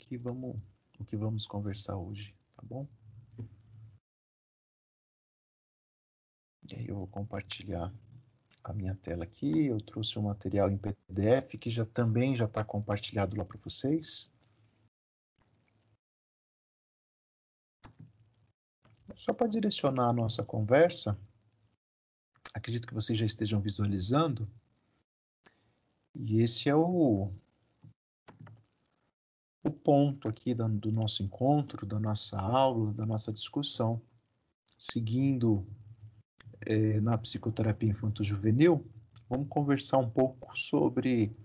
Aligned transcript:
que 0.00 0.16
vamos, 0.16 0.56
o 0.98 1.04
que 1.04 1.16
vamos 1.16 1.46
conversar 1.46 1.96
hoje, 1.96 2.34
tá 2.56 2.62
bom? 2.64 2.88
E 6.68 6.74
aí 6.74 6.88
eu 6.88 6.96
vou 6.96 7.06
compartilhar 7.06 7.92
a 8.64 8.72
minha 8.72 8.94
tela 8.94 9.24
aqui. 9.24 9.66
Eu 9.66 9.80
trouxe 9.80 10.18
um 10.18 10.22
material 10.22 10.70
em 10.70 10.78
PDF 10.78 11.58
que 11.60 11.68
já 11.68 11.84
também 11.84 12.36
já 12.36 12.44
está 12.44 12.64
compartilhado 12.64 13.36
lá 13.36 13.44
para 13.44 13.58
vocês. 13.58 14.32
Só 19.16 19.34
para 19.34 19.48
direcionar 19.48 20.10
a 20.10 20.14
nossa 20.14 20.42
conversa, 20.42 21.18
acredito 22.54 22.86
que 22.86 22.94
vocês 22.94 23.18
já 23.18 23.26
estejam 23.26 23.60
visualizando. 23.60 24.48
E 26.14 26.40
esse 26.40 26.68
é 26.68 26.74
o, 26.74 27.32
o 29.62 29.70
ponto 29.70 30.28
aqui 30.28 30.54
do, 30.54 30.68
do 30.68 30.92
nosso 30.92 31.22
encontro, 31.22 31.86
da 31.86 32.00
nossa 32.00 32.38
aula, 32.38 32.92
da 32.92 33.04
nossa 33.04 33.32
discussão. 33.32 34.00
Seguindo 34.78 35.66
é, 36.62 37.00
na 37.00 37.18
psicoterapia 37.18 37.90
infanto-juvenil, 37.90 38.86
vamos 39.28 39.48
conversar 39.48 39.98
um 39.98 40.08
pouco 40.08 40.56
sobre 40.56 41.36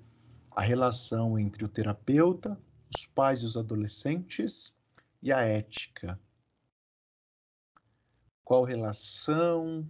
a 0.51 0.61
relação 0.61 1.37
entre 1.37 1.65
o 1.65 1.69
terapeuta, 1.69 2.57
os 2.95 3.05
pais 3.05 3.41
e 3.41 3.45
os 3.45 3.57
adolescentes 3.57 4.77
e 5.21 5.31
a 5.31 5.41
ética. 5.41 6.19
Qual 8.43 8.63
relação, 8.63 9.87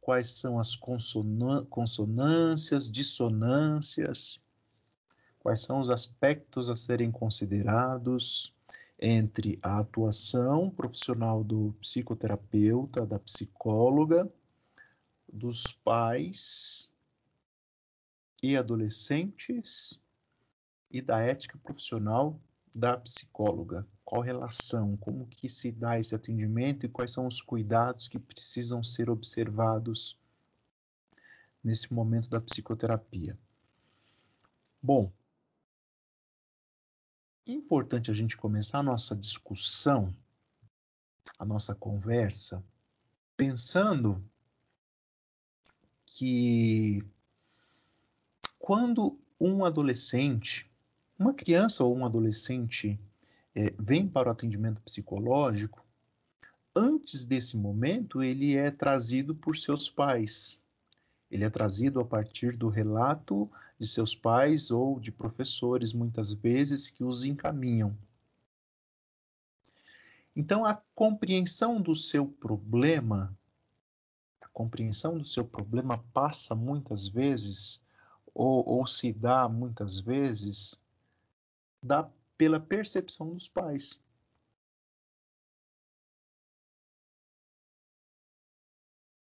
quais 0.00 0.30
são 0.30 0.58
as 0.58 0.74
consonâncias, 0.74 2.90
dissonâncias, 2.90 4.41
quais 5.42 5.62
são 5.62 5.80
os 5.80 5.90
aspectos 5.90 6.70
a 6.70 6.76
serem 6.76 7.10
considerados 7.10 8.54
entre 8.98 9.58
a 9.60 9.80
atuação 9.80 10.70
profissional 10.70 11.42
do 11.42 11.74
psicoterapeuta, 11.80 13.04
da 13.04 13.18
psicóloga, 13.18 14.32
dos 15.32 15.72
pais 15.72 16.88
e 18.40 18.56
adolescentes 18.56 20.00
e 20.88 21.02
da 21.02 21.20
ética 21.20 21.58
profissional 21.58 22.40
da 22.72 22.96
psicóloga. 22.96 23.84
Qual 24.04 24.22
relação, 24.22 24.96
como 24.96 25.26
que 25.26 25.48
se 25.48 25.72
dá 25.72 25.98
esse 25.98 26.14
atendimento 26.14 26.86
e 26.86 26.88
quais 26.88 27.10
são 27.10 27.26
os 27.26 27.42
cuidados 27.42 28.06
que 28.06 28.18
precisam 28.18 28.84
ser 28.84 29.10
observados 29.10 30.16
nesse 31.64 31.92
momento 31.92 32.28
da 32.28 32.40
psicoterapia. 32.40 33.36
Bom, 34.80 35.12
importante 37.46 38.10
a 38.10 38.14
gente 38.14 38.36
começar 38.36 38.78
a 38.78 38.82
nossa 38.82 39.16
discussão, 39.16 40.14
a 41.38 41.44
nossa 41.44 41.74
conversa, 41.74 42.64
pensando 43.36 44.22
que 46.06 47.04
quando 48.58 49.18
um 49.40 49.64
adolescente, 49.64 50.70
uma 51.18 51.34
criança 51.34 51.82
ou 51.82 51.96
um 51.96 52.04
adolescente 52.04 53.00
é, 53.54 53.74
vem 53.78 54.08
para 54.08 54.28
o 54.28 54.32
atendimento 54.32 54.80
psicológico, 54.82 55.84
antes 56.74 57.26
desse 57.26 57.56
momento 57.56 58.22
ele 58.22 58.56
é 58.56 58.70
trazido 58.70 59.34
por 59.34 59.56
seus 59.56 59.88
pais. 59.88 60.62
Ele 61.30 61.44
é 61.44 61.50
trazido 61.50 61.98
a 61.98 62.04
partir 62.04 62.56
do 62.56 62.68
relato 62.68 63.50
de 63.82 63.88
seus 63.88 64.14
pais 64.14 64.70
ou 64.70 65.00
de 65.00 65.10
professores, 65.10 65.92
muitas 65.92 66.32
vezes, 66.32 66.88
que 66.88 67.02
os 67.02 67.24
encaminham. 67.24 67.98
Então, 70.36 70.64
a 70.64 70.80
compreensão 70.94 71.82
do 71.82 71.92
seu 71.96 72.24
problema, 72.24 73.36
a 74.40 74.46
compreensão 74.50 75.18
do 75.18 75.26
seu 75.26 75.44
problema 75.44 75.98
passa 76.12 76.54
muitas 76.54 77.08
vezes, 77.08 77.84
ou, 78.32 78.64
ou 78.64 78.86
se 78.86 79.12
dá 79.12 79.48
muitas 79.48 79.98
vezes, 79.98 80.80
da, 81.82 82.08
pela 82.38 82.60
percepção 82.60 83.34
dos 83.34 83.48
pais. 83.48 84.00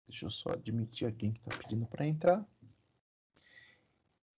Deixa 0.06 0.26
eu 0.26 0.30
só 0.30 0.50
admitir 0.50 1.08
aqui 1.08 1.32
que 1.32 1.40
está 1.40 1.58
pedindo 1.58 1.86
para 1.86 2.06
entrar. 2.06 2.46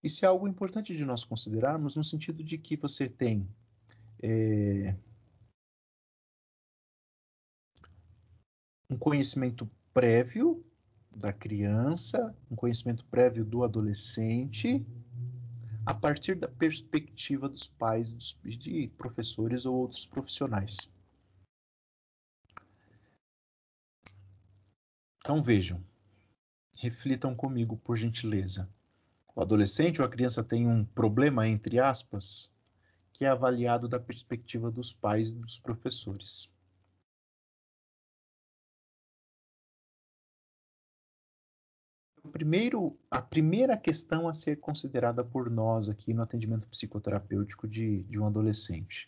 Isso 0.03 0.23
é 0.23 0.27
algo 0.27 0.47
importante 0.47 0.95
de 0.95 1.03
nós 1.03 1.23
considerarmos 1.23 1.95
no 1.95 2.03
sentido 2.03 2.43
de 2.43 2.57
que 2.57 2.77
você 2.77 3.09
tem 3.09 3.47
é, 4.21 4.95
um 8.89 8.97
conhecimento 8.97 9.69
prévio 9.93 10.63
da 11.15 11.33
criança, 11.33 12.35
um 12.49 12.55
conhecimento 12.55 13.05
prévio 13.07 13.43
do 13.43 13.63
adolescente, 13.63 14.85
a 15.85 15.93
partir 15.93 16.35
da 16.35 16.47
perspectiva 16.47 17.49
dos 17.49 17.67
pais, 17.67 18.13
dos, 18.13 18.39
de 18.43 18.87
professores 18.97 19.65
ou 19.65 19.75
outros 19.75 20.05
profissionais. 20.05 20.77
Então 25.19 25.41
vejam, 25.41 25.83
reflitam 26.77 27.35
comigo, 27.35 27.77
por 27.77 27.97
gentileza. 27.97 28.69
O 29.37 29.41
adolescente 29.43 30.01
ou 30.01 30.07
a 30.07 30.09
criança 30.09 30.43
tem 30.43 30.65
um 30.65 30.83
problema, 30.83 31.47
entre 31.47 31.79
aspas, 31.79 32.51
que 33.13 33.23
é 33.23 33.27
avaliado 33.27 33.87
da 33.87 33.99
perspectiva 33.99 34.71
dos 34.71 34.91
pais 34.91 35.29
e 35.29 35.35
dos 35.35 35.59
professores. 35.59 36.51
Primeiro, 42.31 42.97
a 43.11 43.21
primeira 43.21 43.77
questão 43.77 44.27
a 44.27 44.33
ser 44.33 44.59
considerada 44.59 45.23
por 45.23 45.51
nós 45.51 45.87
aqui 45.87 46.15
no 46.15 46.23
atendimento 46.23 46.65
psicoterapêutico 46.65 47.67
de, 47.67 48.01
de 48.05 48.19
um 48.19 48.25
adolescente. 48.25 49.07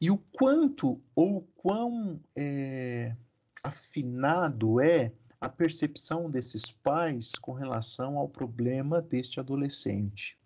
E 0.00 0.10
o 0.10 0.16
quanto 0.16 0.98
ou 1.14 1.42
quão 1.56 2.18
é, 2.34 3.14
afinado 3.62 4.80
é 4.80 5.12
a 5.42 5.48
percepção 5.48 6.30
desses 6.30 6.70
pais 6.70 7.32
com 7.32 7.50
relação 7.52 8.16
ao 8.16 8.28
problema 8.28 9.02
deste 9.02 9.40
adolescente. 9.40 10.38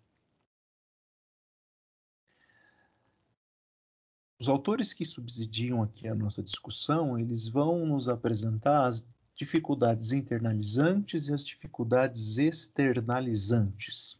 Os 4.39 4.49
autores 4.49 4.93
que 4.93 5.05
subsidiam 5.05 5.83
aqui 5.83 6.07
a 6.07 6.15
nossa 6.15 6.41
discussão, 6.41 7.19
eles 7.19 7.47
vão 7.47 7.85
nos 7.85 8.09
apresentar 8.09 8.87
as 8.87 9.05
dificuldades 9.35 10.13
internalizantes 10.13 11.27
e 11.27 11.33
as 11.33 11.45
dificuldades 11.45 12.39
externalizantes. 12.39 14.17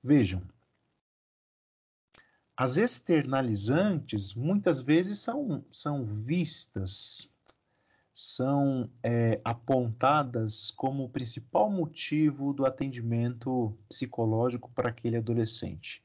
Vejam, 0.00 0.40
as 2.56 2.76
externalizantes 2.76 4.36
muitas 4.36 4.80
vezes 4.80 5.18
são, 5.18 5.64
são 5.68 6.04
vistas 6.04 7.31
são 8.14 8.90
é, 9.02 9.40
apontadas 9.44 10.70
como 10.70 11.04
o 11.04 11.08
principal 11.08 11.70
motivo 11.70 12.52
do 12.52 12.66
atendimento 12.66 13.76
psicológico 13.88 14.70
para 14.74 14.90
aquele 14.90 15.16
adolescente. 15.16 16.02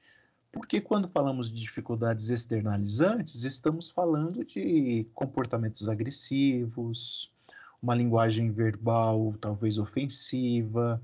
Porque 0.51 0.79
quando 0.79 1.09
falamos 1.09 1.51
de 1.51 1.62
dificuldades 1.62 2.29
externalizantes, 2.29 3.44
estamos 3.44 3.91
falando 3.91 4.45
de 4.45 5.06
comportamentos 5.13 5.90
agressivos, 5.90 7.31
uma 7.81 7.94
linguagem 7.94 8.51
verbal 8.51 9.35
talvez 9.39 9.78
ofensiva, 9.78 11.01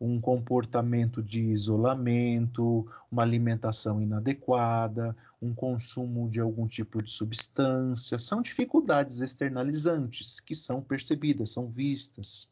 um 0.00 0.20
comportamento 0.20 1.22
de 1.22 1.42
isolamento, 1.42 2.86
uma 3.10 3.22
alimentação 3.22 4.00
inadequada, 4.00 5.16
um 5.40 5.54
consumo 5.54 6.28
de 6.28 6.40
algum 6.40 6.66
tipo 6.66 7.02
de 7.02 7.10
substância, 7.10 8.18
são 8.18 8.42
dificuldades 8.42 9.20
externalizantes 9.20 10.40
que 10.40 10.54
são 10.54 10.82
percebidas, 10.82 11.50
são 11.50 11.68
vistas, 11.68 12.50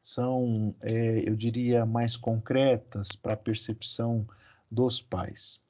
são, 0.00 0.74
é, 0.80 1.28
eu 1.28 1.34
diria, 1.34 1.84
mais 1.84 2.16
concretas 2.16 3.16
para 3.16 3.32
a 3.32 3.36
percepção 3.36 4.26
dos 4.70 5.02
pais. 5.02 5.60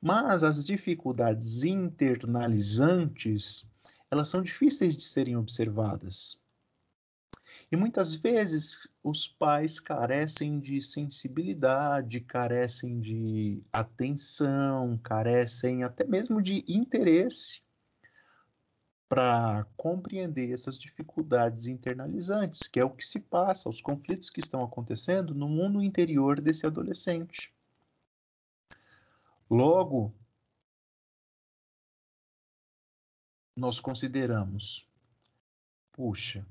Mas 0.00 0.42
as 0.42 0.64
dificuldades 0.64 1.64
internalizantes, 1.64 3.68
elas 4.10 4.28
são 4.28 4.42
difíceis 4.42 4.96
de 4.96 5.02
serem 5.02 5.36
observadas. 5.36 6.38
E 7.70 7.76
muitas 7.76 8.14
vezes 8.14 8.88
os 9.02 9.26
pais 9.26 9.78
carecem 9.78 10.58
de 10.58 10.80
sensibilidade, 10.80 12.20
carecem 12.20 12.98
de 12.98 13.60
atenção, 13.70 14.96
carecem 14.98 15.84
até 15.84 16.04
mesmo 16.04 16.40
de 16.40 16.64
interesse 16.66 17.62
para 19.06 19.66
compreender 19.76 20.52
essas 20.52 20.78
dificuldades 20.78 21.66
internalizantes, 21.66 22.66
que 22.66 22.80
é 22.80 22.84
o 22.84 22.90
que 22.90 23.04
se 23.04 23.20
passa, 23.20 23.68
os 23.68 23.82
conflitos 23.82 24.30
que 24.30 24.40
estão 24.40 24.62
acontecendo 24.62 25.34
no 25.34 25.48
mundo 25.48 25.82
interior 25.82 26.40
desse 26.40 26.66
adolescente. 26.66 27.54
Logo, 29.50 30.14
nós 33.56 33.80
consideramos, 33.80 34.86
puxa, 35.92 36.46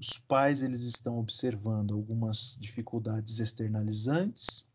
os 0.00 0.16
pais 0.16 0.62
eles 0.62 0.82
estão 0.84 1.18
observando 1.18 1.92
algumas 1.92 2.56
dificuldades 2.58 3.38
externalizantes, 3.38 4.66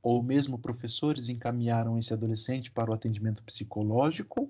ou 0.00 0.22
mesmo 0.22 0.58
professores 0.58 1.28
encaminharam 1.28 1.98
esse 1.98 2.12
adolescente 2.12 2.70
para 2.70 2.92
o 2.92 2.94
atendimento 2.94 3.42
psicológico, 3.42 4.48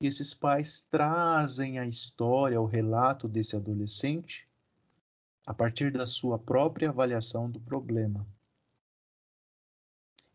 e 0.00 0.06
esses 0.06 0.32
pais 0.32 0.86
trazem 0.88 1.78
a 1.80 1.86
história, 1.86 2.60
o 2.60 2.66
relato 2.66 3.26
desse 3.26 3.56
adolescente 3.56 4.48
a 5.44 5.52
partir 5.52 5.92
da 5.92 6.06
sua 6.06 6.38
própria 6.38 6.88
avaliação 6.88 7.50
do 7.50 7.60
problema. 7.60 8.26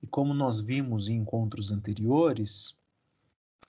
E 0.04 0.08
como 0.08 0.34
nós 0.34 0.60
vimos 0.60 1.08
em 1.08 1.16
encontros 1.16 1.72
anteriores, 1.72 2.78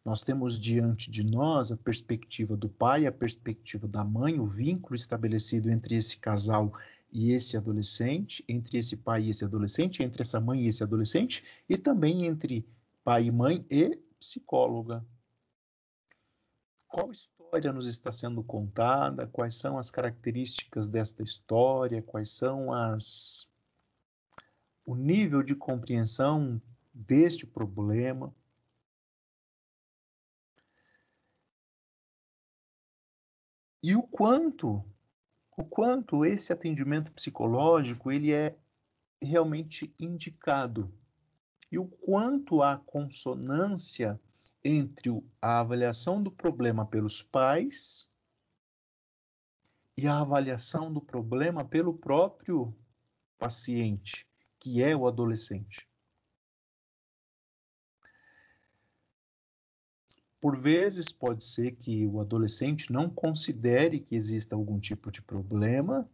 nós 0.04 0.24
temos 0.24 0.58
diante 0.58 1.10
de 1.10 1.22
nós 1.22 1.70
a 1.70 1.76
perspectiva 1.76 2.56
do 2.56 2.68
pai, 2.68 3.06
a 3.06 3.12
perspectiva 3.12 3.86
da 3.86 4.02
mãe, 4.02 4.40
o 4.40 4.46
vínculo 4.46 4.94
estabelecido 4.94 5.70
entre 5.70 5.94
esse 5.94 6.18
casal 6.18 6.72
e 7.12 7.32
esse 7.32 7.56
adolescente, 7.56 8.44
entre 8.48 8.78
esse 8.78 8.96
pai 8.96 9.24
e 9.24 9.30
esse 9.30 9.44
adolescente, 9.44 10.02
entre 10.02 10.22
essa 10.22 10.40
mãe 10.40 10.62
e 10.62 10.68
esse 10.68 10.82
adolescente, 10.82 11.44
e 11.68 11.76
também 11.76 12.24
entre 12.24 12.66
pai 13.04 13.24
e 13.24 13.30
mãe 13.30 13.64
e 13.68 13.98
psicóloga. 14.18 15.04
Qual 16.88 17.12
história 17.12 17.72
nos 17.72 17.86
está 17.86 18.12
sendo 18.12 18.42
contada? 18.42 19.26
Quais 19.26 19.54
são 19.54 19.78
as 19.78 19.90
características 19.90 20.88
desta 20.88 21.22
história? 21.22 22.02
Quais 22.02 22.30
são 22.30 22.72
as 22.72 23.48
o 24.84 24.96
nível 24.96 25.42
de 25.42 25.54
compreensão 25.54 26.60
deste 26.92 27.46
problema? 27.46 28.34
E 33.82 33.94
o 33.94 34.02
quanto 34.02 34.84
o 35.56 35.64
quanto 35.64 36.24
esse 36.24 36.52
atendimento 36.52 37.12
psicológico 37.12 38.10
ele 38.10 38.32
é 38.32 38.56
realmente 39.20 39.94
indicado 39.98 40.90
e 41.70 41.78
o 41.78 41.86
quanto 41.86 42.62
há 42.62 42.78
consonância 42.78 44.18
entre 44.64 45.10
a 45.40 45.60
avaliação 45.60 46.22
do 46.22 46.30
problema 46.30 46.86
pelos 46.86 47.22
pais 47.22 48.10
e 49.96 50.06
a 50.06 50.20
avaliação 50.20 50.90
do 50.90 51.00
problema 51.00 51.62
pelo 51.62 51.92
próprio 51.92 52.74
paciente, 53.38 54.26
que 54.58 54.82
é 54.82 54.96
o 54.96 55.06
adolescente. 55.06 55.89
Por 60.40 60.58
vezes, 60.58 61.12
pode 61.12 61.44
ser 61.44 61.72
que 61.72 62.06
o 62.06 62.20
adolescente 62.20 62.90
não 62.90 63.10
considere 63.10 64.00
que 64.00 64.16
exista 64.16 64.56
algum 64.56 64.80
tipo 64.80 65.10
de 65.10 65.20
problema. 65.20 66.08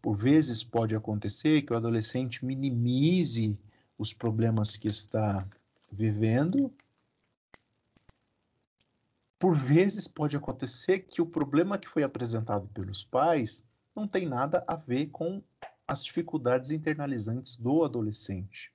Por 0.00 0.16
vezes, 0.16 0.62
pode 0.62 0.94
acontecer 0.94 1.62
que 1.62 1.72
o 1.72 1.76
adolescente 1.76 2.44
minimize 2.44 3.58
os 3.98 4.14
problemas 4.14 4.76
que 4.76 4.86
está 4.86 5.44
vivendo. 5.90 6.72
Por 9.36 9.58
vezes, 9.58 10.06
pode 10.06 10.36
acontecer 10.36 11.00
que 11.00 11.20
o 11.20 11.26
problema 11.26 11.76
que 11.76 11.88
foi 11.88 12.04
apresentado 12.04 12.68
pelos 12.68 13.02
pais 13.02 13.66
não 13.96 14.06
tem 14.06 14.28
nada 14.28 14.64
a 14.68 14.76
ver 14.76 15.06
com 15.06 15.42
as 15.86 16.04
dificuldades 16.04 16.70
internalizantes 16.70 17.56
do 17.56 17.82
adolescente. 17.82 18.72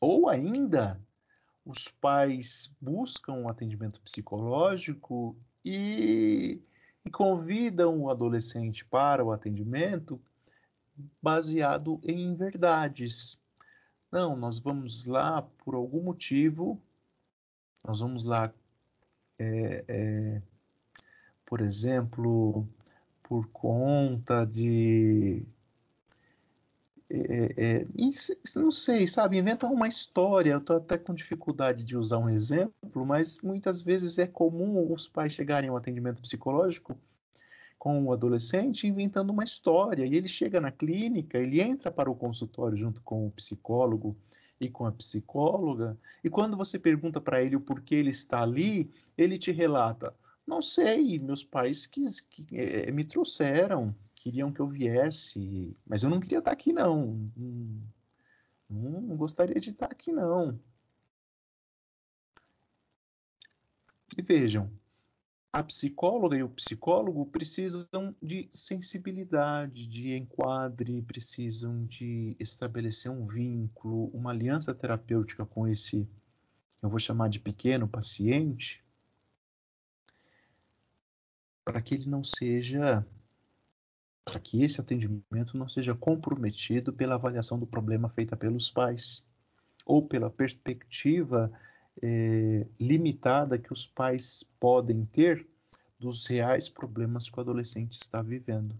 Ou 0.00 0.28
ainda, 0.28 1.00
os 1.64 1.88
pais 1.88 2.74
buscam 2.80 3.32
um 3.34 3.48
atendimento 3.48 4.00
psicológico 4.00 5.36
e, 5.64 6.60
e 7.04 7.10
convidam 7.10 8.00
o 8.00 8.10
adolescente 8.10 8.84
para 8.84 9.24
o 9.24 9.32
atendimento 9.32 10.20
baseado 11.22 11.98
em 12.02 12.34
verdades. 12.34 13.38
Não, 14.12 14.36
nós 14.36 14.58
vamos 14.58 15.06
lá 15.06 15.42
por 15.64 15.74
algum 15.74 16.02
motivo, 16.02 16.80
nós 17.82 18.00
vamos 18.00 18.24
lá, 18.24 18.52
é, 19.38 19.84
é, 19.88 20.42
por 21.44 21.60
exemplo, 21.60 22.68
por 23.22 23.48
conta 23.48 24.44
de 24.44 25.44
é, 27.10 27.54
é, 27.56 27.86
não 28.56 28.70
sei, 28.72 29.06
sabe? 29.06 29.38
Inventam 29.38 29.72
uma 29.72 29.88
história. 29.88 30.52
Eu 30.52 30.58
estou 30.58 30.76
até 30.76 30.96
com 30.98 31.14
dificuldade 31.14 31.84
de 31.84 31.96
usar 31.96 32.18
um 32.18 32.30
exemplo, 32.30 33.06
mas 33.06 33.40
muitas 33.42 33.82
vezes 33.82 34.18
é 34.18 34.26
comum 34.26 34.92
os 34.92 35.08
pais 35.08 35.32
chegarem 35.32 35.70
ao 35.70 35.76
atendimento 35.76 36.22
psicológico 36.22 36.96
com 37.78 38.02
o 38.04 38.12
adolescente 38.12 38.86
inventando 38.86 39.30
uma 39.30 39.44
história. 39.44 40.06
E 40.06 40.14
ele 40.14 40.28
chega 40.28 40.60
na 40.60 40.70
clínica, 40.70 41.38
ele 41.38 41.60
entra 41.60 41.90
para 41.90 42.10
o 42.10 42.14
consultório 42.14 42.76
junto 42.76 43.02
com 43.02 43.26
o 43.26 43.30
psicólogo 43.30 44.16
e 44.60 44.68
com 44.68 44.86
a 44.86 44.92
psicóloga, 44.92 45.96
e 46.22 46.30
quando 46.30 46.56
você 46.56 46.78
pergunta 46.78 47.20
para 47.20 47.42
ele 47.42 47.56
o 47.56 47.60
porquê 47.60 47.96
ele 47.96 48.10
está 48.10 48.42
ali, 48.42 48.90
ele 49.16 49.38
te 49.38 49.50
relata: 49.50 50.14
Não 50.46 50.62
sei, 50.62 51.18
meus 51.18 51.44
pais 51.44 51.86
que, 51.86 52.02
é, 52.52 52.90
me 52.90 53.04
trouxeram 53.04 53.94
queriam 54.24 54.50
que 54.50 54.60
eu 54.60 54.66
viesse, 54.66 55.76
mas 55.86 56.02
eu 56.02 56.08
não 56.08 56.18
queria 56.18 56.38
estar 56.38 56.50
aqui 56.50 56.72
não. 56.72 57.30
Não, 58.70 59.02
não 59.02 59.16
gostaria 59.18 59.60
de 59.60 59.68
estar 59.68 59.84
aqui 59.84 60.12
não. 60.12 60.58
E 64.16 64.22
vejam, 64.22 64.72
a 65.52 65.62
psicóloga 65.62 66.38
e 66.38 66.42
o 66.42 66.48
psicólogo 66.48 67.26
precisam 67.26 68.16
de 68.22 68.48
sensibilidade, 68.50 69.86
de 69.86 70.14
enquadre, 70.16 71.02
precisam 71.02 71.84
de 71.84 72.34
estabelecer 72.40 73.10
um 73.10 73.26
vínculo, 73.26 74.06
uma 74.14 74.30
aliança 74.30 74.74
terapêutica 74.74 75.44
com 75.44 75.68
esse, 75.68 76.08
eu 76.82 76.88
vou 76.88 76.98
chamar 76.98 77.28
de 77.28 77.40
pequeno 77.40 77.86
paciente, 77.86 78.82
para 81.62 81.82
que 81.82 81.94
ele 81.94 82.08
não 82.08 82.24
seja 82.24 83.06
para 84.24 84.40
que 84.40 84.62
esse 84.62 84.80
atendimento 84.80 85.56
não 85.56 85.68
seja 85.68 85.94
comprometido 85.94 86.92
pela 86.92 87.14
avaliação 87.14 87.58
do 87.58 87.66
problema 87.66 88.08
feita 88.08 88.36
pelos 88.36 88.70
pais 88.70 89.26
ou 89.84 90.06
pela 90.06 90.30
perspectiva 90.30 91.52
é, 92.02 92.66
limitada 92.80 93.58
que 93.58 93.72
os 93.72 93.86
pais 93.86 94.42
podem 94.58 95.04
ter 95.04 95.46
dos 95.98 96.26
reais 96.26 96.68
problemas 96.68 97.28
que 97.28 97.38
o 97.38 97.40
adolescente 97.40 98.00
está 98.00 98.22
vivendo. 98.22 98.78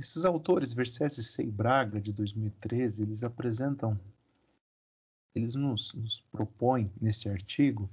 Esses 0.00 0.24
autores, 0.24 0.72
Versés 0.72 1.38
e 1.38 1.50
Braga, 1.50 2.00
de 2.00 2.12
2013, 2.12 3.02
eles 3.02 3.22
apresentam, 3.22 4.00
eles 5.34 5.54
nos, 5.54 5.92
nos 5.94 6.20
propõem 6.32 6.90
neste 7.00 7.28
artigo 7.28 7.90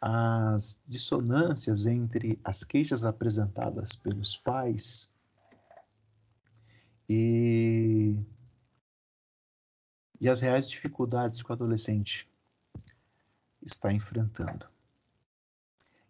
as 0.00 0.82
dissonâncias 0.86 1.86
entre 1.86 2.38
as 2.42 2.64
queixas 2.64 3.04
apresentadas 3.04 3.94
pelos 3.94 4.36
pais 4.36 5.08
e, 7.08 8.16
e 10.20 10.28
as 10.28 10.40
reais 10.40 10.68
dificuldades 10.68 11.40
que 11.40 11.50
o 11.50 11.52
adolescente 11.52 12.28
está 13.62 13.92
enfrentando. 13.92 14.68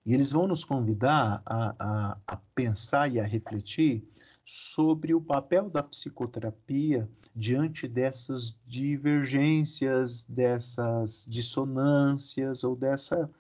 E 0.07 0.15
eles 0.15 0.33
vão 0.33 0.47
nos 0.47 0.65
convidar 0.65 1.43
a, 1.45 1.75
a, 1.79 2.19
a 2.27 2.37
pensar 2.55 3.13
e 3.13 3.21
a 3.21 3.25
refletir 3.25 4.09
sobre 4.45 5.15
o 5.15 5.21
papel 5.21 5.71
da 5.71 5.83
psicoterapia 5.83 7.09
diante 7.35 7.87
dessas 7.87 8.59
divergências, 8.67 10.25
dessas 10.25 11.27
dissonâncias 11.29 12.65
ou 12.65 12.75
dessa, 12.75 13.31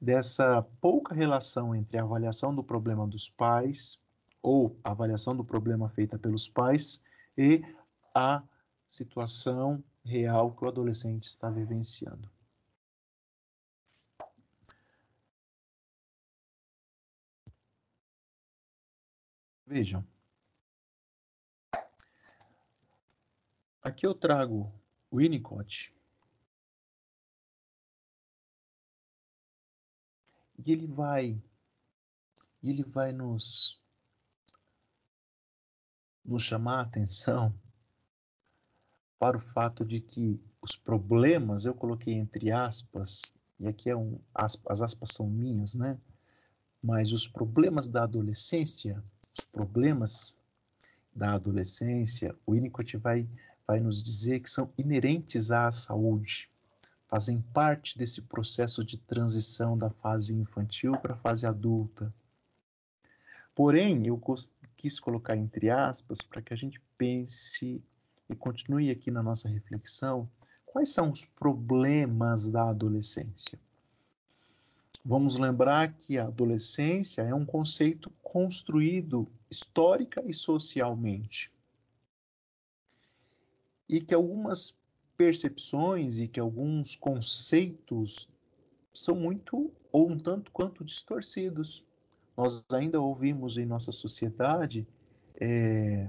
dessa 0.00 0.62
pouca 0.80 1.14
relação 1.14 1.74
entre 1.74 1.98
a 1.98 2.02
avaliação 2.02 2.54
do 2.54 2.64
problema 2.64 3.06
dos 3.06 3.28
pais 3.28 4.00
ou 4.42 4.76
a 4.82 4.90
avaliação 4.90 5.36
do 5.36 5.44
problema 5.44 5.88
feita 5.88 6.18
pelos 6.18 6.48
pais 6.48 7.02
e 7.38 7.62
a 8.14 8.42
situação 8.84 9.82
real 10.04 10.50
que 10.52 10.64
o 10.64 10.68
adolescente 10.68 11.24
está 11.24 11.48
vivenciando. 11.48 12.28
Vejam. 19.72 20.06
Aqui 23.82 24.06
eu 24.06 24.14
trago 24.14 24.70
o 25.10 25.16
Winnicott. 25.16 25.96
E 30.58 30.70
ele 30.70 30.86
vai 30.86 31.42
ele 32.62 32.84
vai 32.84 33.12
nos 33.12 33.82
nos 36.22 36.42
chamar 36.42 36.80
a 36.80 36.82
atenção 36.82 37.58
para 39.18 39.38
o 39.38 39.40
fato 39.40 39.86
de 39.86 40.00
que 40.00 40.38
os 40.60 40.76
problemas, 40.76 41.64
eu 41.64 41.74
coloquei 41.74 42.12
entre 42.12 42.52
aspas, 42.52 43.22
e 43.58 43.66
aqui 43.66 43.88
é 43.88 43.96
um, 43.96 44.20
as 44.34 44.82
aspas 44.82 45.14
são 45.14 45.30
minhas, 45.30 45.74
né? 45.74 45.98
Mas 46.82 47.10
os 47.10 47.26
problemas 47.26 47.88
da 47.88 48.02
adolescência, 48.02 49.02
problemas 49.52 50.34
da 51.14 51.34
adolescência, 51.34 52.34
o 52.46 52.52
Winnicott 52.52 52.96
vai, 52.96 53.28
vai 53.66 53.78
nos 53.78 54.02
dizer 54.02 54.40
que 54.40 54.50
são 54.50 54.72
inerentes 54.78 55.50
à 55.50 55.70
saúde, 55.70 56.50
fazem 57.06 57.40
parte 57.52 57.98
desse 57.98 58.22
processo 58.22 58.82
de 58.82 58.96
transição 58.96 59.76
da 59.76 59.90
fase 59.90 60.34
infantil 60.34 60.92
para 60.92 61.12
a 61.12 61.18
fase 61.18 61.46
adulta. 61.46 62.12
Porém, 63.54 64.06
eu 64.06 64.18
quis 64.78 64.98
colocar 64.98 65.36
entre 65.36 65.68
aspas 65.68 66.22
para 66.22 66.40
que 66.40 66.54
a 66.54 66.56
gente 66.56 66.80
pense 66.96 67.84
e 68.28 68.34
continue 68.34 68.90
aqui 68.90 69.10
na 69.10 69.22
nossa 69.22 69.48
reflexão 69.48 70.28
quais 70.64 70.88
são 70.88 71.10
os 71.10 71.26
problemas 71.26 72.48
da 72.48 72.70
adolescência. 72.70 73.60
Vamos 75.04 75.36
lembrar 75.36 75.94
que 75.94 76.16
a 76.16 76.26
adolescência 76.26 77.22
é 77.22 77.34
um 77.34 77.44
conceito 77.44 78.10
construído 78.22 79.26
histórica 79.50 80.22
e 80.24 80.32
socialmente. 80.32 81.52
E 83.88 84.00
que 84.00 84.14
algumas 84.14 84.78
percepções 85.16 86.18
e 86.18 86.28
que 86.28 86.38
alguns 86.38 86.94
conceitos 86.94 88.28
são 88.94 89.16
muito 89.16 89.72
ou 89.90 90.08
um 90.08 90.18
tanto 90.18 90.52
quanto 90.52 90.84
distorcidos. 90.84 91.84
Nós 92.36 92.64
ainda 92.72 93.00
ouvimos 93.00 93.56
em 93.56 93.66
nossa 93.66 93.90
sociedade 93.90 94.86
é, 95.34 96.08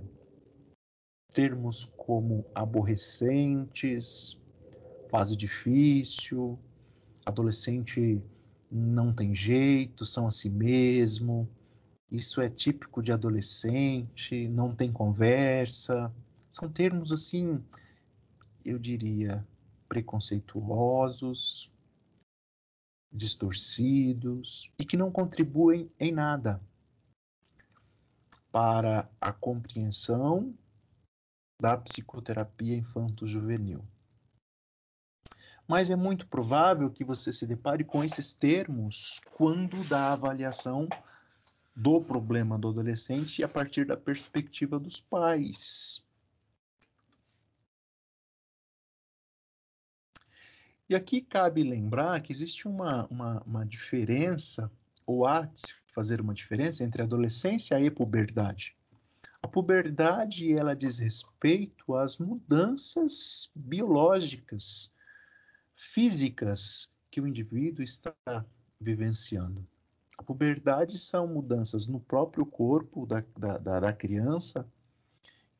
termos 1.33 1.85
como 1.97 2.45
aborrecentes, 2.53 4.39
fase 5.09 5.35
difícil, 5.35 6.59
adolescente 7.25 8.21
não 8.73 9.13
tem 9.13 9.35
jeito, 9.35 10.05
são 10.05 10.25
a 10.25 10.31
si 10.31 10.49
mesmo, 10.49 11.47
isso 12.11 12.41
é 12.41 12.49
típico 12.49 13.03
de 13.03 13.11
adolescente, 13.11 14.47
não 14.47 14.75
tem 14.75 14.91
conversa. 14.91 16.13
São 16.49 16.67
termos 16.67 17.11
assim, 17.11 17.63
eu 18.65 18.79
diria, 18.79 19.45
preconceituosos, 19.87 21.71
distorcidos 23.11 24.71
e 24.79 24.83
que 24.83 24.97
não 24.97 25.11
contribuem 25.11 25.91
em 25.99 26.11
nada 26.11 26.59
para 28.51 29.07
a 29.21 29.31
compreensão 29.31 30.53
da 31.61 31.77
psicoterapia 31.77 32.75
infanto-juvenil. 32.75 33.85
Mas 35.67 35.89
é 35.89 35.95
muito 35.95 36.27
provável 36.27 36.89
que 36.89 37.03
você 37.03 37.31
se 37.31 37.47
depare 37.47 37.83
com 37.83 38.03
esses 38.03 38.33
termos 38.33 39.21
quando 39.33 39.83
dá 39.87 40.11
avaliação 40.11 40.87
do 41.75 42.01
problema 42.01 42.57
do 42.57 42.69
adolescente 42.69 43.43
a 43.43 43.47
partir 43.47 43.85
da 43.85 43.97
perspectiva 43.97 44.79
dos 44.79 44.99
pais. 44.99 46.03
E 50.89 50.95
aqui 50.95 51.21
cabe 51.21 51.63
lembrar 51.63 52.21
que 52.21 52.31
existe 52.31 52.67
uma, 52.67 53.07
uma, 53.07 53.41
uma 53.47 53.65
diferença, 53.65 54.71
ou 55.07 55.25
há 55.25 55.41
de 55.45 55.59
se 55.59 55.73
fazer 55.93 56.21
uma 56.21 56.33
diferença 56.33 56.83
entre 56.83 57.01
adolescência 57.01 57.79
e 57.79 57.89
puberdade. 57.89 58.75
A 59.41 59.47
puberdade 59.47 60.53
ela 60.53 60.75
diz 60.75 60.99
respeito 60.99 61.95
às 61.95 62.17
mudanças 62.17 63.49
biológicas, 63.55 64.93
físicas 65.93 66.91
que 67.11 67.21
o 67.21 67.27
indivíduo 67.27 67.83
está 67.83 68.15
vivenciando. 68.81 69.63
A 70.17 70.23
puberdade 70.23 70.97
são 70.97 71.27
mudanças 71.27 71.85
no 71.85 71.99
próprio 71.99 72.47
corpo 72.47 73.05
da, 73.05 73.23
da, 73.37 73.79
da 73.79 73.93
criança 73.93 74.67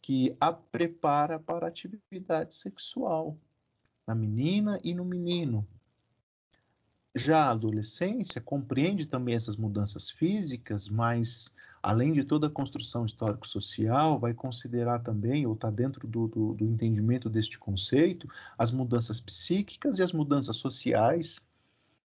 que 0.02 0.36
a 0.42 0.52
prepara 0.52 1.40
para 1.40 1.68
a 1.68 1.70
atividade 1.70 2.56
sexual, 2.56 3.38
na 4.08 4.16
menina 4.16 4.80
e 4.84 4.96
no 4.96 5.06
menino. 5.06 5.68
Já 7.16 7.46
a 7.46 7.52
adolescência 7.52 8.42
compreende 8.42 9.08
também 9.08 9.36
essas 9.36 9.56
mudanças 9.56 10.10
físicas, 10.10 10.90
mas 10.90 11.56
além 11.84 12.13
de 12.13 12.24
toda 12.24 12.48
a 12.48 12.50
construção 12.50 13.06
histórico-social, 13.06 14.18
vai 14.18 14.34
considerar 14.34 15.00
também, 15.00 15.46
ou 15.46 15.54
está 15.54 15.70
dentro 15.70 16.08
do, 16.08 16.30
do, 16.30 16.54
do, 16.54 16.66
entendimento 16.66 17.30
deste 17.30 17.60
conceito, 17.60 18.25
as 18.58 18.72
mudanças 18.72 19.20
psíquicas 19.20 20.00
e 20.00 20.04
as 20.04 20.13
mudanças 20.13 20.56
sociais 20.56 21.46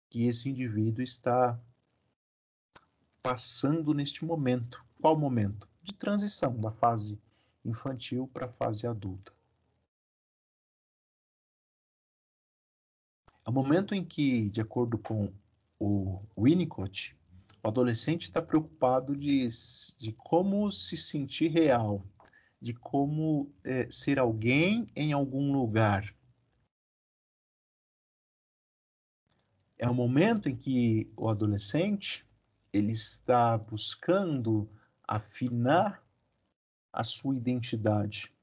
que 0.09 0.25
esse 0.25 0.49
indivíduo 0.49 1.03
está 1.03 1.59
passando 3.21 3.93
neste 3.93 4.25
momento. 4.25 4.83
Qual 4.99 5.15
momento? 5.15 5.69
De 5.83 5.93
transição 5.93 6.59
da 6.59 6.71
fase 6.71 7.21
infantil 7.63 8.27
para 8.33 8.47
a 8.47 8.51
fase 8.53 8.87
adulta. 8.87 9.31
É 13.45 13.49
o 13.49 13.53
momento 13.53 13.93
em 13.93 14.03
que, 14.03 14.49
de 14.49 14.59
acordo 14.59 14.97
com 14.97 15.31
o 15.79 16.19
Winnicott, 16.35 17.15
o 17.63 17.67
adolescente 17.67 18.23
está 18.23 18.41
preocupado 18.41 19.15
de, 19.15 19.47
de 19.97 20.13
como 20.13 20.71
se 20.71 20.95
sentir 20.95 21.49
real, 21.49 22.05
de 22.61 22.73
como 22.73 23.51
é, 23.63 23.89
ser 23.89 24.19
alguém 24.19 24.89
em 24.95 25.13
algum 25.13 25.51
lugar. 25.51 26.13
É 29.77 29.87
o 29.87 29.93
momento 29.93 30.49
em 30.49 30.55
que 30.55 31.11
o 31.15 31.29
adolescente 31.29 32.25
ele 32.73 32.91
está 32.91 33.57
buscando 33.57 34.69
afinar 35.03 36.03
a 36.91 37.03
sua 37.03 37.35
identidade. 37.35 38.33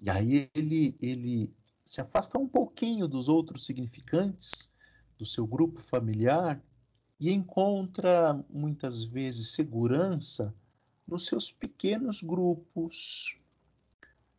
E 0.00 0.10
aí 0.10 0.50
ele, 0.54 0.96
ele 1.00 1.54
se 1.84 2.00
afasta 2.00 2.38
um 2.38 2.48
pouquinho 2.48 3.06
dos 3.06 3.28
outros 3.28 3.64
significantes 3.64 4.72
do 5.16 5.24
seu 5.24 5.46
grupo 5.46 5.80
familiar 5.80 6.60
e 7.18 7.32
encontra 7.32 8.44
muitas 8.50 9.02
vezes 9.02 9.52
segurança 9.52 10.54
nos 11.06 11.26
seus 11.26 11.50
pequenos 11.50 12.22
grupos 12.22 13.36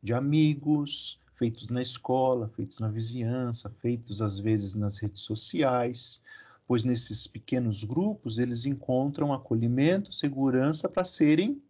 de 0.01 0.13
amigos, 0.13 1.19
feitos 1.35 1.67
na 1.69 1.81
escola, 1.81 2.49
feitos 2.49 2.79
na 2.79 2.89
vizinhança, 2.89 3.69
feitos 3.81 4.21
às 4.21 4.37
vezes 4.37 4.73
nas 4.73 4.97
redes 4.97 5.21
sociais, 5.21 6.21
pois 6.67 6.83
nesses 6.83 7.25
pequenos 7.25 7.83
grupos 7.83 8.37
eles 8.37 8.65
encontram 8.65 9.33
acolhimento, 9.33 10.11
segurança 10.11 10.89
para 10.89 11.03
serem 11.03 11.61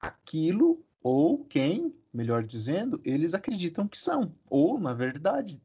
aquilo 0.00 0.84
ou 1.02 1.44
quem, 1.44 1.94
melhor 2.12 2.44
dizendo, 2.44 3.00
eles 3.04 3.34
acreditam 3.34 3.86
que 3.86 3.96
são, 3.96 4.34
ou 4.50 4.78
na 4.78 4.92
verdade 4.92 5.62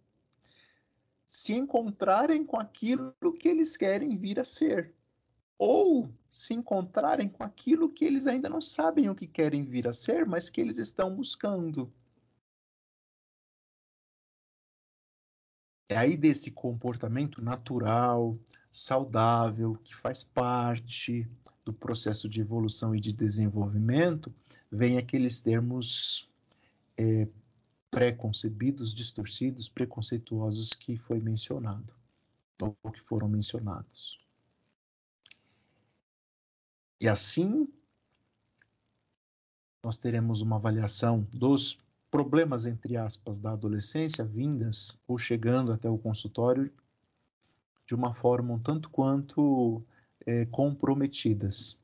se 1.33 1.51
encontrarem 1.51 2.45
com 2.45 2.59
aquilo 2.59 3.11
que 3.39 3.47
eles 3.47 3.75
querem 3.75 4.15
vir 4.15 4.39
a 4.39 4.43
ser, 4.43 4.93
ou 5.57 6.13
se 6.29 6.53
encontrarem 6.53 7.27
com 7.27 7.43
aquilo 7.43 7.91
que 7.91 8.05
eles 8.05 8.27
ainda 8.27 8.47
não 8.47 8.61
sabem 8.61 9.09
o 9.09 9.15
que 9.15 9.25
querem 9.25 9.63
vir 9.63 9.87
a 9.87 9.93
ser, 9.93 10.27
mas 10.27 10.47
que 10.47 10.61
eles 10.61 10.77
estão 10.77 11.15
buscando. 11.15 11.91
É 15.89 15.97
aí 15.97 16.15
desse 16.15 16.51
comportamento 16.51 17.41
natural, 17.41 18.37
saudável, 18.71 19.75
que 19.83 19.95
faz 19.95 20.23
parte 20.23 21.27
do 21.65 21.73
processo 21.73 22.29
de 22.29 22.41
evolução 22.41 22.95
e 22.95 22.99
de 22.99 23.11
desenvolvimento, 23.11 24.31
vem 24.71 24.99
aqueles 24.99 25.41
termos 25.41 26.29
é, 26.95 27.27
preconcebidos, 27.93 28.91
distorcidos, 28.91 29.69
preconceituosos 29.69 30.73
que 30.73 30.97
foi 30.97 31.19
mencionado 31.19 31.93
ou 32.59 32.91
que 32.91 32.99
foram 33.01 33.27
mencionados. 33.27 34.19
E 36.99 37.07
assim 37.07 37.67
nós 39.83 39.97
teremos 39.97 40.41
uma 40.41 40.55
avaliação 40.55 41.27
dos 41.31 41.79
problemas 42.09 42.65
entre 42.65 42.97
aspas 42.97 43.37
da 43.37 43.51
adolescência 43.51 44.23
vindas 44.23 44.97
ou 45.07 45.17
chegando 45.17 45.71
até 45.71 45.89
o 45.89 45.97
consultório 45.97 46.71
de 47.85 47.93
uma 47.93 48.13
forma 48.15 48.53
um 48.53 48.59
tanto 48.59 48.89
quanto 48.89 49.83
é, 50.25 50.45
comprometidas 50.45 51.82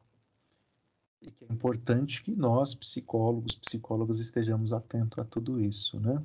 e 1.21 1.31
que 1.31 1.45
é 1.45 1.53
importante 1.53 2.23
que 2.23 2.31
nós, 2.31 2.73
psicólogos, 2.73 3.55
psicólogas, 3.55 4.19
estejamos 4.19 4.73
atentos 4.73 5.19
a 5.19 5.23
tudo 5.23 5.59
isso, 5.59 5.99
né? 5.99 6.23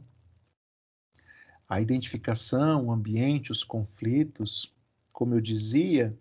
A 1.68 1.80
identificação, 1.80 2.86
o 2.86 2.92
ambiente, 2.92 3.50
os 3.50 3.64
conflitos 3.64 4.74
como 5.14 5.32
eu 5.36 5.40
dizia, 5.40 6.14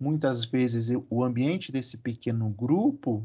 muitas 0.00 0.46
vezes 0.46 0.90
o 1.10 1.22
ambiente 1.22 1.70
desse 1.70 1.98
pequeno 1.98 2.48
grupo 2.48 3.24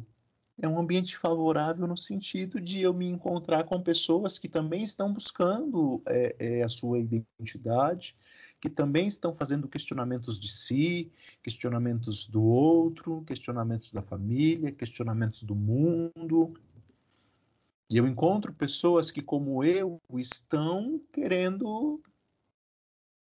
é 0.62 0.68
um 0.68 0.78
ambiente 0.78 1.18
favorável 1.18 1.88
no 1.88 1.96
sentido 1.96 2.60
de 2.60 2.82
eu 2.82 2.94
me 2.94 3.08
encontrar 3.08 3.64
com 3.64 3.82
pessoas 3.82 4.38
que 4.38 4.50
também 4.50 4.84
estão 4.84 5.14
buscando 5.14 6.04
é, 6.06 6.36
é, 6.38 6.64
a 6.64 6.68
sua 6.68 7.00
identidade, 7.00 8.14
que 8.60 8.70
também 8.70 9.08
estão 9.08 9.34
fazendo 9.34 9.68
questionamentos 9.68 10.39
de 10.39 10.51
si, 10.51 11.12
questionamentos 11.42 12.28
do 12.28 12.44
outro, 12.44 13.24
questionamentos 13.25 13.92
da 13.92 14.01
família, 14.01 14.72
questionamentos 14.72 15.44
do 15.44 15.56
mundo. 15.56 16.54
E 17.89 17.98
eu 17.98 18.06
encontro 18.06 18.54
pessoas 18.54 19.12
que, 19.12 19.22
como 19.22 19.63
eu, 19.63 20.01
estão 20.16 21.01
querendo 21.12 22.01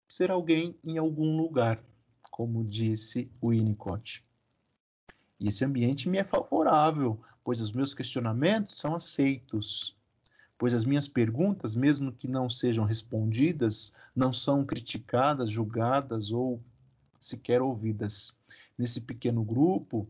ser 0.08 0.30
alguém 0.30 0.78
em 0.84 0.98
algum 0.98 1.36
lugar, 1.36 1.84
como 2.30 2.64
disse 2.64 3.32
o 3.42 3.50
Winnicott. 3.50 4.24
E 5.40 5.48
esse 5.48 5.66
ambiente 5.66 6.08
me 6.08 6.20
é 6.20 6.24
favorável, 6.24 7.20
pois 7.44 7.60
os 7.60 7.72
meus 7.72 7.94
questionamentos 7.94 8.78
são 8.78 8.96
aceitos, 8.96 9.98
pois 10.64 10.74
as 10.74 10.86
minhas 10.86 11.10
perguntas, 11.10 11.76
mesmo 11.76 12.10
que 12.10 12.26
não 12.26 12.50
sejam 12.50 12.86
respondidas, 12.86 13.94
não 14.16 14.32
são 14.32 14.66
criticadas, 14.66 15.52
julgadas 15.52 16.32
ou 16.32 16.64
sequer 17.20 17.62
ouvidas. 17.62 18.34
Nesse 18.78 19.02
pequeno 19.02 19.44
grupo, 19.44 20.10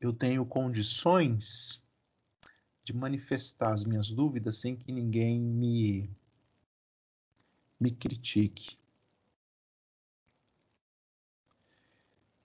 eu 0.00 0.12
tenho 0.12 0.46
condições 0.46 1.82
de 2.84 2.92
manifestar 2.92 3.74
as 3.74 3.84
minhas 3.84 4.12
dúvidas 4.12 4.58
sem 4.58 4.76
que 4.76 4.92
ninguém 4.92 5.40
me 5.40 6.08
me 7.80 7.90
critique. 7.90 8.78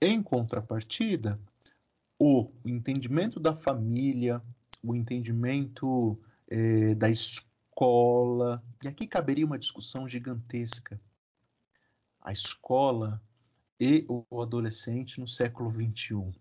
Em 0.01 0.19
contrapartida, 0.23 1.39
o 2.17 2.49
entendimento 2.65 3.39
da 3.39 3.53
família, 3.53 4.41
o 4.81 4.95
entendimento 4.95 6.19
é, 6.49 6.95
da 6.95 7.09
escola, 7.09 8.63
e 8.83 8.87
aqui 8.87 9.07
caberia 9.07 9.45
uma 9.45 9.59
discussão 9.59 10.07
gigantesca. 10.07 10.99
A 12.19 12.31
escola 12.31 13.21
e 13.79 14.05
o 14.09 14.41
adolescente 14.41 15.19
no 15.19 15.27
século 15.27 15.71
XXI. 15.71 16.33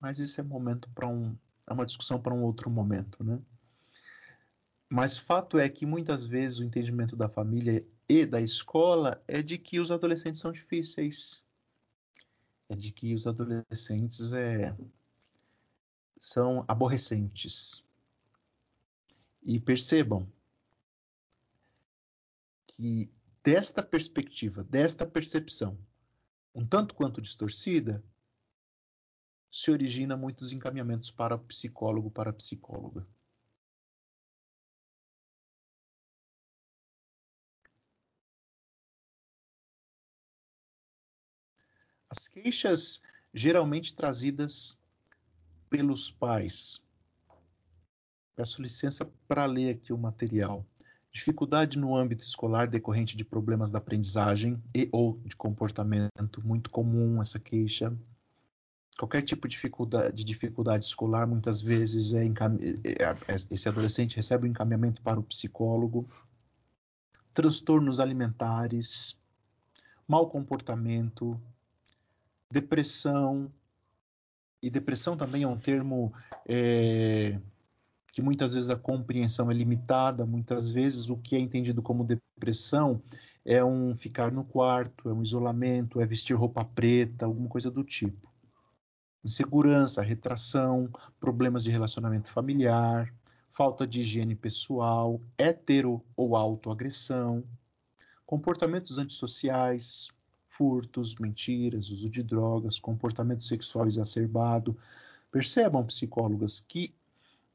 Mas 0.00 0.18
isso 0.18 0.40
é 0.40 0.44
momento 0.44 0.90
para 0.90 1.06
um, 1.06 1.36
é 1.66 1.72
uma 1.72 1.86
discussão 1.86 2.20
para 2.20 2.34
um 2.34 2.42
outro 2.42 2.68
momento, 2.68 3.22
né? 3.22 3.40
Mas 4.88 5.16
fato 5.16 5.56
é 5.56 5.68
que 5.68 5.86
muitas 5.86 6.26
vezes 6.26 6.58
o 6.58 6.64
entendimento 6.64 7.14
da 7.14 7.28
família 7.28 7.86
e 8.08 8.26
da 8.26 8.40
escola 8.40 9.22
é 9.28 9.40
de 9.40 9.56
que 9.56 9.78
os 9.78 9.92
adolescentes 9.92 10.40
são 10.40 10.50
difíceis, 10.50 11.44
é 12.68 12.74
de 12.74 12.90
que 12.90 13.14
os 13.14 13.26
adolescentes 13.28 14.32
é, 14.32 14.76
são 16.18 16.64
aborrecentes. 16.66 17.84
E 19.52 19.58
percebam 19.58 20.32
que 22.68 23.12
desta 23.42 23.82
perspectiva, 23.82 24.62
desta 24.62 25.04
percepção, 25.04 25.76
um 26.54 26.64
tanto 26.64 26.94
quanto 26.94 27.20
distorcida, 27.20 28.00
se 29.50 29.72
origina 29.72 30.16
muitos 30.16 30.52
encaminhamentos 30.52 31.10
para 31.10 31.36
psicólogo, 31.36 32.12
para 32.12 32.32
psicóloga. 32.32 33.04
As 42.08 42.28
queixas 42.28 43.02
geralmente 43.34 43.96
trazidas 43.96 44.80
pelos 45.68 46.08
pais. 46.08 46.88
Peço 48.40 48.62
licença 48.62 49.06
para 49.28 49.44
ler 49.44 49.68
aqui 49.68 49.92
o 49.92 49.98
material. 49.98 50.64
Dificuldade 51.12 51.78
no 51.78 51.94
âmbito 51.94 52.24
escolar 52.24 52.66
decorrente 52.66 53.14
de 53.14 53.22
problemas 53.22 53.70
da 53.70 53.76
aprendizagem 53.76 54.58
e 54.74 54.88
ou 54.90 55.20
de 55.26 55.36
comportamento, 55.36 56.40
muito 56.42 56.70
comum 56.70 57.20
essa 57.20 57.38
queixa. 57.38 57.94
Qualquer 58.98 59.20
tipo 59.20 59.46
de 59.46 59.56
dificuldade, 59.56 60.16
de 60.16 60.24
dificuldade 60.24 60.86
escolar, 60.86 61.26
muitas 61.26 61.60
vezes 61.60 62.14
é, 62.14 62.24
é, 62.24 63.02
é 63.28 63.34
esse 63.50 63.68
adolescente 63.68 64.16
recebe 64.16 64.44
o 64.44 64.46
um 64.46 64.50
encaminhamento 64.52 65.02
para 65.02 65.20
o 65.20 65.22
psicólogo. 65.22 66.08
Transtornos 67.34 68.00
alimentares, 68.00 69.20
mau 70.08 70.30
comportamento, 70.30 71.38
depressão, 72.50 73.52
e 74.62 74.70
depressão 74.70 75.14
também 75.14 75.42
é 75.42 75.46
um 75.46 75.58
termo 75.58 76.10
é, 76.48 77.38
que 78.12 78.22
muitas 78.22 78.54
vezes 78.54 78.70
a 78.70 78.76
compreensão 78.76 79.50
é 79.50 79.54
limitada, 79.54 80.26
muitas 80.26 80.68
vezes 80.68 81.08
o 81.08 81.16
que 81.16 81.36
é 81.36 81.38
entendido 81.38 81.80
como 81.82 82.04
depressão 82.04 83.02
é 83.44 83.64
um 83.64 83.96
ficar 83.96 84.30
no 84.32 84.44
quarto, 84.44 85.08
é 85.08 85.12
um 85.12 85.22
isolamento, 85.22 86.00
é 86.00 86.06
vestir 86.06 86.34
roupa 86.34 86.64
preta, 86.64 87.26
alguma 87.26 87.48
coisa 87.48 87.70
do 87.70 87.84
tipo. 87.84 88.28
Insegurança, 89.24 90.02
retração, 90.02 90.90
problemas 91.18 91.62
de 91.62 91.70
relacionamento 91.70 92.30
familiar, 92.30 93.12
falta 93.52 93.86
de 93.86 94.00
higiene 94.00 94.34
pessoal, 94.34 95.20
hetero 95.38 96.02
ou 96.16 96.36
autoagressão, 96.36 97.44
comportamentos 98.24 98.96
antissociais, 98.96 100.08
furtos, 100.48 101.16
mentiras, 101.16 101.90
uso 101.90 102.08
de 102.08 102.22
drogas, 102.22 102.78
comportamento 102.78 103.42
sexual 103.42 103.86
exacerbado. 103.86 104.76
Percebam, 105.30 105.84
psicólogas, 105.84 106.60
que, 106.60 106.94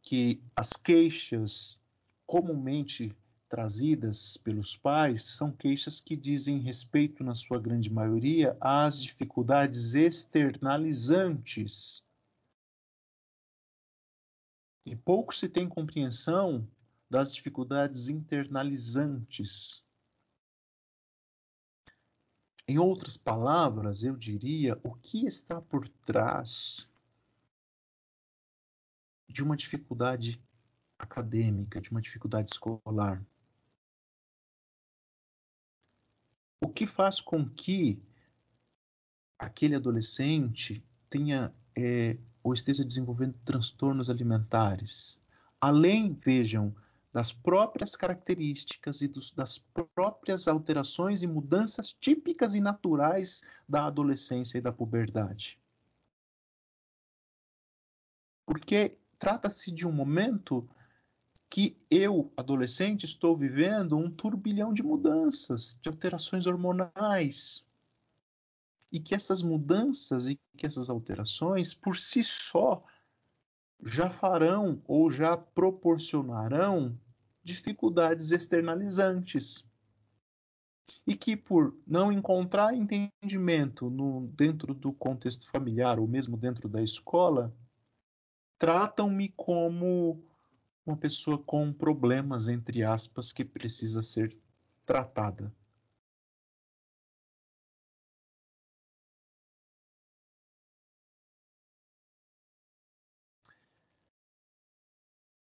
que 0.06 0.42
as 0.56 0.74
queixas 0.74 1.84
comumente 2.28 3.12
trazidas 3.50 4.38
pelos 4.38 4.78
pais 4.78 5.24
são 5.24 5.52
queixas 5.52 6.00
que 6.00 6.16
dizem 6.16 6.60
respeito, 6.60 7.24
na 7.24 7.34
sua 7.34 7.60
grande 7.60 7.92
maioria, 7.92 8.56
às 8.62 9.02
dificuldades 9.02 9.96
externalizantes. 9.96 12.06
E 14.86 14.96
pouco 14.96 15.36
se 15.36 15.50
tem 15.50 15.68
compreensão 15.68 16.68
das 17.10 17.34
dificuldades 17.34 18.08
internalizantes. 18.08 19.84
Em 22.68 22.78
outras 22.78 23.18
palavras, 23.18 24.04
eu 24.04 24.16
diria 24.16 24.80
o 24.84 24.94
que 24.94 25.26
está 25.26 25.60
por 25.60 25.88
trás 25.88 26.92
de 29.36 29.44
uma 29.44 29.58
dificuldade 29.58 30.42
acadêmica, 30.98 31.82
de 31.82 31.92
uma 31.92 32.02
dificuldade 32.02 32.52
escolar. 32.52 33.22
O 36.62 36.70
que 36.70 36.88
faz 36.88 37.20
com 37.20 37.46
que 37.50 38.02
aquele 39.38 39.76
adolescente 39.76 40.82
tenha 41.10 41.54
é, 41.78 42.18
ou 42.42 42.54
esteja 42.54 42.86
desenvolvendo 42.86 43.38
transtornos 43.44 44.10
alimentares? 44.10 45.22
Além, 45.60 46.14
vejam, 46.14 46.74
das 47.12 47.34
próprias 47.34 47.94
características 47.94 49.02
e 49.02 49.08
dos, 49.10 49.34
das 49.34 49.58
próprias 49.58 50.48
alterações 50.48 51.24
e 51.24 51.28
mudanças 51.28 51.92
típicas 51.92 52.56
e 52.56 52.62
naturais 52.62 53.44
da 53.68 53.86
adolescência 53.86 54.58
e 54.58 54.62
da 54.62 54.72
puberdade. 54.72 55.60
Porque 58.46 58.98
trata-se 59.26 59.72
de 59.72 59.88
um 59.88 59.92
momento 59.92 60.70
que 61.50 61.76
eu, 61.90 62.32
adolescente, 62.38 63.06
estou 63.06 63.36
vivendo 63.36 63.98
um 63.98 64.08
turbilhão 64.08 64.72
de 64.72 64.84
mudanças, 64.84 65.80
de 65.82 65.90
alterações 65.90 66.46
hormonais. 66.46 67.66
E 68.92 69.00
que 69.00 69.16
essas 69.16 69.42
mudanças 69.42 70.28
e 70.28 70.40
que 70.56 70.68
essas 70.68 70.92
alterações, 70.92 71.74
por 71.74 71.98
si 71.98 72.24
só, 72.24 72.84
já 73.84 74.12
farão 74.12 74.80
ou 74.88 75.10
já 75.10 75.36
proporcionarão 75.36 76.96
dificuldades 77.44 78.30
externalizantes. 78.30 79.66
E 81.08 81.16
que, 81.16 81.36
por 81.36 81.76
não 81.88 82.12
encontrar 82.12 82.76
entendimento 82.76 83.90
no, 83.90 84.28
dentro 84.28 84.72
do 84.72 84.94
contexto 84.94 85.50
familiar 85.50 86.00
ou 86.00 86.08
mesmo 86.08 86.38
dentro 86.38 86.70
da 86.70 86.84
escola, 86.84 87.52
tratam-me 88.58 89.30
como 89.30 90.24
uma 90.86 90.98
pessoa 90.98 91.38
com 91.38 91.74
problemas, 91.74 92.48
entre 92.48 92.84
aspas, 92.84 93.34
que 93.34 93.44
precisa 93.44 94.02
ser 94.04 94.40
tratada. 94.86 95.52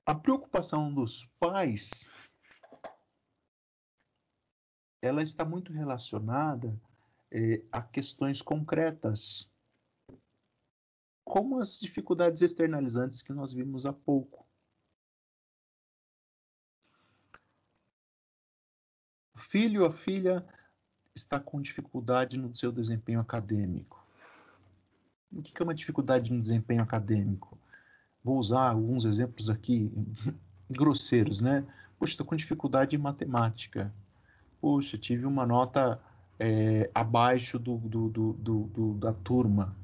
A 0.07 0.15
preocupação 0.15 0.93
dos 0.93 1.27
pais 1.39 2.09
ela 5.03 5.23
está 5.23 5.45
muito 5.45 5.73
relacionada 5.73 6.75
é, 7.31 7.63
a 7.71 7.83
questões 7.83 8.43
concretas, 8.43 9.53
como 11.29 11.61
as 11.61 11.79
dificuldades 11.79 12.41
externalizantes 12.41 13.23
que 13.23 13.35
nós 13.35 13.53
vimos 13.53 13.85
há 13.85 13.93
pouco. 13.93 14.47
O 19.35 19.39
filho 19.39 19.83
ou 19.83 19.89
a 19.89 19.93
filha 19.93 20.45
está 21.15 21.39
com 21.39 21.61
dificuldade 21.61 22.39
no 22.39 22.55
seu 22.55 22.73
desempenho 22.73 23.21
acadêmico. 23.21 24.03
O 25.31 25.43
que 25.43 25.53
é 25.61 25.63
uma 25.63 25.75
dificuldade 25.75 26.33
no 26.33 26.41
desempenho 26.41 26.83
acadêmico? 26.83 27.59
Vou 28.25 28.39
usar 28.39 28.71
alguns 28.71 29.05
exemplos 29.05 29.51
aqui 29.51 29.93
grosseiros, 30.71 31.43
né? 31.43 31.63
Poxa, 31.99 32.13
estou 32.13 32.27
com 32.27 32.37
dificuldade 32.37 32.97
em 32.97 32.99
matemática. 32.99 33.93
Poxa, 34.63 34.97
tive 34.97 35.27
uma 35.27 35.45
nota 35.45 36.01
é, 36.39 36.91
abaixo 36.95 37.59
do, 37.59 37.77
do, 37.77 38.09
do, 38.09 38.95
da 38.95 39.13
turma. 39.13 39.77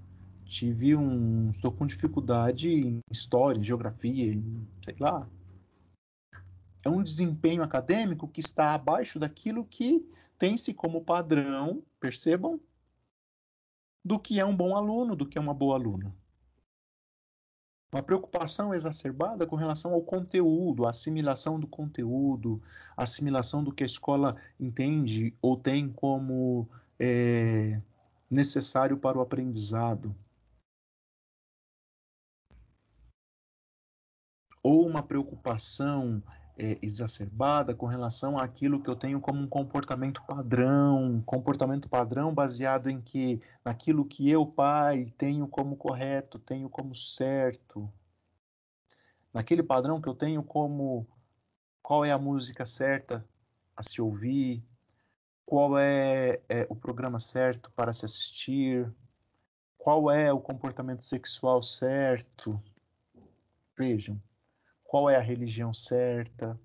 Tive 0.44 0.94
um. 0.94 1.50
Estou 1.50 1.72
com 1.72 1.86
dificuldade 1.86 2.68
em 2.68 3.00
história, 3.10 3.58
em 3.58 3.64
geografia, 3.64 4.32
em, 4.32 4.68
sei 4.82 4.96
lá. 4.98 5.28
É 6.84 6.88
um 6.88 7.02
desempenho 7.02 7.62
acadêmico 7.62 8.28
que 8.28 8.40
está 8.40 8.74
abaixo 8.74 9.18
daquilo 9.18 9.64
que 9.64 10.06
tem-se 10.38 10.74
como 10.74 11.04
padrão, 11.04 11.82
percebam, 11.98 12.60
do 14.04 14.18
que 14.18 14.38
é 14.38 14.44
um 14.44 14.54
bom 14.54 14.76
aluno, 14.76 15.16
do 15.16 15.26
que 15.26 15.38
é 15.38 15.40
uma 15.40 15.54
boa 15.54 15.76
aluna. 15.76 16.14
Uma 17.90 18.02
preocupação 18.02 18.74
exacerbada 18.74 19.46
com 19.46 19.56
relação 19.56 19.94
ao 19.94 20.02
conteúdo, 20.02 20.84
a 20.84 20.90
assimilação 20.90 21.58
do 21.58 21.66
conteúdo, 21.66 22.60
a 22.96 23.04
assimilação 23.04 23.62
do 23.62 23.72
que 23.72 23.84
a 23.84 23.86
escola 23.86 24.36
entende 24.58 25.32
ou 25.40 25.56
tem 25.56 25.88
como 25.88 26.68
é, 26.98 27.80
necessário 28.28 28.98
para 28.98 29.16
o 29.16 29.22
aprendizado. 29.22 30.14
Ou 34.64 34.84
uma 34.84 35.02
preocupação 35.02 36.20
é, 36.58 36.78
exacerbada 36.82 37.74
com 37.74 37.86
relação 37.86 38.38
àquilo 38.38 38.80
que 38.82 38.88
eu 38.88 38.96
tenho 38.96 39.20
como 39.20 39.40
um 39.40 39.46
comportamento 39.46 40.22
padrão, 40.26 41.22
comportamento 41.26 41.88
padrão 41.88 42.34
baseado 42.34 42.88
em 42.88 43.00
que 43.00 43.40
naquilo 43.64 44.04
que 44.04 44.28
eu, 44.28 44.46
pai, 44.46 45.12
tenho 45.18 45.46
como 45.46 45.76
correto, 45.76 46.38
tenho 46.38 46.68
como 46.68 46.94
certo, 46.94 47.88
naquele 49.32 49.62
padrão 49.62 50.00
que 50.00 50.08
eu 50.08 50.14
tenho 50.14 50.42
como 50.42 51.06
qual 51.82 52.04
é 52.04 52.12
a 52.12 52.18
música 52.18 52.64
certa 52.64 53.24
a 53.76 53.82
se 53.82 54.00
ouvir, 54.00 54.62
qual 55.44 55.78
é, 55.78 56.40
é 56.48 56.66
o 56.70 56.76
programa 56.76 57.18
certo 57.18 57.70
para 57.72 57.92
se 57.92 58.04
assistir, 58.06 58.90
qual 59.76 60.10
é 60.10 60.32
o 60.32 60.40
comportamento 60.40 61.04
sexual 61.04 61.62
certo. 61.62 62.62
Vejam, 63.76 64.22
qual 64.94 65.10
é 65.10 65.16
a 65.16 65.20
religião 65.20 65.74
certa, 65.74 66.56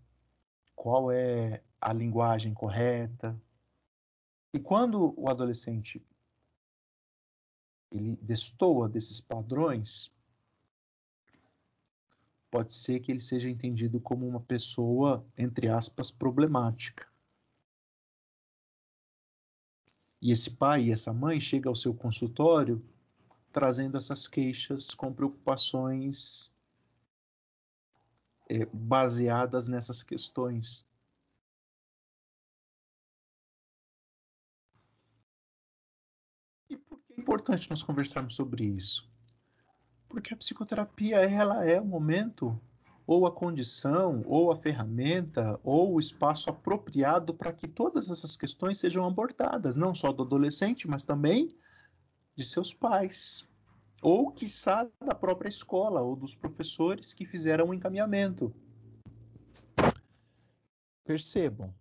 qual 0.76 1.12
é 1.12 1.64
a 1.82 1.92
linguagem 1.92 2.54
correta. 2.54 3.36
E 4.54 4.60
quando 4.60 5.16
o 5.20 5.28
adolescente 5.28 6.00
ele 7.90 8.16
destoa 8.18 8.88
desses 8.88 9.20
padrões, 9.20 10.14
pode 12.52 12.72
ser 12.72 13.00
que 13.00 13.12
ele 13.12 13.20
seja 13.20 13.50
entendido 13.50 14.00
como 14.00 14.28
uma 14.28 14.42
pessoa, 14.42 15.26
entre 15.36 15.68
aspas, 15.68 16.12
problemática. 16.12 17.08
E 20.22 20.32
esse 20.32 20.52
pai 20.52 20.84
e 20.84 20.92
essa 20.92 21.12
mãe 21.12 21.40
chega 21.40 21.68
ao 21.68 21.74
seu 21.74 21.96
consultório 21.96 22.80
trazendo 23.52 23.98
essas 23.98 24.28
queixas 24.28 24.94
com 24.94 25.12
preocupações 25.12 26.54
é, 28.50 28.66
baseadas 28.74 29.68
nessas 29.68 30.04
questões. 30.04 30.86
E 36.70 36.76
por 36.76 37.00
que 37.00 37.14
é 37.14 37.22
importante 37.22 37.70
nós 37.70 37.84
conversarmos 37.84 38.36
sobre 38.36 38.66
isso? 38.66 39.08
Porque 40.10 40.34
a 40.34 40.38
psicoterapia 40.38 41.18
ela 41.18 41.64
é 41.64 41.80
o 41.80 41.86
momento 41.86 42.60
ou 43.10 43.26
a 43.26 43.32
condição, 43.32 44.22
ou 44.28 44.52
a 44.52 44.56
ferramenta, 44.56 45.60
ou 45.64 45.96
o 45.96 46.00
espaço 46.00 46.48
apropriado 46.48 47.34
para 47.34 47.52
que 47.52 47.68
todas 47.68 48.08
essas 48.08 48.38
questões 48.38 48.78
sejam 48.78 49.04
abordadas, 49.04 49.76
não 49.76 49.96
só 49.96 50.12
do 50.12 50.22
adolescente, 50.22 50.88
mas 50.88 51.02
também 51.02 51.48
de 52.36 52.46
seus 52.46 52.72
pais 52.72 53.49
ou 54.02 54.32
quiçá 54.32 54.90
da 55.00 55.14
própria 55.14 55.50
escola 55.50 56.02
ou 56.02 56.16
dos 56.16 56.36
professores 56.36 57.14
que 57.14 57.26
fizeram 57.26 57.70
o 57.70 57.74
encaminhamento. 57.74 58.54
Percebam. 61.04 61.74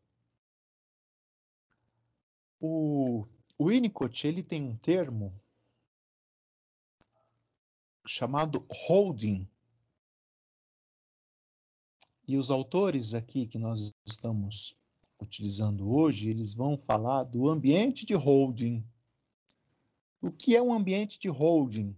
O, 2.61 3.27
o 3.57 3.69
Winnicott 3.69 4.27
ele 4.27 4.43
tem 4.43 4.63
um 4.63 4.77
termo 4.77 5.33
chamado 8.07 8.67
holding. 8.71 9.49
E 12.27 12.37
os 12.37 12.51
autores 12.51 13.15
aqui 13.15 13.47
que 13.47 13.59
nós 13.59 13.95
estamos 14.05 14.77
utilizando 15.21 15.91
hoje, 15.91 16.31
eles 16.31 16.55
vão 16.55 16.77
falar 16.77 17.25
do 17.25 17.49
ambiente 17.49 18.05
de 18.05 18.15
holding. 18.15 18.85
O 20.21 20.31
que 20.33 20.57
é 20.57 20.63
um 20.63 20.73
ambiente 20.73 21.19
de 21.19 21.29
holding? 21.29 21.97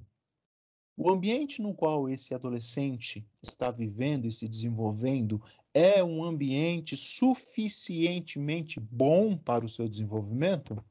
O 1.02 1.08
ambiente 1.08 1.62
no 1.62 1.72
qual 1.72 2.10
esse 2.10 2.34
adolescente 2.34 3.26
está 3.42 3.70
vivendo 3.70 4.26
e 4.26 4.32
se 4.32 4.46
desenvolvendo 4.46 5.42
é 5.72 6.04
um 6.04 6.22
ambiente 6.22 6.94
suficientemente 6.94 8.78
bom 8.78 9.34
para 9.34 9.64
o 9.64 9.68
seu 9.68 9.88
desenvolvimento? 9.88 10.84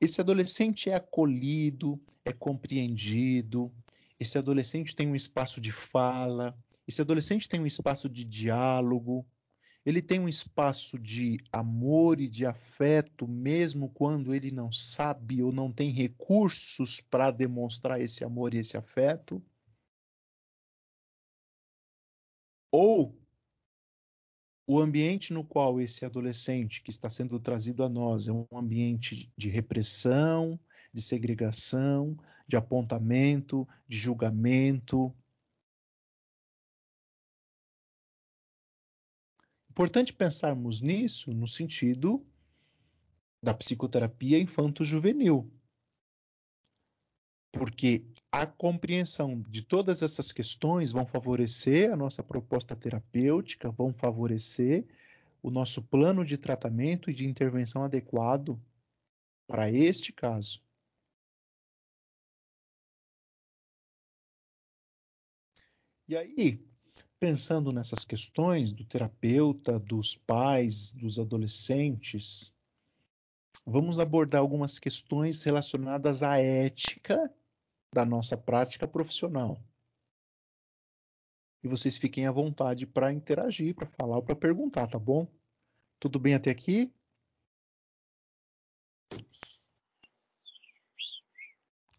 Esse 0.00 0.20
adolescente 0.20 0.90
é 0.90 0.96
acolhido, 0.96 2.02
é 2.24 2.32
compreendido, 2.32 3.72
esse 4.18 4.36
adolescente 4.36 4.96
tem 4.96 5.06
um 5.06 5.14
espaço 5.14 5.60
de 5.60 5.70
fala, 5.70 6.58
esse 6.88 7.00
adolescente 7.00 7.48
tem 7.48 7.60
um 7.60 7.66
espaço 7.66 8.08
de 8.08 8.24
diálogo, 8.24 9.24
ele 9.84 10.00
tem 10.00 10.18
um 10.18 10.28
espaço 10.28 10.98
de 10.98 11.38
amor 11.52 12.20
e 12.20 12.26
de 12.26 12.46
afeto, 12.46 13.28
mesmo 13.28 13.90
quando 13.90 14.34
ele 14.34 14.50
não 14.50 14.72
sabe 14.72 15.42
ou 15.42 15.52
não 15.52 15.70
tem 15.70 15.90
recursos 15.90 17.00
para 17.00 17.30
demonstrar 17.30 18.00
esse 18.00 18.24
amor 18.24 18.54
e 18.54 18.58
esse 18.58 18.76
afeto. 18.78 19.42
Ou 22.72 23.14
o 24.66 24.80
ambiente 24.80 25.32
no 25.34 25.44
qual 25.44 25.78
esse 25.78 26.06
adolescente 26.06 26.82
que 26.82 26.90
está 26.90 27.10
sendo 27.10 27.38
trazido 27.38 27.84
a 27.84 27.88
nós 27.88 28.26
é 28.26 28.32
um 28.32 28.46
ambiente 28.52 29.30
de 29.36 29.50
repressão, 29.50 30.58
de 30.90 31.02
segregação, 31.02 32.16
de 32.48 32.56
apontamento, 32.56 33.68
de 33.86 33.98
julgamento, 33.98 35.14
Importante 39.74 40.12
pensarmos 40.12 40.80
nisso 40.80 41.34
no 41.34 41.48
sentido 41.48 42.24
da 43.42 43.52
psicoterapia 43.52 44.38
infanto-juvenil. 44.38 45.52
Porque 47.50 48.06
a 48.30 48.46
compreensão 48.46 49.42
de 49.42 49.62
todas 49.62 50.00
essas 50.00 50.30
questões 50.30 50.92
vão 50.92 51.04
favorecer 51.04 51.92
a 51.92 51.96
nossa 51.96 52.22
proposta 52.22 52.76
terapêutica, 52.76 53.68
vão 53.68 53.92
favorecer 53.92 54.86
o 55.42 55.50
nosso 55.50 55.82
plano 55.82 56.24
de 56.24 56.38
tratamento 56.38 57.10
e 57.10 57.14
de 57.14 57.26
intervenção 57.26 57.82
adequado 57.82 58.56
para 59.44 59.72
este 59.72 60.12
caso. 60.12 60.62
E 66.06 66.16
aí, 66.16 66.64
pensando 67.18 67.72
nessas 67.72 68.04
questões 68.04 68.72
do 68.72 68.84
terapeuta, 68.84 69.78
dos 69.78 70.16
pais, 70.16 70.92
dos 70.92 71.18
adolescentes, 71.18 72.54
vamos 73.64 73.98
abordar 73.98 74.40
algumas 74.40 74.78
questões 74.78 75.42
relacionadas 75.42 76.22
à 76.22 76.38
ética 76.38 77.32
da 77.92 78.04
nossa 78.04 78.36
prática 78.36 78.86
profissional. 78.86 79.58
E 81.62 81.68
vocês 81.68 81.96
fiquem 81.96 82.26
à 82.26 82.32
vontade 82.32 82.86
para 82.86 83.12
interagir, 83.12 83.74
para 83.74 83.86
falar 83.86 84.16
ou 84.16 84.22
para 84.22 84.36
perguntar, 84.36 84.86
tá 84.86 84.98
bom? 84.98 85.26
Tudo 85.98 86.18
bem 86.18 86.34
até 86.34 86.50
aqui? 86.50 86.92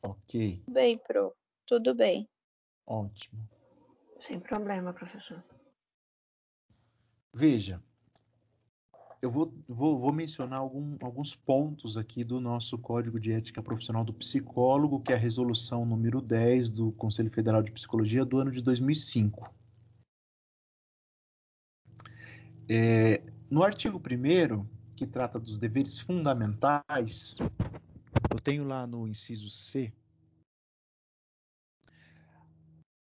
Ok. 0.04 0.58
Tudo 0.66 0.74
bem, 0.74 0.98
Pro. 1.00 1.36
Tudo 1.66 1.96
bem. 1.96 2.30
Ótimo. 2.86 3.55
Sem 4.26 4.40
problema, 4.40 4.92
professor. 4.92 5.44
Veja, 7.32 7.84
eu 9.22 9.30
vou, 9.30 9.54
vou, 9.68 10.00
vou 10.00 10.12
mencionar 10.12 10.60
algum, 10.60 10.98
alguns 11.02 11.36
pontos 11.36 11.96
aqui 11.96 12.24
do 12.24 12.40
nosso 12.40 12.78
Código 12.78 13.20
de 13.20 13.32
Ética 13.32 13.62
Profissional 13.62 14.04
do 14.04 14.14
Psicólogo, 14.14 15.00
que 15.00 15.12
é 15.12 15.16
a 15.16 15.20
resolução 15.20 15.86
número 15.86 16.22
10 16.22 16.70
do 16.70 16.92
Conselho 16.94 17.30
Federal 17.30 17.62
de 17.62 17.72
Psicologia 17.72 18.26
do 18.26 18.40
ano 18.40 18.52
de 18.52 18.62
2005. 18.62 19.54
É, 22.68 23.22
no 23.50 23.64
artigo 23.64 24.00
1 24.00 24.66
que 24.96 25.06
trata 25.06 25.40
dos 25.40 25.58
deveres 25.58 26.00
fundamentais, 26.00 27.38
eu 28.32 28.40
tenho 28.40 28.64
lá 28.64 28.88
no 28.88 29.08
inciso 29.08 29.50
C 29.50 29.94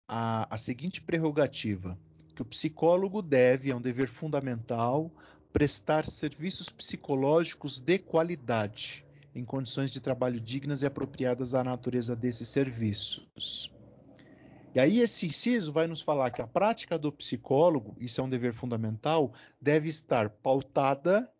a, 0.08 0.52
a 0.54 0.58
seguinte 0.58 1.00
prerrogativa: 1.00 1.98
que 2.34 2.42
o 2.42 2.44
psicólogo 2.44 3.22
deve, 3.22 3.70
é 3.70 3.76
um 3.76 3.80
dever 3.80 4.08
fundamental, 4.08 5.10
prestar 5.52 6.06
serviços 6.06 6.68
psicológicos 6.68 7.78
de 7.78 7.98
qualidade, 7.98 9.04
em 9.34 9.44
condições 9.44 9.90
de 9.90 10.00
trabalho 10.00 10.40
dignas 10.40 10.82
e 10.82 10.86
apropriadas 10.86 11.54
à 11.54 11.62
natureza 11.62 12.16
desses 12.16 12.48
serviços. 12.48 13.72
E 14.74 14.80
aí 14.80 14.98
esse 14.98 15.26
inciso 15.26 15.72
vai 15.72 15.86
nos 15.86 16.00
falar 16.00 16.32
que 16.32 16.42
a 16.42 16.46
prática 16.46 16.98
do 16.98 17.12
psicólogo, 17.12 17.96
isso 18.00 18.20
é 18.20 18.24
um 18.24 18.28
dever 18.28 18.52
fundamental, 18.52 19.32
deve 19.60 19.88
estar 19.88 20.28
pautada 20.28 21.30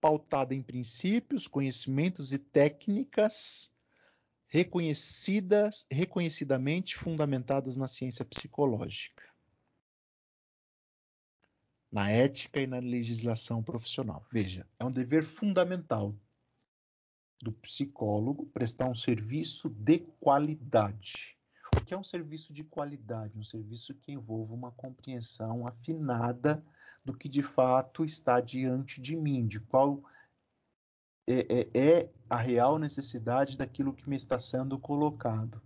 pautada 0.00 0.54
em 0.54 0.62
princípios, 0.62 1.48
conhecimentos 1.48 2.32
e 2.32 2.38
técnicas 2.38 3.72
reconhecidas, 4.48 5.86
reconhecidamente 5.90 6.96
fundamentadas 6.96 7.76
na 7.76 7.86
ciência 7.86 8.24
psicológica 8.24 9.28
na 11.90 12.10
ética 12.10 12.60
e 12.60 12.66
na 12.66 12.78
legislação 12.78 13.62
profissional. 13.62 14.24
Veja, 14.30 14.66
é 14.78 14.84
um 14.84 14.90
dever 14.90 15.24
fundamental 15.24 16.14
do 17.40 17.52
psicólogo 17.52 18.46
prestar 18.46 18.86
um 18.86 18.94
serviço 18.94 19.70
de 19.70 20.00
qualidade. 20.20 21.36
O 21.76 21.84
que 21.84 21.94
é 21.94 21.98
um 21.98 22.04
serviço 22.04 22.52
de 22.52 22.64
qualidade? 22.64 23.38
Um 23.38 23.44
serviço 23.44 23.94
que 23.94 24.12
envolva 24.12 24.52
uma 24.52 24.72
compreensão 24.72 25.66
afinada 25.66 26.62
do 27.04 27.16
que 27.16 27.28
de 27.28 27.42
fato 27.42 28.04
está 28.04 28.40
diante 28.40 29.00
de 29.00 29.16
mim, 29.16 29.46
de 29.46 29.60
qual 29.60 30.02
é, 31.28 31.68
é, 31.74 31.78
é 31.78 32.10
a 32.28 32.36
real 32.36 32.78
necessidade 32.78 33.56
daquilo 33.56 33.92
que 33.92 34.08
me 34.08 34.16
está 34.16 34.38
sendo 34.38 34.78
colocado. 34.78 35.60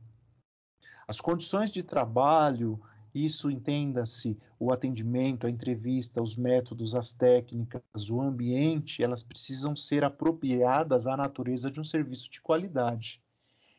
As 1.07 1.20
condições 1.20 1.70
de 1.70 1.85
trabalho, 1.85 2.81
isso 3.14 3.48
entenda-se 3.48 4.37
o 4.59 4.72
atendimento, 4.72 5.46
a 5.46 5.51
entrevista, 5.51 6.20
os 6.20 6.37
métodos, 6.37 6.94
as 6.94 7.12
técnicas, 7.12 8.11
o 8.11 8.20
ambiente, 8.20 9.03
elas 9.03 9.22
precisam 9.22 9.77
ser 9.77 10.03
apropriadas 10.03 11.07
à 11.07 11.16
natureza 11.16 11.70
de 11.70 11.81
um 11.81 11.85
serviço 11.85 12.29
de 12.29 12.40
qualidade. 12.40 13.22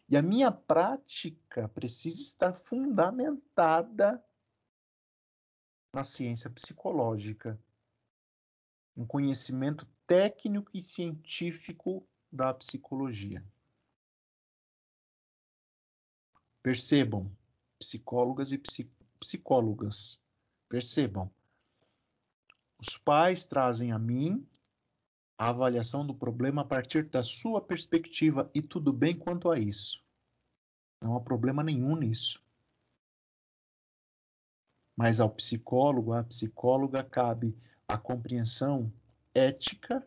E 0.07 0.15
a 0.15 0.21
minha 0.21 0.51
prática 0.51 1.67
precisa 1.69 2.21
estar 2.21 2.53
fundamentada 2.53 4.23
na 5.93 6.03
ciência 6.03 6.49
psicológica, 6.49 7.59
um 8.95 9.05
conhecimento 9.05 9.87
técnico 10.07 10.69
e 10.73 10.81
científico 10.81 12.07
da 12.31 12.53
psicologia. 12.53 13.43
Percebam, 16.61 17.29
psicólogas 17.79 18.51
e 18.51 18.57
psicólogos 18.57 19.03
psicólogas. 19.23 20.21
Percebam, 20.67 21.31
os 22.77 22.97
pais 22.97 23.45
trazem 23.45 23.93
a 23.93 23.99
mim 23.99 24.45
a 25.37 25.49
avaliação 25.49 26.05
do 26.05 26.13
problema 26.13 26.61
a 26.61 26.65
partir 26.65 27.09
da 27.09 27.23
sua 27.23 27.61
perspectiva 27.61 28.51
e 28.53 28.61
tudo 28.61 28.91
bem 28.91 29.17
quanto 29.17 29.49
a 29.49 29.57
isso. 29.57 30.03
Não 31.01 31.15
há 31.15 31.21
problema 31.21 31.63
nenhum 31.63 31.95
nisso. 31.95 32.43
Mas 34.95 35.19
ao 35.19 35.29
psicólogo, 35.29 36.13
à 36.13 36.23
psicóloga, 36.23 37.03
cabe 37.03 37.57
a 37.87 37.97
compreensão 37.97 38.91
ética 39.33 40.05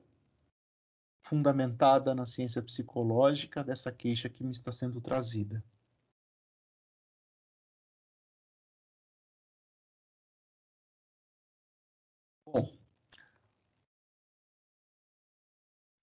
fundamentada 1.22 2.14
na 2.14 2.24
ciência 2.24 2.62
psicológica 2.62 3.64
dessa 3.64 3.90
queixa 3.92 4.28
que 4.28 4.44
me 4.44 4.52
está 4.52 4.70
sendo 4.70 5.00
trazida. 5.00 5.62
Bom, 12.46 12.72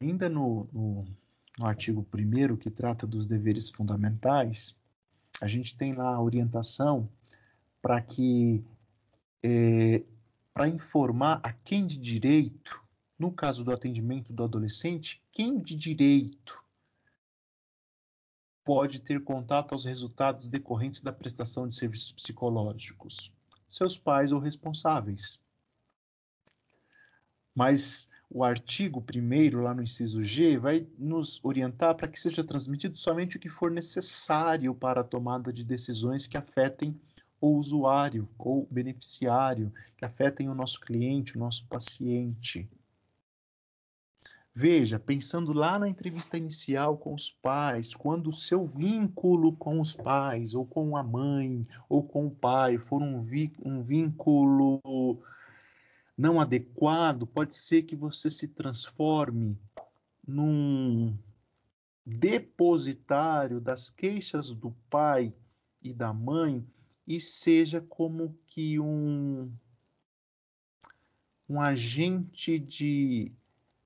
ainda 0.02 0.28
no, 0.28 0.68
no, 0.74 1.06
no 1.58 1.66
artigo 1.66 2.06
1 2.14 2.58
que 2.58 2.70
trata 2.70 3.08
dos 3.08 3.26
deveres 3.26 3.70
fundamentais, 3.70 4.78
a 5.42 5.48
gente 5.48 5.76
tem 5.76 5.94
lá 5.94 6.14
a 6.16 6.22
orientação 6.22 7.10
para 7.82 8.02
que, 8.02 8.64
é, 9.42 10.04
para 10.54 10.68
informar 10.68 11.40
a 11.44 11.54
quem 11.54 11.88
de 11.88 11.98
direito, 11.98 12.83
no 13.24 13.32
caso 13.32 13.64
do 13.64 13.72
atendimento 13.72 14.34
do 14.34 14.44
adolescente, 14.44 15.24
quem 15.32 15.58
de 15.58 15.78
direito 15.78 16.62
pode 18.66 19.00
ter 19.00 19.24
contato 19.24 19.72
aos 19.72 19.86
resultados 19.86 20.50
decorrentes 20.50 21.00
da 21.00 21.14
prestação 21.14 21.66
de 21.66 21.74
serviços 21.74 22.12
psicológicos? 22.12 23.34
Seus 23.66 23.98
pais 23.98 24.34
ou 24.34 24.42
responsáveis. 24.42 25.42
Mas 27.56 28.12
o 28.30 28.44
artigo 28.44 29.02
primeiro, 29.02 29.62
lá 29.62 29.74
no 29.74 29.84
inciso 29.84 30.22
G, 30.22 30.58
vai 30.58 30.86
nos 31.00 31.40
orientar 31.46 31.96
para 31.96 32.10
que 32.10 32.20
seja 32.20 32.44
transmitido 32.44 32.98
somente 32.98 33.38
o 33.38 33.40
que 33.40 33.48
for 33.48 33.72
necessário 33.72 34.76
para 34.76 35.00
a 35.00 35.06
tomada 35.06 35.54
de 35.54 35.64
decisões 35.64 36.28
que 36.28 36.36
afetem 36.36 37.00
o 37.40 37.56
usuário 37.56 38.28
ou 38.38 38.68
beneficiário, 38.70 39.74
que 39.96 40.04
afetem 40.04 40.50
o 40.50 40.54
nosso 40.54 40.82
cliente, 40.82 41.38
o 41.38 41.40
nosso 41.40 41.66
paciente. 41.68 42.70
Veja, 44.56 45.00
pensando 45.00 45.52
lá 45.52 45.80
na 45.80 45.90
entrevista 45.90 46.38
inicial 46.38 46.96
com 46.96 47.14
os 47.16 47.32
pais, 47.32 47.96
quando 47.96 48.30
o 48.30 48.36
seu 48.36 48.68
vínculo 48.68 49.56
com 49.56 49.82
os 49.82 49.96
pais, 49.96 50.54
ou 50.54 50.64
com 50.64 50.96
a 50.96 51.02
mãe, 51.02 51.68
ou 51.90 52.04
com 52.04 52.28
o 52.28 52.32
pai, 52.32 52.78
for 52.78 53.02
um, 53.02 53.26
um 53.66 53.84
vínculo 53.84 55.20
não 56.16 56.40
adequado, 56.40 57.26
pode 57.26 57.56
ser 57.56 57.82
que 57.82 57.96
você 57.96 58.30
se 58.30 58.50
transforme 58.50 59.58
num 60.26 61.18
depositário 62.06 63.60
das 63.60 63.90
queixas 63.90 64.52
do 64.52 64.72
pai 64.88 65.34
e 65.82 65.92
da 65.92 66.14
mãe 66.14 66.64
e 67.08 67.20
seja 67.20 67.82
como 67.82 68.38
que 68.46 68.80
um, 68.80 69.52
um 71.50 71.60
agente 71.60 72.60
de, 72.60 73.32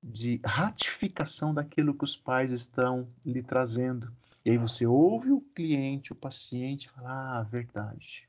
de 0.02 0.40
ratificação 0.44 1.52
daquilo 1.52 1.94
que 1.94 2.04
os 2.04 2.16
pais 2.16 2.52
estão 2.52 3.08
lhe 3.24 3.42
trazendo. 3.42 4.12
E 4.44 4.50
aí 4.50 4.58
você 4.58 4.86
ouve 4.86 5.32
o 5.32 5.40
cliente, 5.40 6.12
o 6.12 6.16
paciente, 6.16 6.88
falar, 6.88 7.40
ah, 7.40 7.42
verdade. 7.42 8.28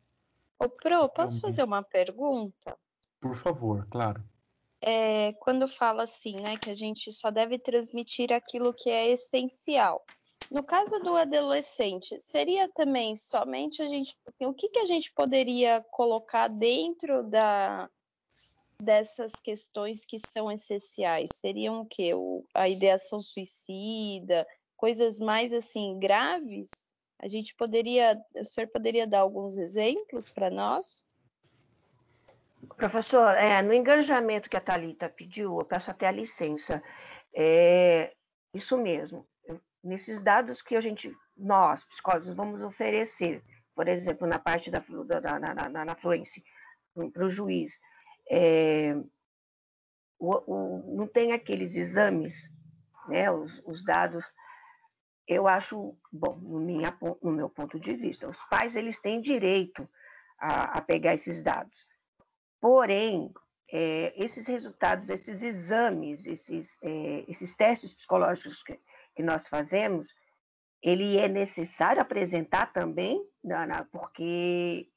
Ô, 0.59 0.67
Pro, 0.67 1.07
posso 1.09 1.39
fazer 1.39 1.63
uma 1.63 1.81
pergunta? 1.81 2.77
Por 3.19 3.35
favor, 3.35 3.87
claro. 3.89 4.23
É, 4.81 5.33
quando 5.33 5.67
fala 5.67 6.03
assim, 6.03 6.35
né, 6.35 6.55
que 6.57 6.69
a 6.69 6.75
gente 6.75 7.11
só 7.11 7.29
deve 7.29 7.59
transmitir 7.59 8.31
aquilo 8.33 8.73
que 8.73 8.89
é 8.89 9.09
essencial. 9.09 10.03
No 10.49 10.63
caso 10.63 10.99
do 10.99 11.15
adolescente, 11.15 12.19
seria 12.19 12.67
também 12.69 13.15
somente 13.15 13.81
a 13.81 13.87
gente, 13.87 14.17
o 14.39 14.53
que, 14.53 14.69
que 14.69 14.79
a 14.79 14.85
gente 14.85 15.11
poderia 15.13 15.85
colocar 15.91 16.47
dentro 16.47 17.23
da 17.23 17.89
dessas 18.81 19.33
questões 19.33 20.05
que 20.05 20.17
são 20.17 20.51
essenciais? 20.51 21.29
Seriam 21.33 21.81
o 21.81 21.85
quê? 21.85 22.13
O, 22.13 22.45
a 22.53 22.67
ideação 22.67 23.19
suicida, 23.21 24.47
coisas 24.75 25.19
mais 25.19 25.53
assim 25.53 25.99
graves? 25.99 26.93
A 27.21 27.27
gente 27.27 27.53
poderia, 27.55 28.17
o 28.35 28.45
senhor 28.45 28.67
poderia 28.67 29.05
dar 29.05 29.19
alguns 29.19 29.57
exemplos 29.57 30.31
para 30.31 30.49
nós? 30.49 31.05
Professor, 32.77 33.35
é, 33.35 33.61
no 33.61 33.73
engajamento 33.73 34.49
que 34.49 34.55
a 34.55 34.61
Thalita 34.61 35.09
pediu, 35.09 35.59
eu 35.59 35.65
peço 35.65 35.91
até 35.91 36.07
a 36.07 36.11
licença. 36.11 36.81
É, 37.33 38.13
isso 38.53 38.77
mesmo. 38.77 39.27
Nesses 39.83 40.19
dados 40.19 40.61
que 40.61 40.75
a 40.75 40.81
gente, 40.81 41.13
nós, 41.37 41.85
psicólogos, 41.85 42.33
vamos 42.33 42.63
oferecer, 42.63 43.43
por 43.75 43.87
exemplo, 43.87 44.27
na 44.27 44.39
parte 44.39 44.69
da, 44.71 44.79
da 44.79 45.39
na, 45.39 45.69
na, 45.69 45.85
na 45.85 45.95
fluência, 45.95 46.41
para 47.13 47.25
o 47.25 47.29
juiz, 47.29 47.79
é, 48.29 48.95
o, 50.19 50.35
o, 50.45 50.95
não 50.95 51.07
tem 51.07 51.31
aqueles 51.31 51.75
exames, 51.75 52.51
né, 53.07 53.31
os, 53.31 53.61
os 53.65 53.83
dados, 53.83 54.25
eu 55.27 55.47
acho, 55.47 55.97
bom, 56.11 56.35
no, 56.37 56.59
minha, 56.59 56.95
no 57.21 57.31
meu 57.31 57.49
ponto 57.49 57.79
de 57.79 57.95
vista, 57.95 58.27
os 58.27 58.41
pais 58.45 58.75
eles 58.75 58.99
têm 58.99 59.21
direito 59.21 59.87
a, 60.37 60.77
a 60.77 60.81
pegar 60.81 61.13
esses 61.13 61.41
dados. 61.41 61.87
Porém, 62.59 63.31
é, 63.71 64.13
esses 64.15 64.47
resultados, 64.47 65.09
esses 65.09 65.43
exames, 65.43 66.25
esses, 66.25 66.77
é, 66.81 67.23
esses 67.27 67.55
testes 67.55 67.93
psicológicos 67.93 68.63
que, 68.63 68.79
que, 69.15 69.23
nós 69.23 69.47
fazemos, 69.47 70.13
ele 70.81 71.17
é 71.17 71.27
necessário 71.27 72.01
apresentar 72.01 72.73
também, 72.73 73.23
porque 73.91 74.89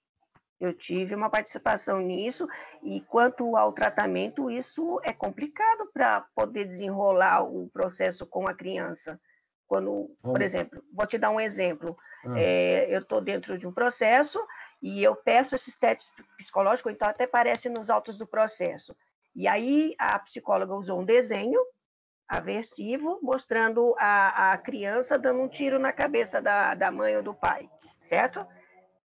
eu 0.63 0.73
tive 0.73 1.13
uma 1.13 1.29
participação 1.29 2.01
nisso 2.01 2.49
e 2.85 3.01
quanto 3.01 3.57
ao 3.57 3.73
tratamento, 3.73 4.49
isso 4.49 5.01
é 5.03 5.13
complicado 5.13 5.91
para 5.93 6.21
poder 6.37 6.67
desenrolar 6.67 7.43
o 7.43 7.69
processo 7.71 8.25
com 8.25 8.49
a 8.49 8.55
criança. 8.55 9.21
Quando, 9.67 10.15
por 10.23 10.41
exemplo, 10.41 10.81
vou 10.93 11.05
te 11.05 11.19
dar 11.19 11.31
um 11.31 11.41
exemplo. 11.41 11.97
Ah. 12.25 12.39
É, 12.39 12.95
eu 12.95 13.01
estou 13.01 13.21
dentro 13.21 13.59
de 13.59 13.67
um 13.67 13.73
processo 13.73 14.41
e 14.81 15.03
eu 15.03 15.17
peço 15.17 15.57
esses 15.57 15.77
testes 15.77 16.13
psicológicos, 16.37 16.93
então 16.93 17.09
até 17.09 17.25
aparece 17.25 17.69
nos 17.69 17.91
autos 17.91 18.17
do 18.17 18.27
processo. 18.27 18.95
E 19.35 19.49
aí 19.49 19.97
a 19.99 20.17
psicóloga 20.21 20.77
usou 20.77 21.01
um 21.01 21.05
desenho 21.05 21.61
aversivo 22.29 23.19
mostrando 23.21 23.97
a, 23.99 24.53
a 24.53 24.59
criança 24.59 25.19
dando 25.19 25.41
um 25.41 25.49
tiro 25.49 25.81
na 25.81 25.93
cabeça 25.93 26.41
da, 26.41 26.75
da 26.77 26.91
mãe 26.93 27.17
ou 27.17 27.23
do 27.23 27.35
pai, 27.35 27.69
certo? 28.03 28.47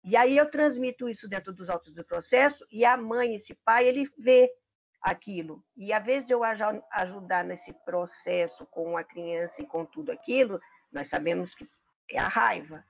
E 0.04 0.16
aí 0.16 0.38
eu 0.38 0.50
transmito 0.50 1.10
isso 1.10 1.28
dentro 1.28 1.54
dos 1.54 1.70
autos 1.70 1.94
do 1.94 2.04
processo 2.04 2.66
e 2.72 2.86
a 2.86 2.96
mãe, 2.96 3.36
esse 3.36 3.54
pai, 3.54 3.88
ele 3.88 4.10
vê 4.18 4.50
aquilo. 5.02 5.64
E 5.76 5.94
às 5.94 6.04
vezes 6.06 6.30
eu 6.30 6.42
ajudar 6.44 7.44
nesse 7.44 7.74
processo 7.86 8.66
com 8.68 8.98
a 8.98 9.04
criança 9.04 9.62
e 9.62 9.66
com 9.66 9.86
tudo 9.86 10.12
aquilo, 10.12 10.60
nós 10.92 11.10
sabemos 11.10 11.54
que 11.56 11.68
é 12.12 12.20
a 12.20 12.28
raiva. 12.28 12.84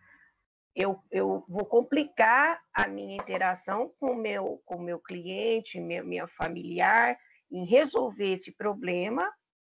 Eu, 0.75 1.01
eu 1.09 1.43
vou 1.47 1.65
complicar 1.65 2.61
a 2.71 2.87
minha 2.87 3.15
interação 3.15 3.91
com 3.99 4.13
meu, 4.13 4.61
o 4.67 4.77
meu 4.77 4.99
cliente, 4.99 5.79
minha, 5.79 6.03
minha 6.03 6.27
familiar, 6.27 7.17
em 7.51 7.65
resolver 7.65 8.33
esse 8.33 8.51
problema, 8.51 9.27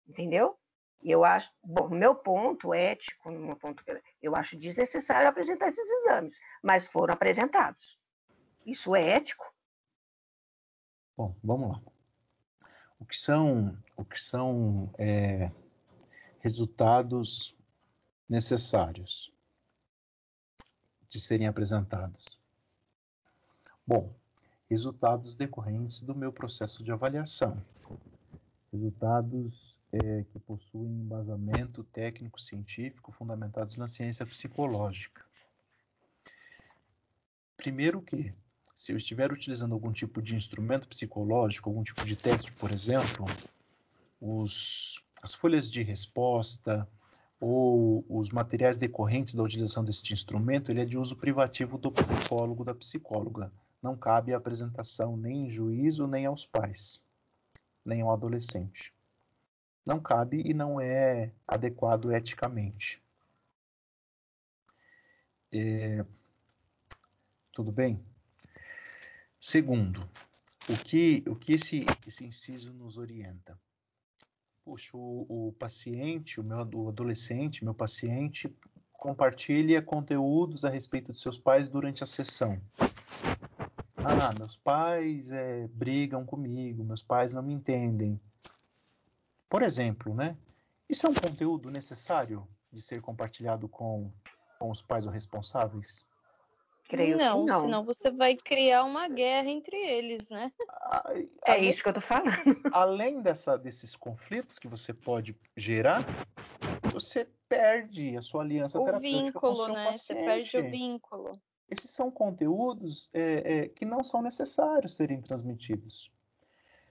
entendeu? 0.06 0.58
Eu 1.02 1.24
acho, 1.24 1.50
bom, 1.62 1.88
meu 1.88 2.14
ponto 2.14 2.74
ético, 2.74 3.30
meu 3.30 3.56
ponto, 3.56 3.82
eu 4.20 4.34
acho 4.34 4.56
desnecessário 4.56 5.28
apresentar 5.28 5.68
esses 5.68 5.88
exames, 5.88 6.38
mas 6.62 6.88
foram 6.88 7.14
apresentados. 7.14 7.98
Isso 8.64 8.96
é 8.96 9.10
ético? 9.10 9.44
Bom, 11.16 11.34
vamos 11.42 11.68
lá. 11.68 11.82
O 12.98 13.04
que 13.04 13.16
são, 13.16 13.76
o 13.96 14.04
que 14.04 14.20
são 14.20 14.90
é, 14.98 15.50
resultados 16.40 17.56
necessários 18.28 19.32
de 21.08 21.20
serem 21.20 21.46
apresentados? 21.46 22.40
Bom, 23.86 24.12
resultados 24.68 25.36
decorrentes 25.36 26.02
do 26.02 26.14
meu 26.14 26.32
processo 26.32 26.82
de 26.82 26.90
avaliação, 26.90 27.62
resultados 28.72 29.65
é, 29.96 30.24
que 30.24 30.38
possuem 30.38 30.90
embasamento 30.90 31.84
técnico-científico 31.84 33.12
fundamentados 33.12 33.76
na 33.76 33.86
ciência 33.86 34.26
psicológica. 34.26 35.24
Primeiro 37.56 38.02
que, 38.02 38.34
se 38.74 38.92
eu 38.92 38.96
estiver 38.96 39.32
utilizando 39.32 39.72
algum 39.72 39.92
tipo 39.92 40.20
de 40.20 40.34
instrumento 40.34 40.88
psicológico, 40.88 41.70
algum 41.70 41.82
tipo 41.82 42.04
de 42.04 42.16
teste, 42.16 42.52
por 42.52 42.74
exemplo, 42.74 43.26
os, 44.20 45.02
as 45.22 45.34
folhas 45.34 45.70
de 45.70 45.82
resposta 45.82 46.88
ou 47.40 48.04
os 48.08 48.30
materiais 48.30 48.78
decorrentes 48.78 49.34
da 49.34 49.42
utilização 49.42 49.84
deste 49.84 50.12
instrumento, 50.12 50.70
ele 50.70 50.80
é 50.80 50.84
de 50.84 50.98
uso 50.98 51.16
privativo 51.16 51.78
do 51.78 51.92
psicólogo 51.92 52.64
da 52.64 52.74
psicóloga. 52.74 53.52
Não 53.82 53.96
cabe 53.96 54.34
a 54.34 54.36
apresentação 54.38 55.16
nem 55.16 55.46
em 55.46 55.50
juízo, 55.50 56.06
nem 56.06 56.26
aos 56.26 56.44
pais, 56.44 57.04
nem 57.84 58.00
ao 58.00 58.12
adolescente 58.12 58.95
não 59.86 60.00
cabe 60.00 60.42
e 60.44 60.52
não 60.52 60.80
é 60.80 61.30
adequado 61.46 62.12
eticamente. 62.12 63.00
É, 65.52 66.04
tudo 67.52 67.70
bem? 67.70 68.04
Segundo, 69.40 70.06
o 70.68 70.76
que, 70.76 71.22
o 71.28 71.36
que 71.36 71.52
esse, 71.52 71.86
esse 72.04 72.24
inciso 72.24 72.72
nos 72.72 72.98
orienta? 72.98 73.56
Puxa, 74.64 74.96
o, 74.96 75.48
o 75.48 75.52
paciente, 75.52 76.40
o 76.40 76.44
meu 76.44 76.68
o 76.74 76.88
adolescente, 76.88 77.64
meu 77.64 77.72
paciente, 77.72 78.52
compartilha 78.92 79.80
conteúdos 79.80 80.64
a 80.64 80.68
respeito 80.68 81.12
de 81.12 81.20
seus 81.20 81.38
pais 81.38 81.68
durante 81.68 82.02
a 82.02 82.06
sessão. 82.06 82.60
Ah, 83.98 84.30
meus 84.36 84.56
pais 84.56 85.30
é, 85.30 85.68
brigam 85.68 86.24
comigo, 86.24 86.82
meus 86.82 87.02
pais 87.02 87.32
não 87.32 87.42
me 87.42 87.54
entendem. 87.54 88.20
Por 89.48 89.62
exemplo, 89.62 90.14
né? 90.14 90.36
Isso 90.88 91.06
é 91.06 91.10
um 91.10 91.14
conteúdo 91.14 91.70
necessário 91.70 92.46
de 92.72 92.80
ser 92.80 93.00
compartilhado 93.00 93.68
com, 93.68 94.12
com 94.58 94.70
os 94.70 94.82
pais 94.82 95.06
ou 95.06 95.12
responsáveis? 95.12 96.06
Creio 96.88 97.16
não, 97.16 97.44
não, 97.44 97.60
senão 97.60 97.84
você 97.84 98.10
vai 98.10 98.36
criar 98.36 98.84
uma 98.84 99.08
guerra 99.08 99.50
entre 99.50 99.76
eles, 99.76 100.30
né? 100.30 100.52
é 101.44 101.52
além, 101.52 101.70
isso 101.70 101.82
que 101.82 101.88
eu 101.88 101.94
tô 101.94 102.00
falando. 102.00 102.30
Além 102.72 103.20
dessa, 103.20 103.58
desses 103.58 103.96
conflitos 103.96 104.56
que 104.56 104.68
você 104.68 104.94
pode 104.94 105.36
gerar, 105.56 106.04
você 106.92 107.28
perde 107.48 108.16
a 108.16 108.22
sua 108.22 108.42
aliança 108.42 108.80
o 108.80 108.84
terapêutica 108.84 109.24
vínculo, 109.24 109.40
com 109.40 109.60
o 109.60 109.64
seu 109.64 109.74
né? 109.74 109.86
paciente. 109.86 110.20
Você 110.20 110.24
perde 110.26 110.58
o 110.58 110.70
vínculo. 110.70 111.40
Esses 111.68 111.90
são 111.90 112.08
conteúdos 112.08 113.10
é, 113.12 113.62
é, 113.62 113.68
que 113.68 113.84
não 113.84 114.04
são 114.04 114.22
necessários 114.22 114.94
serem 114.94 115.20
transmitidos. 115.20 116.12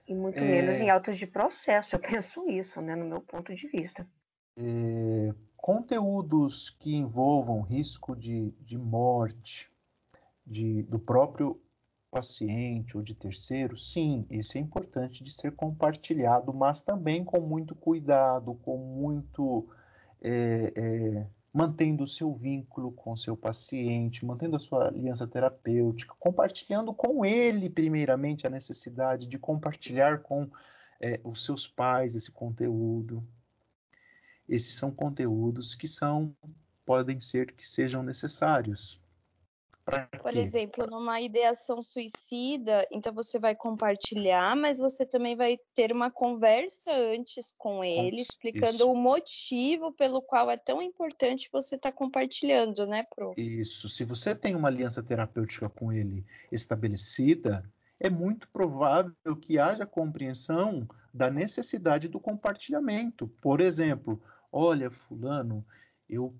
E 0.06 0.14
muito 0.14 0.38
é... 0.38 0.42
menos 0.42 0.78
em 0.78 0.90
autos 0.90 1.18
de 1.18 1.26
processo, 1.26 1.96
eu 1.96 1.98
penso 1.98 2.48
isso, 2.48 2.80
né, 2.80 2.94
no 2.94 3.04
meu 3.04 3.20
ponto 3.20 3.54
de 3.54 3.66
vista. 3.68 4.06
É... 4.56 5.34
Conteúdos 5.56 6.70
que 6.70 6.94
envolvam 6.94 7.60
risco 7.62 8.14
de, 8.14 8.52
de 8.60 8.78
morte 8.78 9.68
de, 10.46 10.82
do 10.84 10.98
próprio 10.98 11.60
paciente 12.10 12.96
ou 12.96 13.02
de 13.02 13.14
terceiro, 13.14 13.76
sim, 13.76 14.26
esse 14.30 14.58
é 14.58 14.60
importante 14.60 15.24
de 15.24 15.32
ser 15.32 15.52
compartilhado, 15.52 16.54
mas 16.54 16.82
também 16.82 17.24
com 17.24 17.40
muito 17.40 17.74
cuidado, 17.74 18.54
com 18.62 18.78
muito 18.78 19.68
é, 20.22 20.72
é, 20.74 21.26
mantendo 21.56 22.04
o 22.04 22.06
seu 22.06 22.34
vínculo 22.34 22.92
com 22.92 23.12
o 23.12 23.16
seu 23.16 23.34
paciente, 23.34 24.26
mantendo 24.26 24.56
a 24.56 24.58
sua 24.58 24.88
aliança 24.88 25.26
terapêutica, 25.26 26.14
compartilhando 26.18 26.92
com 26.92 27.24
ele, 27.24 27.70
primeiramente, 27.70 28.46
a 28.46 28.50
necessidade 28.50 29.26
de 29.26 29.38
compartilhar 29.38 30.18
com 30.18 30.50
é, 31.00 31.18
os 31.24 31.46
seus 31.46 31.66
pais 31.66 32.14
esse 32.14 32.30
conteúdo. 32.30 33.26
Esses 34.46 34.74
são 34.74 34.90
conteúdos 34.90 35.74
que 35.74 35.88
são 35.88 36.36
podem 36.84 37.18
ser 37.18 37.50
que 37.52 37.66
sejam 37.66 38.02
necessários 38.02 39.02
por 40.20 40.36
exemplo, 40.36 40.84
numa 40.88 41.20
ideação 41.20 41.80
suicida, 41.80 42.86
então 42.90 43.12
você 43.12 43.38
vai 43.38 43.54
compartilhar, 43.54 44.56
mas 44.56 44.78
você 44.78 45.06
também 45.06 45.36
vai 45.36 45.58
ter 45.74 45.92
uma 45.92 46.10
conversa 46.10 46.90
antes 46.92 47.54
com 47.56 47.84
ele, 47.84 48.20
explicando 48.20 48.74
Isso. 48.74 48.90
o 48.90 48.96
motivo 48.96 49.92
pelo 49.92 50.20
qual 50.20 50.50
é 50.50 50.56
tão 50.56 50.82
importante 50.82 51.48
você 51.52 51.76
estar 51.76 51.92
tá 51.92 51.96
compartilhando, 51.96 52.84
né, 52.84 53.04
Pro? 53.14 53.34
Isso. 53.36 53.88
Se 53.88 54.04
você 54.04 54.34
tem 54.34 54.56
uma 54.56 54.68
aliança 54.68 55.04
terapêutica 55.04 55.68
com 55.68 55.92
ele 55.92 56.26
estabelecida, 56.50 57.64
é 58.00 58.10
muito 58.10 58.48
provável 58.48 59.36
que 59.40 59.56
haja 59.56 59.86
compreensão 59.86 60.86
da 61.14 61.30
necessidade 61.30 62.08
do 62.08 62.18
compartilhamento. 62.18 63.28
Por 63.40 63.60
exemplo, 63.60 64.20
olha, 64.52 64.90
fulano, 64.90 65.64
eu 66.08 66.34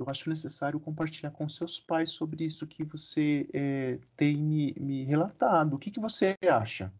eu 0.00 0.08
acho 0.08 0.30
necessário 0.30 0.80
compartilhar 0.80 1.30
com 1.30 1.46
seus 1.46 1.78
pais 1.78 2.10
sobre 2.10 2.44
isso 2.44 2.66
que 2.66 2.82
você 2.82 3.46
é, 3.52 3.98
tem 4.16 4.34
me, 4.34 4.74
me, 4.80 5.04
relatado. 5.04 5.74
O 5.74 5.78
que, 5.78 5.90
que 5.90 6.00
você 6.00 6.36
acha? 6.50 6.90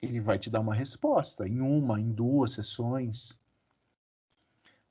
Ele 0.00 0.20
vai 0.20 0.38
te 0.38 0.48
dar 0.48 0.60
uma 0.60 0.74
resposta 0.74 1.46
em 1.46 1.60
uma, 1.60 2.00
em 2.00 2.12
duas 2.12 2.52
sessões. 2.52 3.38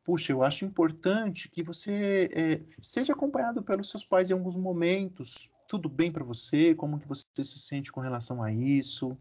Puxa, 0.04 0.34
eu 0.34 0.44
acho 0.44 0.66
importante 0.66 1.50
que 1.50 1.64
você 1.64 2.30
é, 2.34 2.82
seja 2.82 3.14
acompanhado 3.14 3.64
pelos 3.64 3.90
seus 3.90 4.04
pais 4.04 4.30
em 4.30 4.34
alguns 4.34 4.58
momentos. 4.58 5.50
Tudo 5.66 5.88
bem 5.88 6.12
para 6.12 6.26
você? 6.26 6.76
Como 6.76 7.00
que 7.00 7.08
você 7.08 7.24
se 7.38 7.58
sente 7.60 7.90
com 7.90 8.02
relação 8.02 8.44
a 8.44 8.52
isso? 8.52 9.18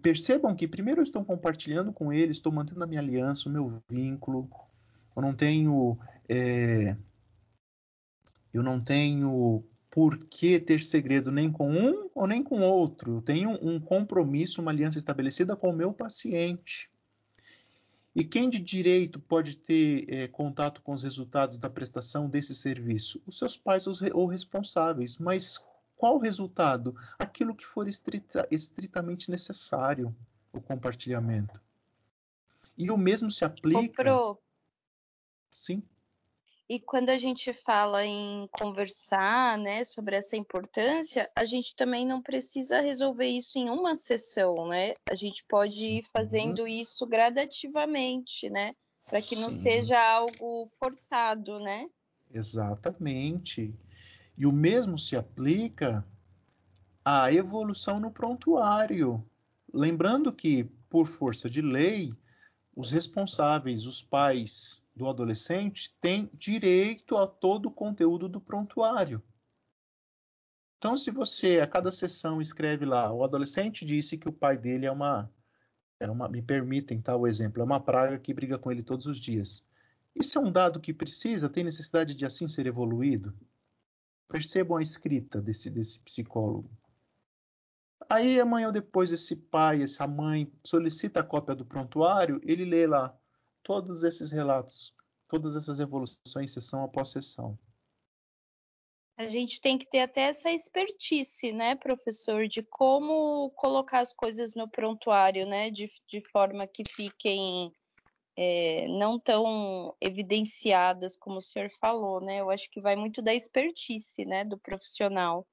Percebam 0.00 0.54
que 0.54 0.68
primeiro 0.68 1.00
eu 1.00 1.04
estou 1.04 1.24
compartilhando 1.24 1.92
com 1.92 2.12
eles, 2.12 2.36
estou 2.36 2.52
mantendo 2.52 2.84
a 2.84 2.86
minha 2.86 3.00
aliança, 3.00 3.48
o 3.48 3.52
meu 3.52 3.82
vínculo 3.88 4.48
eu 5.16 5.22
não 5.22 5.34
tenho 5.34 5.98
é, 6.28 6.96
eu 8.52 8.62
não 8.62 8.80
tenho 8.80 9.64
por 9.90 10.18
que 10.26 10.60
ter 10.60 10.84
segredo 10.84 11.32
nem 11.32 11.50
com 11.50 11.70
um 11.70 12.10
ou 12.14 12.26
nem 12.26 12.42
com 12.42 12.60
outro. 12.60 13.16
Eu 13.16 13.22
tenho 13.22 13.50
um 13.62 13.80
compromisso, 13.80 14.60
uma 14.60 14.70
aliança 14.70 14.98
estabelecida 14.98 15.56
com 15.56 15.70
o 15.70 15.76
meu 15.76 15.92
paciente. 15.92 16.90
E 18.14 18.24
quem 18.24 18.48
de 18.48 18.58
direito 18.58 19.18
pode 19.18 19.58
ter 19.58 20.06
é, 20.08 20.28
contato 20.28 20.82
com 20.82 20.92
os 20.92 21.02
resultados 21.02 21.58
da 21.58 21.68
prestação 21.68 22.28
desse 22.28 22.54
serviço? 22.54 23.22
Os 23.26 23.38
seus 23.38 23.56
pais 23.56 23.86
ou 23.86 24.26
responsáveis. 24.26 25.18
Mas 25.18 25.58
Qual 25.96 26.16
o 26.16 26.20
resultado? 26.20 26.94
Aquilo 27.18 27.54
que 27.54 27.64
for 27.64 27.88
estrita, 27.88 28.46
estritamente 28.50 29.30
necessário, 29.30 30.14
o 30.52 30.60
compartilhamento. 30.60 31.60
E 32.76 32.90
o 32.90 32.98
mesmo 32.98 33.30
se 33.30 33.44
aplica. 33.44 34.02
pro... 34.04 34.38
Sim. 35.66 35.82
E 36.68 36.78
quando 36.78 37.10
a 37.10 37.16
gente 37.16 37.52
fala 37.52 38.04
em 38.04 38.48
conversar, 38.52 39.58
né, 39.58 39.82
sobre 39.82 40.16
essa 40.16 40.36
importância, 40.36 41.28
a 41.34 41.44
gente 41.44 41.74
também 41.74 42.06
não 42.06 42.22
precisa 42.22 42.80
resolver 42.80 43.26
isso 43.26 43.58
em 43.58 43.68
uma 43.68 43.96
sessão, 43.96 44.68
né? 44.68 44.92
A 45.08 45.14
gente 45.14 45.44
pode 45.44 45.86
ir 45.86 46.02
fazendo 46.04 46.66
isso 46.66 47.06
gradativamente, 47.06 48.48
né? 48.48 48.74
Para 49.04 49.20
que 49.22 49.36
não 49.36 49.50
seja 49.50 49.96
algo 49.98 50.66
forçado, 50.78 51.58
né? 51.60 51.88
Exatamente. 52.32 53.72
E 54.36 54.46
o 54.46 54.52
mesmo 54.52 54.98
se 54.98 55.16
aplica 55.16 56.04
à 57.04 57.32
evolução 57.32 58.00
no 58.00 58.10
prontuário. 58.10 59.24
Lembrando 59.72 60.32
que, 60.32 60.64
por 60.88 61.06
força 61.06 61.48
de 61.48 61.60
lei, 61.60 62.12
os 62.76 62.90
responsáveis, 62.90 63.86
os 63.86 64.02
pais 64.02 64.84
do 64.94 65.08
adolescente, 65.08 65.96
têm 65.98 66.30
direito 66.34 67.16
a 67.16 67.26
todo 67.26 67.66
o 67.66 67.70
conteúdo 67.70 68.28
do 68.28 68.38
prontuário. 68.38 69.22
Então, 70.76 70.94
se 70.94 71.10
você 71.10 71.58
a 71.60 71.66
cada 71.66 71.90
sessão 71.90 72.38
escreve 72.38 72.84
lá, 72.84 73.10
o 73.10 73.24
adolescente 73.24 73.84
disse 73.86 74.18
que 74.18 74.28
o 74.28 74.32
pai 74.32 74.58
dele 74.58 74.84
é 74.84 74.92
uma, 74.92 75.32
é 75.98 76.10
uma, 76.10 76.28
me 76.28 76.42
permitem 76.42 77.00
tá, 77.00 77.16
o 77.16 77.26
exemplo, 77.26 77.62
é 77.62 77.64
uma 77.64 77.80
praga 77.80 78.18
que 78.18 78.34
briga 78.34 78.58
com 78.58 78.70
ele 78.70 78.82
todos 78.82 79.06
os 79.06 79.18
dias. 79.18 79.66
Isso 80.14 80.38
é 80.38 80.40
um 80.40 80.52
dado 80.52 80.78
que 80.78 80.92
precisa, 80.92 81.48
tem 81.48 81.64
necessidade 81.64 82.14
de 82.14 82.26
assim 82.26 82.46
ser 82.46 82.66
evoluído? 82.66 83.34
Percebam 84.28 84.76
a 84.76 84.82
escrita 84.82 85.40
desse, 85.40 85.70
desse 85.70 85.98
psicólogo. 86.00 86.70
Aí 88.08 88.40
amanhã 88.40 88.68
ou 88.68 88.72
depois 88.72 89.10
esse 89.10 89.34
pai, 89.34 89.82
essa 89.82 90.06
mãe 90.06 90.50
solicita 90.64 91.20
a 91.20 91.24
cópia 91.24 91.54
do 91.54 91.64
prontuário, 91.64 92.40
ele 92.44 92.64
lê 92.64 92.86
lá 92.86 93.16
todos 93.62 94.04
esses 94.04 94.30
relatos, 94.30 94.94
todas 95.26 95.56
essas 95.56 95.80
evoluções 95.80 96.52
sessão 96.52 96.84
após 96.84 97.10
sessão. 97.10 97.58
A 99.18 99.26
gente 99.26 99.60
tem 99.60 99.78
que 99.78 99.88
ter 99.88 100.00
até 100.00 100.22
essa 100.22 100.52
expertise, 100.52 101.50
né, 101.50 101.74
professor, 101.74 102.46
de 102.46 102.62
como 102.62 103.50
colocar 103.56 104.00
as 104.00 104.12
coisas 104.12 104.54
no 104.54 104.68
prontuário, 104.68 105.46
né, 105.46 105.70
de, 105.70 105.90
de 106.06 106.20
forma 106.20 106.66
que 106.66 106.82
fiquem 106.88 107.72
é, 108.36 108.86
não 108.88 109.18
tão 109.18 109.96
evidenciadas 110.00 111.16
como 111.16 111.38
o 111.38 111.42
senhor 111.42 111.70
falou, 111.80 112.20
né? 112.20 112.40
Eu 112.40 112.50
acho 112.50 112.70
que 112.70 112.80
vai 112.80 112.94
muito 112.94 113.22
da 113.22 113.34
expertise, 113.34 114.26
né, 114.26 114.44
do 114.44 114.58
profissional. 114.58 115.46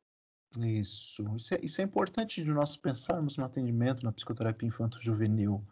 Isso, 0.60 1.36
isso 1.36 1.56
é, 1.56 1.60
isso 1.64 1.82
é 1.82 1.84
importante 1.84 2.44
de 2.44 2.50
nós 2.50 2.76
pensarmos 2.76 3.38
no 3.38 3.46
atendimento 3.46 4.04
na 4.04 4.12
psicoterapia 4.12 4.68
infanto-juvenil. 4.68 5.64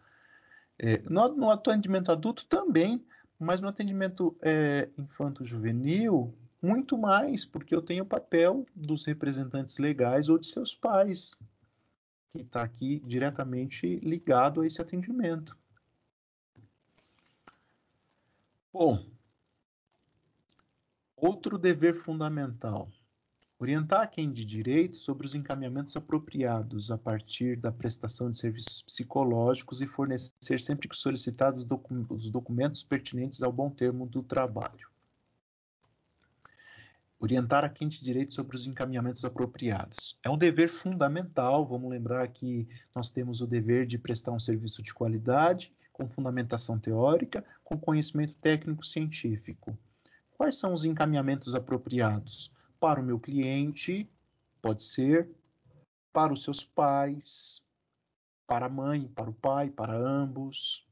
É, 0.80 0.98
no, 1.08 1.28
no, 1.36 1.52
atendimento 1.52 2.12
adulto 2.12 2.46
também, 2.48 3.06
mas 3.38 3.62
no 3.62 3.68
atendimento 3.68 4.36
é, 4.42 4.90
infanto-juvenil, 4.98 6.34
muito 6.62 6.98
mais, 6.98 7.46
porque 7.46 7.76
eu 7.76 7.82
tenho 7.82 8.04
o 8.04 8.08
papel 8.08 8.66
dos 8.76 9.06
representantes 9.06 9.78
legais 9.78 10.30
ou 10.30 10.40
de 10.40 10.48
seus 10.48 10.74
pais, 10.74 11.36
que 12.32 12.42
está 12.42 12.64
aqui 12.64 13.00
diretamente 13.06 13.98
ligado 13.98 14.62
a 14.62 14.68
esse 14.68 14.82
atendimento. 14.82 15.56
Bom, 18.74 19.06
outro 21.16 21.58
dever 21.58 21.96
fundamental 21.96 22.90
Orientar 23.62 24.10
quem 24.10 24.32
de 24.32 24.44
direito 24.44 24.98
sobre 24.98 25.28
os 25.28 25.36
encaminhamentos 25.36 25.96
apropriados 25.96 26.90
a 26.90 26.98
partir 26.98 27.56
da 27.56 27.72
prestação 27.72 28.32
de 28.32 28.40
serviços 28.40 28.82
psicológicos 28.82 29.84
e 29.84 29.86
fornecer 29.86 30.60
sempre 30.60 30.90
que 30.90 30.98
solicitados 30.98 31.64
os 32.10 32.32
documentos 32.32 32.84
pertinentes 32.84 33.44
ao 33.44 33.52
bom 33.52 33.70
termo 33.70 34.08
do 34.08 34.24
trabalho. 34.24 34.90
Orientar 37.20 37.64
a 37.64 37.70
quem 37.70 37.88
de 37.88 38.04
direito 38.04 38.34
sobre 38.34 38.58
os 38.58 38.66
encaminhamentos 38.66 39.24
apropriados. 39.24 40.18
É 40.24 40.30
um 40.32 40.40
dever 40.40 40.68
fundamental, 40.68 41.64
vamos 41.64 41.92
lembrar 41.92 42.28
que 42.30 42.68
nós 42.96 43.12
temos 43.12 43.42
o 43.42 43.46
dever 43.46 43.86
de 43.86 44.00
prestar 44.00 44.32
um 44.32 44.40
serviço 44.40 44.82
de 44.82 44.92
qualidade, 44.92 45.72
com 45.94 46.10
fundamentação 46.10 46.80
teórica, 46.80 47.46
com 47.64 47.78
conhecimento 47.78 48.34
técnico 48.42 48.84
científico. 48.84 49.78
Quais 50.36 50.56
são 50.56 50.74
os 50.74 50.84
encaminhamentos 50.84 51.54
apropriados? 51.54 52.52
Para 52.82 53.00
o 53.00 53.04
meu 53.04 53.20
cliente, 53.20 54.10
pode 54.60 54.84
ser 54.84 55.30
para 56.12 56.34
os 56.34 56.42
seus 56.42 56.66
pais, 56.66 57.64
para 58.48 58.66
a 58.66 58.70
mãe, 58.70 59.08
para 59.08 59.30
o 59.30 59.34
pai, 59.34 59.70
para 59.70 59.96
ambos, 59.96 60.84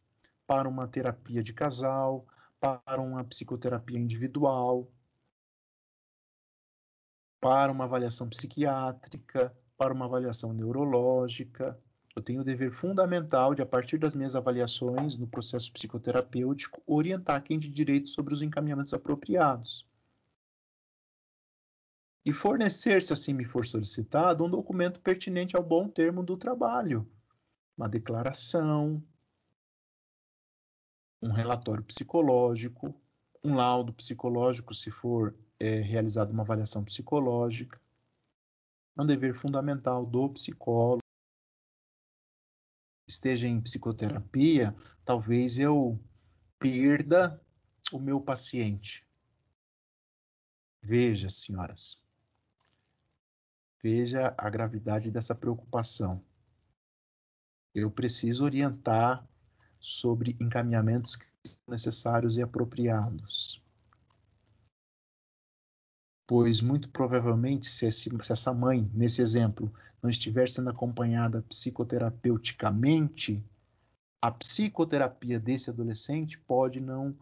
para 0.45 0.69
uma 0.69 0.87
terapia 0.87 1.41
de 1.41 1.51
casal, 1.51 2.27
para 2.59 3.01
uma 3.01 3.23
psicoterapia 3.23 3.97
individual, 3.97 4.87
para 7.41 7.71
uma 7.71 7.85
avaliação 7.85 8.29
psiquiátrica, 8.29 9.51
para 9.75 9.91
uma 9.91 10.05
avaliação 10.05 10.53
neurológica. 10.53 11.75
Eu 12.15 12.21
tenho 12.21 12.41
o 12.41 12.45
dever 12.45 12.71
fundamental 12.71 13.55
de, 13.55 13.63
a 13.63 13.65
partir 13.65 13.97
das 13.97 14.13
minhas 14.13 14.35
avaliações 14.35 15.17
no 15.17 15.27
processo 15.27 15.73
psicoterapêutico, 15.73 16.83
orientar 16.85 17.41
quem 17.41 17.57
de 17.57 17.69
direito 17.69 18.09
sobre 18.09 18.31
os 18.31 18.43
encaminhamentos 18.43 18.93
apropriados 18.93 19.88
e 22.25 22.33
fornecer, 22.33 23.01
se 23.01 23.13
assim 23.13 23.33
me 23.33 23.45
for 23.45 23.65
solicitado, 23.65 24.43
um 24.43 24.49
documento 24.49 24.99
pertinente 24.99 25.55
ao 25.55 25.63
bom 25.63 25.87
termo 25.87 26.23
do 26.23 26.37
trabalho, 26.37 27.09
uma 27.77 27.87
declaração, 27.87 29.03
um 31.21 31.31
relatório 31.31 31.83
psicológico, 31.83 32.93
um 33.43 33.55
laudo 33.55 33.93
psicológico, 33.93 34.73
se 34.73 34.91
for 34.91 35.35
é, 35.59 35.79
realizada 35.81 36.33
uma 36.33 36.43
avaliação 36.43 36.83
psicológica. 36.83 37.81
É 38.97 39.01
um 39.01 39.05
dever 39.05 39.33
fundamental 39.33 40.05
do 40.05 40.29
psicólogo. 40.29 41.03
Esteja 43.07 43.47
em 43.47 43.61
psicoterapia, 43.61 44.75
talvez 45.03 45.57
eu 45.57 45.99
perda 46.59 47.41
o 47.91 47.99
meu 47.99 48.21
paciente. 48.21 49.07
Veja, 50.81 51.29
senhoras, 51.29 52.01
Veja 53.81 54.33
a 54.37 54.49
gravidade 54.49 55.09
dessa 55.09 55.33
preocupação. 55.33 56.21
Eu 57.73 57.89
preciso 57.89 58.43
orientar 58.43 59.25
sobre 59.79 60.35
encaminhamentos 60.39 61.15
que 61.15 61.25
são 61.45 61.61
necessários 61.67 62.37
e 62.37 62.41
apropriados. 62.41 63.63
Pois, 66.27 66.61
muito 66.61 66.89
provavelmente, 66.89 67.67
se, 67.67 67.87
esse, 67.87 68.09
se 68.21 68.31
essa 68.31 68.53
mãe, 68.53 68.89
nesse 68.93 69.21
exemplo, 69.21 69.73
não 70.03 70.09
estiver 70.09 70.49
sendo 70.49 70.69
acompanhada 70.69 71.41
psicoterapeuticamente, 71.43 73.43
a 74.21 74.29
psicoterapia 74.29 75.39
desse 75.39 75.69
adolescente 75.69 76.37
pode 76.37 76.81
não 76.81 77.17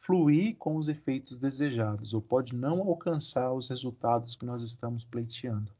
fluir 0.00 0.56
com 0.56 0.76
os 0.76 0.88
efeitos 0.88 1.36
desejados 1.36 2.12
ou 2.12 2.20
pode 2.20 2.56
não 2.56 2.80
alcançar 2.80 3.52
os 3.52 3.68
resultados 3.68 4.34
que 4.34 4.44
nós 4.44 4.62
estamos 4.62 5.04
pleiteando. 5.04 5.72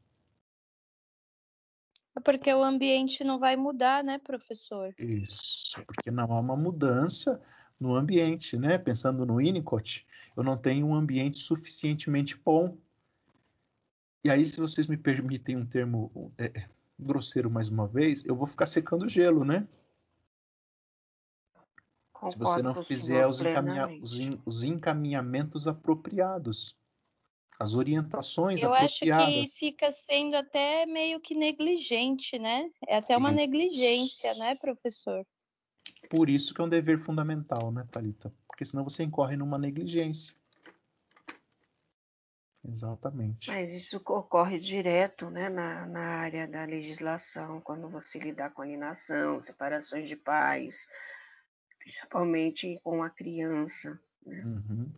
É 2.15 2.19
porque 2.19 2.53
o 2.53 2.63
ambiente 2.63 3.23
não 3.23 3.39
vai 3.39 3.55
mudar, 3.55 4.03
né, 4.03 4.19
professor? 4.19 4.93
Isso, 4.99 5.83
porque 5.85 6.11
não 6.11 6.31
há 6.31 6.39
uma 6.39 6.55
mudança 6.55 7.41
no 7.79 7.95
ambiente, 7.95 8.55
né? 8.55 8.77
Pensando 8.77 9.25
no 9.25 9.37
Winnicott, 9.37 10.05
eu 10.37 10.43
não 10.43 10.55
tenho 10.55 10.85
um 10.85 10.95
ambiente 10.95 11.39
suficientemente 11.39 12.37
bom. 12.37 12.77
E 14.23 14.29
aí, 14.29 14.45
se 14.45 14.59
vocês 14.59 14.87
me 14.87 14.95
permitem 14.95 15.57
um 15.57 15.65
termo 15.65 16.31
é, 16.37 16.69
grosseiro 16.99 17.49
mais 17.49 17.67
uma 17.67 17.87
vez, 17.87 18.23
eu 18.25 18.35
vou 18.35 18.47
ficar 18.47 18.67
secando 18.67 19.09
gelo, 19.09 19.43
né? 19.43 19.67
Concordo 22.13 22.31
se 22.31 22.37
você 22.37 22.61
não 22.61 22.83
fizer 22.83 23.27
os, 23.27 23.41
encaminha 23.41 23.87
os, 24.01 24.17
os 24.45 24.63
encaminhamentos 24.63 25.67
apropriados 25.67 26.77
as 27.59 27.73
orientações 27.75 28.61
Eu 28.61 28.73
apropriadas. 28.73 29.27
acho 29.27 29.53
que 29.53 29.59
fica 29.59 29.91
sendo 29.91 30.35
até 30.35 30.85
meio 30.85 31.19
que 31.19 31.35
negligente, 31.35 32.37
né? 32.37 32.69
É 32.87 32.97
até 32.97 33.15
uma 33.15 33.29
isso. 33.29 33.37
negligência, 33.37 34.33
né, 34.35 34.55
professor? 34.55 35.25
Por 36.09 36.29
isso 36.29 36.53
que 36.53 36.61
é 36.61 36.63
um 36.63 36.69
dever 36.69 36.99
fundamental, 36.99 37.71
né, 37.71 37.85
Talita? 37.91 38.33
Porque 38.47 38.65
senão 38.65 38.83
você 38.83 39.03
incorre 39.03 39.35
numa 39.35 39.57
negligência. 39.57 40.35
Exatamente. 42.65 43.51
Mas 43.51 43.69
isso 43.71 43.97
ocorre 43.97 44.57
direto 44.57 45.29
né, 45.29 45.49
na, 45.49 45.85
na 45.85 46.05
área 46.19 46.47
da 46.47 46.63
legislação, 46.63 47.59
quando 47.59 47.89
você 47.89 48.17
lidar 48.17 48.51
com 48.53 48.61
alienação, 48.61 49.41
separações 49.41 50.07
de 50.07 50.15
pais, 50.15 50.87
principalmente 51.77 52.79
com 52.81 53.03
a 53.03 53.09
criança. 53.09 53.99
Né? 54.25 54.43
Uhum. 54.45 54.91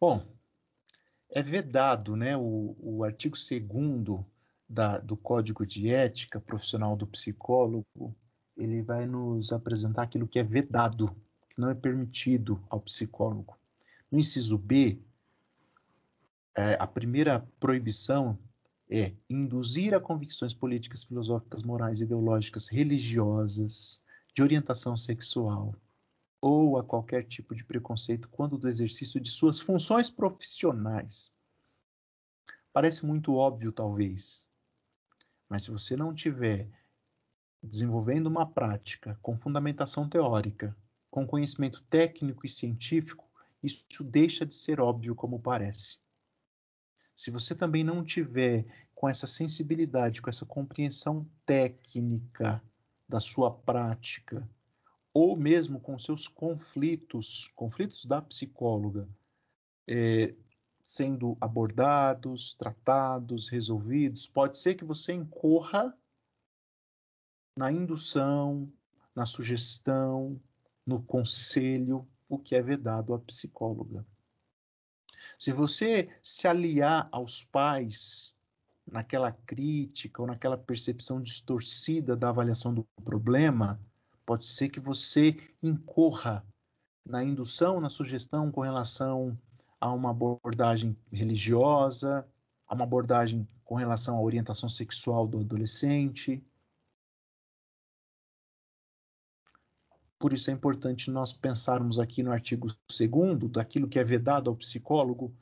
Bom, 0.00 0.26
é 1.30 1.42
vedado, 1.42 2.16
né? 2.16 2.36
O, 2.36 2.76
o 2.78 3.04
artigo 3.04 3.36
2 3.36 4.24
do 5.04 5.16
Código 5.16 5.66
de 5.66 5.90
Ética 5.90 6.40
Profissional 6.40 6.96
do 6.96 7.06
Psicólogo, 7.06 8.14
ele 8.56 8.82
vai 8.82 9.06
nos 9.06 9.52
apresentar 9.52 10.02
aquilo 10.02 10.28
que 10.28 10.38
é 10.38 10.44
vedado, 10.44 11.14
que 11.48 11.60
não 11.60 11.70
é 11.70 11.74
permitido 11.74 12.62
ao 12.68 12.80
psicólogo. 12.80 13.56
No 14.10 14.18
inciso 14.18 14.58
B, 14.58 15.00
é, 16.56 16.76
a 16.78 16.86
primeira 16.86 17.46
proibição 17.58 18.38
é 18.88 19.12
induzir 19.28 19.94
a 19.94 20.00
convicções 20.00 20.52
políticas, 20.52 21.04
filosóficas, 21.04 21.62
morais, 21.62 22.00
ideológicas, 22.00 22.68
religiosas, 22.68 24.02
de 24.34 24.42
orientação 24.42 24.96
sexual 24.96 25.74
ou 26.40 26.78
a 26.78 26.84
qualquer 26.84 27.24
tipo 27.24 27.54
de 27.54 27.64
preconceito 27.64 28.28
quando 28.28 28.56
do 28.56 28.68
exercício 28.68 29.20
de 29.20 29.30
suas 29.30 29.60
funções 29.60 30.08
profissionais. 30.08 31.34
Parece 32.72 33.04
muito 33.04 33.34
óbvio, 33.34 33.72
talvez, 33.72 34.48
mas 35.48 35.64
se 35.64 35.70
você 35.70 35.96
não 35.96 36.14
tiver 36.14 36.70
desenvolvendo 37.62 38.28
uma 38.28 38.46
prática 38.46 39.18
com 39.20 39.36
fundamentação 39.36 40.08
teórica, 40.08 40.74
com 41.10 41.26
conhecimento 41.26 41.82
técnico 41.90 42.46
e 42.46 42.48
científico, 42.48 43.28
isso 43.62 44.02
deixa 44.02 44.46
de 44.46 44.54
ser 44.54 44.80
óbvio 44.80 45.14
como 45.14 45.40
parece. 45.40 45.98
Se 47.14 47.30
você 47.30 47.54
também 47.54 47.84
não 47.84 48.02
tiver 48.02 48.64
com 48.94 49.08
essa 49.08 49.26
sensibilidade, 49.26 50.22
com 50.22 50.30
essa 50.30 50.46
compreensão 50.46 51.28
técnica 51.44 52.62
da 53.08 53.18
sua 53.18 53.50
prática, 53.50 54.48
ou 55.12 55.36
mesmo 55.36 55.80
com 55.80 55.98
seus 55.98 56.28
conflitos, 56.28 57.50
conflitos 57.54 58.04
da 58.04 58.22
psicóloga, 58.22 59.08
é, 59.86 60.34
sendo 60.82 61.36
abordados, 61.40 62.54
tratados, 62.54 63.48
resolvidos, 63.48 64.26
pode 64.26 64.58
ser 64.58 64.74
que 64.74 64.84
você 64.84 65.12
incorra 65.12 65.96
na 67.56 67.70
indução, 67.70 68.72
na 69.14 69.26
sugestão, 69.26 70.40
no 70.86 71.02
conselho, 71.02 72.08
o 72.28 72.38
que 72.38 72.54
é 72.54 72.62
vedado 72.62 73.12
à 73.12 73.18
psicóloga. 73.18 74.06
Se 75.38 75.52
você 75.52 76.08
se 76.22 76.46
aliar 76.46 77.08
aos 77.10 77.44
pais 77.44 78.36
naquela 78.86 79.32
crítica 79.32 80.22
ou 80.22 80.28
naquela 80.28 80.56
percepção 80.56 81.20
distorcida 81.20 82.16
da 82.16 82.28
avaliação 82.28 82.72
do 82.72 82.84
problema, 83.04 83.80
pode 84.30 84.46
ser 84.46 84.68
que 84.68 84.78
você 84.78 85.36
incorra 85.60 86.46
na 87.04 87.24
indução, 87.24 87.80
na 87.80 87.90
sugestão 87.90 88.48
com 88.52 88.60
relação 88.60 89.36
a 89.80 89.92
uma 89.92 90.10
abordagem 90.10 90.96
religiosa, 91.10 92.24
a 92.64 92.72
uma 92.76 92.84
abordagem 92.84 93.44
com 93.64 93.74
relação 93.74 94.16
à 94.16 94.20
orientação 94.20 94.68
sexual 94.68 95.26
do 95.26 95.40
adolescente. 95.40 96.40
Por 100.16 100.32
isso 100.32 100.48
é 100.48 100.54
importante 100.54 101.10
nós 101.10 101.32
pensarmos 101.32 101.98
aqui 101.98 102.22
no 102.22 102.30
artigo 102.30 102.68
2 102.88 103.50
daquilo 103.50 103.88
que 103.88 103.98
é 103.98 104.04
vedado 104.04 104.48
ao 104.48 104.54
psicólogo 104.54 105.36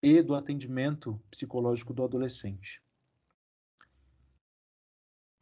e 0.00 0.22
do 0.22 0.36
atendimento 0.36 1.20
psicológico 1.28 1.92
do 1.92 2.04
adolescente. 2.04 2.80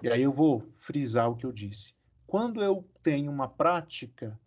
E 0.02 0.08
aí 0.08 0.22
eu 0.22 0.32
vou 0.32 0.72
frisar 0.78 1.30
o 1.30 1.36
que 1.36 1.44
eu 1.44 1.52
disse. 1.52 1.97
Quando 2.28 2.62
eu 2.62 2.86
tenho 3.02 3.32
uma 3.32 3.48
prática, 3.48 4.38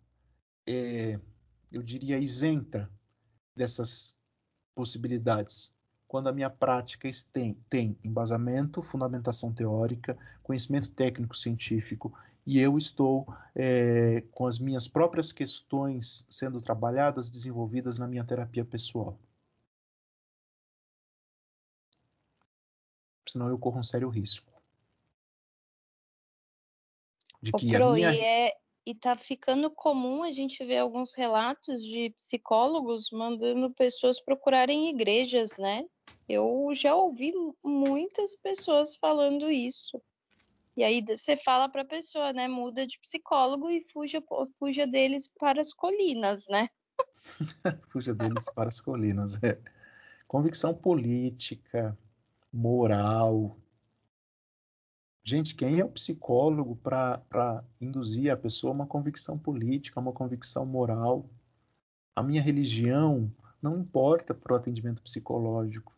é, 0.64 1.18
eu 1.72 1.82
diria 1.82 2.16
isenta 2.16 2.88
dessas 3.56 4.16
possibilidades, 4.72 5.74
quando 6.06 6.28
a 6.28 6.32
minha 6.32 6.48
prática 6.48 7.10
tem, 7.32 7.54
tem 7.68 7.98
embasamento, 8.04 8.84
fundamentação 8.84 9.52
teórica, 9.52 10.16
conhecimento 10.44 10.90
técnico 10.90 11.36
científico 11.36 12.16
e 12.46 12.60
eu 12.60 12.78
estou 12.78 13.26
é, 13.52 14.20
com 14.30 14.46
as 14.46 14.60
minhas 14.60 14.86
próprias 14.86 15.32
questões 15.32 16.24
sendo 16.30 16.62
trabalhadas, 16.62 17.28
desenvolvidas 17.28 17.98
na 17.98 18.06
minha 18.06 18.22
terapia 18.22 18.64
pessoal. 18.64 19.18
Senão 23.26 23.48
eu 23.48 23.58
corro 23.58 23.80
um 23.80 23.82
sério 23.82 24.08
risco. 24.08 24.51
De 27.42 27.52
que 27.52 27.72
Pro, 27.72 27.88
a 27.88 27.92
minha... 27.94 28.12
e, 28.12 28.20
é, 28.20 28.52
e 28.86 28.94
tá 28.94 29.16
ficando 29.16 29.70
comum 29.70 30.22
a 30.22 30.30
gente 30.30 30.64
ver 30.64 30.78
alguns 30.78 31.12
relatos 31.12 31.82
de 31.82 32.10
psicólogos 32.10 33.10
mandando 33.10 33.70
pessoas 33.70 34.20
procurarem 34.20 34.88
igrejas, 34.90 35.58
né? 35.58 35.84
Eu 36.28 36.70
já 36.72 36.94
ouvi 36.94 37.32
muitas 37.64 38.36
pessoas 38.36 38.96
falando 38.96 39.50
isso. 39.50 40.00
E 40.76 40.82
aí 40.82 41.04
você 41.04 41.36
fala 41.36 41.68
para 41.68 41.82
a 41.82 41.86
pessoa, 41.86 42.32
né? 42.32 42.48
Muda 42.48 42.86
de 42.86 42.98
psicólogo 42.98 43.70
e 43.70 43.82
fuja, 43.82 44.22
fuja 44.58 44.86
deles 44.86 45.28
para 45.38 45.60
as 45.60 45.72
colinas, 45.72 46.46
né? 46.48 46.68
fuja 47.90 48.14
deles 48.14 48.48
para 48.54 48.68
as 48.68 48.80
colinas. 48.80 49.42
É. 49.42 49.58
Convicção 50.26 50.72
política, 50.72 51.96
moral. 52.52 53.56
Gente, 55.24 55.54
quem 55.54 55.78
é 55.78 55.84
o 55.84 55.88
psicólogo 55.88 56.76
para 56.76 57.64
induzir 57.80 58.32
a 58.32 58.36
pessoa 58.36 58.72
a 58.72 58.74
uma 58.74 58.86
convicção 58.86 59.38
política, 59.38 60.00
uma 60.00 60.12
convicção 60.12 60.66
moral? 60.66 61.28
A 62.14 62.22
minha 62.22 62.42
religião 62.42 63.32
não 63.60 63.78
importa 63.78 64.34
para 64.34 64.52
o 64.52 64.56
atendimento 64.56 65.00
psicológico 65.02 65.92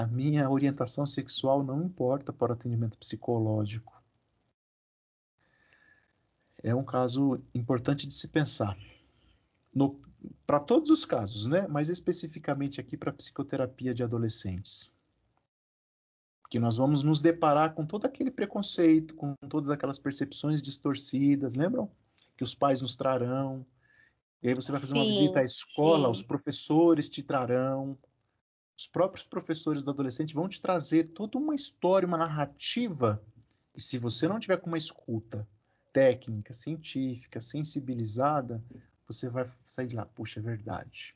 a 0.00 0.06
minha 0.06 0.48
orientação 0.48 1.06
sexual 1.06 1.62
não 1.62 1.82
importa 1.84 2.32
para 2.32 2.52
o 2.52 2.54
atendimento 2.54 2.96
psicológico. 2.96 4.02
É 6.62 6.74
um 6.74 6.82
caso 6.82 7.38
importante 7.54 8.06
de 8.06 8.14
se 8.14 8.26
pensar. 8.28 8.78
Para 10.46 10.58
todos 10.58 10.88
os 10.88 11.04
casos, 11.04 11.46
né? 11.46 11.66
mas 11.68 11.90
especificamente 11.90 12.80
aqui 12.80 12.96
para 12.96 13.12
psicoterapia 13.12 13.92
de 13.92 14.02
adolescentes. 14.02 14.90
Que 16.50 16.58
nós 16.58 16.76
vamos 16.76 17.02
nos 17.02 17.22
deparar 17.22 17.72
com 17.72 17.86
todo 17.86 18.04
aquele 18.04 18.30
preconceito, 18.30 19.14
com 19.14 19.34
todas 19.48 19.70
aquelas 19.70 19.98
percepções 19.98 20.60
distorcidas, 20.60 21.56
lembram? 21.56 21.90
Que 22.36 22.44
os 22.44 22.54
pais 22.54 22.82
nos 22.82 22.96
trarão. 22.96 23.64
E 24.42 24.48
aí 24.48 24.54
você 24.54 24.70
vai 24.70 24.80
fazer 24.80 24.92
sim, 24.92 24.98
uma 24.98 25.06
visita 25.06 25.40
à 25.40 25.44
escola, 25.44 26.06
sim. 26.06 26.10
os 26.10 26.22
professores 26.22 27.08
te 27.08 27.22
trarão, 27.22 27.96
os 28.76 28.86
próprios 28.86 29.24
professores 29.24 29.82
do 29.82 29.90
adolescente 29.90 30.34
vão 30.34 30.48
te 30.48 30.60
trazer 30.60 31.08
toda 31.10 31.38
uma 31.38 31.54
história, 31.54 32.06
uma 32.06 32.16
narrativa. 32.16 33.22
E 33.76 33.80
se 33.80 33.98
você 33.98 34.26
não 34.26 34.40
tiver 34.40 34.56
com 34.56 34.68
uma 34.68 34.78
escuta 34.78 35.46
técnica, 35.92 36.54
científica, 36.54 37.40
sensibilizada, 37.40 38.62
você 39.06 39.28
vai 39.28 39.50
sair 39.66 39.86
de 39.86 39.96
lá, 39.96 40.06
puxa, 40.06 40.40
é 40.40 40.42
verdade. 40.42 41.14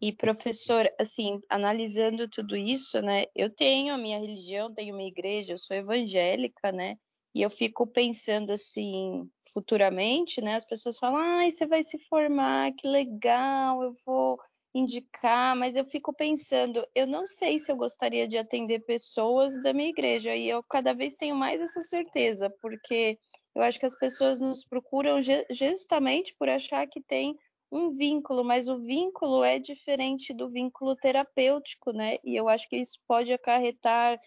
E 0.00 0.12
professor, 0.12 0.90
assim, 0.98 1.40
analisando 1.48 2.28
tudo 2.28 2.56
isso, 2.56 3.00
né? 3.00 3.24
Eu 3.34 3.48
tenho 3.50 3.94
a 3.94 3.98
minha 3.98 4.18
religião, 4.18 4.72
tenho 4.72 4.94
uma 4.94 5.02
igreja, 5.02 5.54
eu 5.54 5.58
sou 5.58 5.76
evangélica, 5.76 6.72
né? 6.72 6.96
E 7.34 7.42
eu 7.42 7.50
fico 7.50 7.86
pensando 7.86 8.52
assim, 8.52 9.28
futuramente, 9.52 10.40
né? 10.40 10.54
As 10.54 10.64
pessoas 10.66 10.98
falam: 10.98 11.16
"Ai, 11.16 11.50
você 11.50 11.66
vai 11.66 11.82
se 11.82 11.98
formar, 11.98 12.72
que 12.72 12.86
legal, 12.86 13.82
eu 13.82 13.92
vou 14.04 14.38
indicar, 14.74 15.54
mas 15.56 15.76
eu 15.76 15.84
fico 15.84 16.12
pensando, 16.12 16.84
eu 16.94 17.06
não 17.06 17.24
sei 17.24 17.58
se 17.58 17.70
eu 17.70 17.76
gostaria 17.76 18.26
de 18.26 18.36
atender 18.36 18.80
pessoas 18.80 19.62
da 19.62 19.72
minha 19.72 19.88
igreja 19.88 20.34
e 20.34 20.48
eu 20.48 20.64
cada 20.64 20.92
vez 20.92 21.14
tenho 21.14 21.36
mais 21.36 21.60
essa 21.60 21.80
certeza, 21.80 22.50
porque 22.60 23.16
eu 23.54 23.62
acho 23.62 23.78
que 23.78 23.86
as 23.86 23.96
pessoas 23.96 24.40
nos 24.40 24.64
procuram 24.64 25.20
justamente 25.48 26.34
por 26.36 26.48
achar 26.48 26.88
que 26.88 27.00
tem 27.00 27.36
um 27.70 27.88
vínculo, 27.90 28.44
mas 28.44 28.68
o 28.68 28.78
vínculo 28.78 29.42
é 29.42 29.58
diferente 29.58 30.32
do 30.32 30.48
vínculo 30.48 30.94
terapêutico, 30.96 31.92
né? 31.92 32.18
E 32.24 32.36
eu 32.36 32.48
acho 32.48 32.68
que 32.68 32.76
isso 32.76 32.98
pode 33.06 33.32
acarretar 33.32 34.18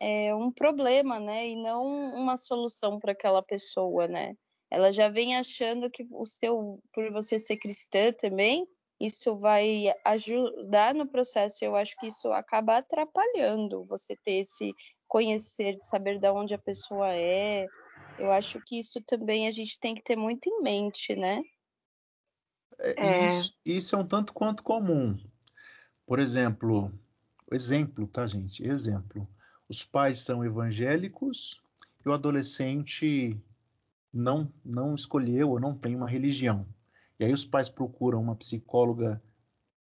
é, 0.00 0.34
um 0.34 0.50
problema, 0.50 1.18
né? 1.20 1.48
E 1.48 1.56
não 1.56 1.84
uma 2.14 2.36
solução 2.36 2.98
para 2.98 3.12
aquela 3.12 3.42
pessoa, 3.42 4.06
né? 4.06 4.34
Ela 4.70 4.90
já 4.90 5.08
vem 5.08 5.36
achando 5.36 5.90
que 5.90 6.04
o 6.12 6.24
seu, 6.24 6.80
por 6.94 7.12
você 7.12 7.38
ser 7.38 7.58
cristã 7.58 8.12
também, 8.12 8.66
isso 8.98 9.36
vai 9.36 9.92
ajudar 10.04 10.94
no 10.94 11.06
processo. 11.06 11.64
Eu 11.64 11.76
acho 11.76 11.94
que 11.98 12.06
isso 12.06 12.32
acaba 12.32 12.78
atrapalhando 12.78 13.84
você 13.84 14.16
ter 14.16 14.34
esse 14.34 14.72
conhecer, 15.08 15.76
de 15.76 15.86
saber 15.86 16.18
de 16.18 16.30
onde 16.30 16.54
a 16.54 16.58
pessoa 16.58 17.14
é. 17.14 17.66
Eu 18.18 18.30
acho 18.30 18.60
que 18.66 18.78
isso 18.78 19.02
também 19.06 19.46
a 19.46 19.50
gente 19.50 19.78
tem 19.78 19.94
que 19.94 20.02
ter 20.02 20.16
muito 20.16 20.48
em 20.48 20.62
mente, 20.62 21.14
né? 21.14 21.42
É, 22.78 23.06
é. 23.06 23.26
Isso, 23.26 23.56
isso 23.64 23.96
é 23.96 23.98
um 23.98 24.06
tanto 24.06 24.32
quanto 24.32 24.62
comum. 24.62 25.18
Por 26.06 26.18
exemplo, 26.18 26.92
exemplo, 27.50 28.06
tá, 28.06 28.26
gente? 28.26 28.66
Exemplo. 28.66 29.28
Os 29.68 29.84
pais 29.84 30.20
são 30.20 30.44
evangélicos 30.44 31.62
e 32.04 32.08
o 32.08 32.12
adolescente 32.12 33.40
não, 34.12 34.52
não 34.64 34.94
escolheu 34.94 35.50
ou 35.50 35.60
não 35.60 35.74
tem 35.74 35.96
uma 35.96 36.08
religião. 36.08 36.66
E 37.18 37.24
aí 37.24 37.32
os 37.32 37.44
pais 37.44 37.68
procuram 37.68 38.20
uma 38.20 38.36
psicóloga 38.36 39.22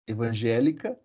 evangélica. 0.06 0.98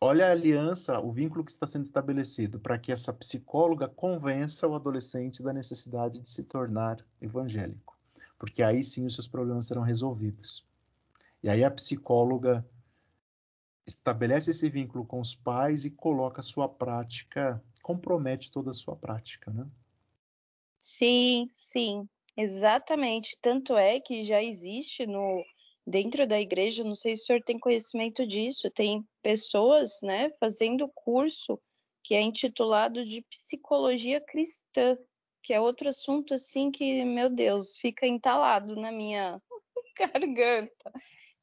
Olha 0.00 0.26
a 0.28 0.30
aliança, 0.30 1.00
o 1.00 1.10
vínculo 1.10 1.44
que 1.44 1.50
está 1.50 1.66
sendo 1.66 1.84
estabelecido 1.84 2.60
para 2.60 2.78
que 2.78 2.92
essa 2.92 3.12
psicóloga 3.12 3.88
convença 3.88 4.68
o 4.68 4.76
adolescente 4.76 5.42
da 5.42 5.52
necessidade 5.52 6.20
de 6.20 6.30
se 6.30 6.44
tornar 6.44 7.04
evangélico, 7.20 7.97
porque 8.38 8.62
aí 8.62 8.84
sim 8.84 9.04
os 9.04 9.14
seus 9.14 9.26
problemas 9.26 9.66
serão 9.66 9.82
resolvidos. 9.82 10.64
E 11.42 11.48
aí 11.48 11.64
a 11.64 11.70
psicóloga 11.70 12.66
estabelece 13.86 14.50
esse 14.50 14.68
vínculo 14.68 15.04
com 15.04 15.20
os 15.20 15.34
pais 15.34 15.84
e 15.84 15.90
coloca 15.90 16.40
a 16.40 16.44
sua 16.44 16.68
prática, 16.68 17.62
compromete 17.82 18.50
toda 18.50 18.70
a 18.70 18.74
sua 18.74 18.94
prática, 18.94 19.50
né? 19.50 19.66
Sim, 20.78 21.48
sim, 21.50 22.08
exatamente. 22.36 23.36
Tanto 23.40 23.76
é 23.76 23.98
que 23.98 24.22
já 24.24 24.42
existe 24.42 25.06
no 25.06 25.42
dentro 25.86 26.26
da 26.26 26.38
igreja, 26.38 26.84
não 26.84 26.94
sei 26.94 27.16
se 27.16 27.22
o 27.22 27.26
senhor 27.26 27.42
tem 27.42 27.58
conhecimento 27.58 28.26
disso, 28.26 28.70
tem 28.70 29.02
pessoas, 29.22 30.00
né, 30.02 30.30
fazendo 30.38 30.86
curso 30.94 31.58
que 32.02 32.14
é 32.14 32.20
intitulado 32.20 33.04
de 33.04 33.22
psicologia 33.22 34.20
cristã, 34.20 34.98
que 35.48 35.54
é 35.54 35.58
outro 35.58 35.88
assunto 35.88 36.34
assim 36.34 36.70
que, 36.70 37.02
meu 37.06 37.30
Deus, 37.30 37.78
fica 37.78 38.06
entalado 38.06 38.76
na 38.76 38.92
minha 38.92 39.40
garganta 39.98 40.92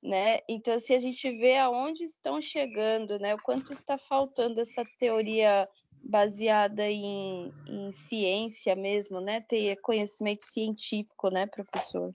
né? 0.04 0.42
Então, 0.48 0.78
se 0.78 0.94
assim, 0.94 0.96
a 0.96 1.00
gente 1.00 1.32
vê 1.40 1.58
aonde 1.58 2.04
estão 2.04 2.40
chegando, 2.40 3.18
né? 3.18 3.34
O 3.34 3.42
quanto 3.42 3.72
está 3.72 3.98
faltando 3.98 4.62
essa 4.62 4.86
teoria 5.00 5.68
baseada 6.04 6.88
em, 6.88 7.52
em 7.66 7.92
ciência 7.92 8.76
mesmo, 8.76 9.20
né? 9.20 9.42
Ter 9.42 9.78
conhecimento 9.78 10.44
científico, 10.44 11.32
né, 11.32 11.48
professor? 11.48 12.14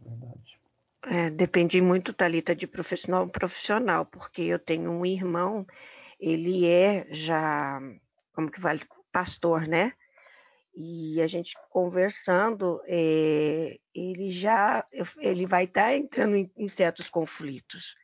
Verdade. 0.00 0.58
É, 1.04 1.26
depende 1.26 1.78
muito, 1.82 2.14
Talita, 2.14 2.56
de 2.56 2.66
profissional 2.66 3.28
profissional, 3.28 4.06
porque 4.06 4.40
eu 4.40 4.58
tenho 4.58 4.90
um 4.90 5.04
irmão, 5.04 5.66
ele 6.18 6.66
é 6.66 7.06
já, 7.10 7.78
como 8.32 8.50
que 8.50 8.58
vale, 8.58 8.80
pastor, 9.12 9.68
né? 9.68 9.92
E 10.76 11.22
a 11.22 11.26
gente 11.26 11.56
conversando, 11.70 12.82
é, 12.84 13.78
ele 13.94 14.30
já 14.30 14.84
ele 15.16 15.46
vai 15.46 15.64
estar 15.64 15.84
tá 15.84 15.96
entrando 15.96 16.36
em, 16.36 16.50
em, 16.54 16.68
certos 16.68 17.08
conflitos. 17.08 17.96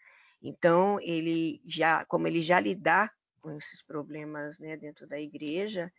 Então 0.42 0.98
ele 1.02 1.60
já, 1.66 2.02
como 2.06 2.26
ele 2.26 2.40
já 2.40 2.58
lidar 2.58 3.12
com 3.42 3.50
esses 3.58 3.82
problemas 3.82 4.58
né, 4.58 4.74
dentro 4.76 5.06
da 5.06 5.20
igreja, 5.20 5.92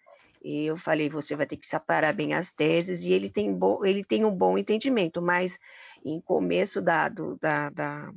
eu 0.44 0.76
falei 0.76 1.10
você 1.10 1.36
vai 1.36 1.46
ter 1.46 1.58
que 1.58 1.68
separar 1.68 2.12
bem 2.12 2.34
as 2.34 2.52
teses 2.52 3.04
e 3.04 3.14
ele 3.14 3.30
tem 3.30 3.56
ele 3.84 4.04
tem 4.04 4.26
um 4.26 4.36
bom 4.36 4.58
entendimento, 4.58 5.22
mas 5.22 5.60
em 6.04 6.20
começo 6.20 6.82
da, 6.82 7.08
do, 7.08 7.38
da, 7.38 7.70
da 7.70 8.12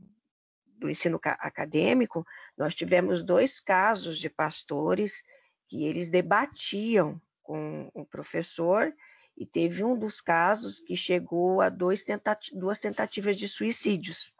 do 0.78 0.90
ensino 0.90 1.20
acadêmico 1.22 2.26
nós 2.56 2.74
tivemos 2.74 3.22
dois 3.22 3.60
casos 3.60 4.18
de 4.18 4.30
pastores 4.30 5.22
que 5.68 5.84
eles 5.84 6.08
debatiam 6.08 7.20
com 7.46 7.88
o 7.94 8.04
professor 8.04 8.92
e 9.38 9.46
teve 9.46 9.84
um 9.84 9.96
dos 9.96 10.20
casos 10.20 10.80
que 10.80 10.96
chegou 10.96 11.60
a 11.60 11.68
tentati 12.02 12.54
duas 12.58 12.78
tentativas 12.78 13.36
de 13.36 13.48
suicídios 13.48 14.34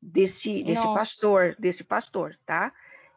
desse, 0.00 0.62
desse 0.62 0.82
pastor, 0.82 1.56
desse 1.58 1.82
pastor, 1.82 2.38
tá? 2.44 2.72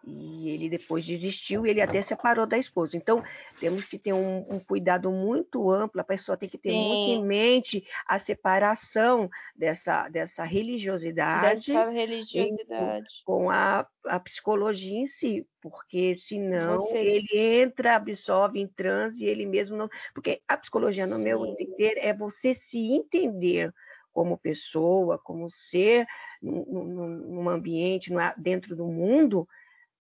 E 0.05 0.49
ele 0.49 0.69
depois 0.69 1.05
desistiu 1.05 1.65
e 1.65 1.69
ele 1.69 1.81
até 1.81 2.01
separou 2.01 2.45
da 2.45 2.57
esposa. 2.57 2.97
Então, 2.97 3.23
temos 3.57 3.85
que 3.85 3.97
ter 3.97 4.11
um, 4.11 4.45
um 4.49 4.59
cuidado 4.59 5.09
muito 5.09 5.71
amplo, 5.71 6.01
a 6.01 6.03
pessoa 6.03 6.37
tem 6.37 6.49
que 6.49 6.57
ter 6.57 6.71
Sim. 6.71 6.87
muito 6.87 7.09
em 7.11 7.25
mente 7.25 7.87
a 8.05 8.19
separação 8.19 9.29
dessa, 9.55 10.09
dessa 10.09 10.43
religiosidade, 10.43 11.47
dessa 11.47 11.89
religiosidade. 11.89 13.07
com 13.23 13.49
a, 13.49 13.87
a 14.05 14.19
psicologia 14.19 14.99
em 14.99 15.07
si, 15.07 15.47
porque 15.61 16.15
senão 16.15 16.77
Você... 16.77 16.97
ele 16.97 17.61
entra, 17.61 17.95
absorve 17.95 18.59
em 18.59 18.67
transe 18.67 19.23
e 19.23 19.27
ele 19.27 19.45
mesmo 19.45 19.77
não. 19.77 19.89
Porque 20.13 20.41
a 20.45 20.57
psicologia, 20.57 21.07
no 21.07 21.15
Sim. 21.15 21.23
meu 21.23 21.45
entender, 21.45 21.97
é 21.97 22.13
você 22.13 22.53
se 22.53 22.91
entender 22.91 23.73
como 24.11 24.37
pessoa, 24.37 25.17
como 25.17 25.49
ser 25.49 26.05
num, 26.41 27.17
num 27.17 27.49
ambiente, 27.49 28.11
dentro 28.37 28.75
do 28.75 28.85
mundo 28.85 29.47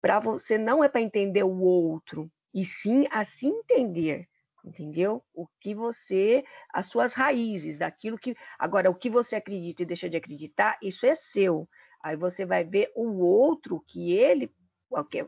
para 0.02 0.20
você 0.20 0.58
não 0.58 0.84
é 0.84 0.89
para 0.89 1.02
entender 1.02 1.43
o 1.43 1.62
outro, 1.62 2.30
e 2.54 2.66
sim 2.66 3.06
a 3.12 3.24
se 3.24 3.47
entender, 3.47 4.28
entendeu? 4.66 5.24
O 5.34 5.47
que 5.60 5.74
você, 5.74 6.43
as 6.74 6.88
suas 6.88 7.14
raízes, 7.14 7.78
daquilo 7.80 8.18
que. 8.18 8.36
Agora, 8.58 8.89
o 8.89 8.95
que 8.95 9.10
você 9.10 9.36
acredita 9.36 9.84
e 9.84 9.86
deixa 9.86 10.10
de 10.10 10.18
acreditar, 10.18 10.78
isso 10.82 11.06
é 11.06 11.16
seu. 11.16 11.70
Aí 12.04 12.16
você 12.16 12.45
vai 12.45 12.64
ver 12.64 12.91
o 12.95 13.20
outro 13.24 13.84
que 13.88 14.12
ele. 14.14 14.52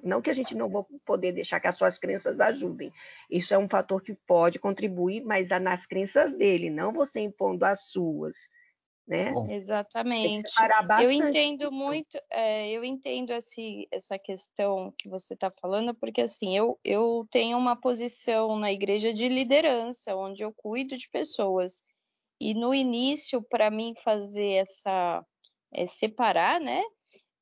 Não 0.03 0.21
que 0.21 0.29
a 0.29 0.33
gente 0.33 0.53
não 0.55 0.69
vá 0.69 0.83
poder 1.05 1.31
deixar 1.31 1.59
que 1.59 1.67
as 1.67 1.77
suas 1.77 1.97
crenças 1.97 2.41
ajudem. 2.41 2.91
Isso 3.31 3.53
é 3.53 3.57
um 3.57 3.69
fator 3.69 4.01
que 4.01 4.13
pode 4.27 4.59
contribuir, 4.59 5.23
mas 5.23 5.47
nas 5.61 5.85
crenças 5.85 6.33
dele, 6.35 6.69
não 6.69 6.91
você 6.91 7.21
impondo 7.21 7.63
as 7.63 7.87
suas 7.87 8.49
né? 9.07 9.31
Bom, 9.31 9.49
Exatamente. 9.49 10.43
Eu 11.01 11.11
entendo 11.11 11.71
muito, 11.71 12.17
é, 12.29 12.69
eu 12.71 12.83
entendo 12.83 13.31
esse, 13.31 13.87
essa 13.91 14.17
questão 14.17 14.93
que 14.97 15.09
você 15.09 15.33
está 15.33 15.51
falando, 15.51 15.93
porque 15.93 16.21
assim, 16.21 16.57
eu, 16.57 16.79
eu 16.83 17.27
tenho 17.29 17.57
uma 17.57 17.75
posição 17.75 18.57
na 18.57 18.71
igreja 18.71 19.13
de 19.13 19.27
liderança, 19.27 20.15
onde 20.15 20.43
eu 20.43 20.53
cuido 20.53 20.97
de 20.97 21.09
pessoas. 21.09 21.83
E 22.39 22.53
no 22.53 22.73
início, 22.73 23.41
para 23.41 23.69
mim 23.69 23.93
fazer 24.03 24.53
essa 24.53 25.25
é, 25.73 25.85
separar, 25.85 26.59
né? 26.59 26.81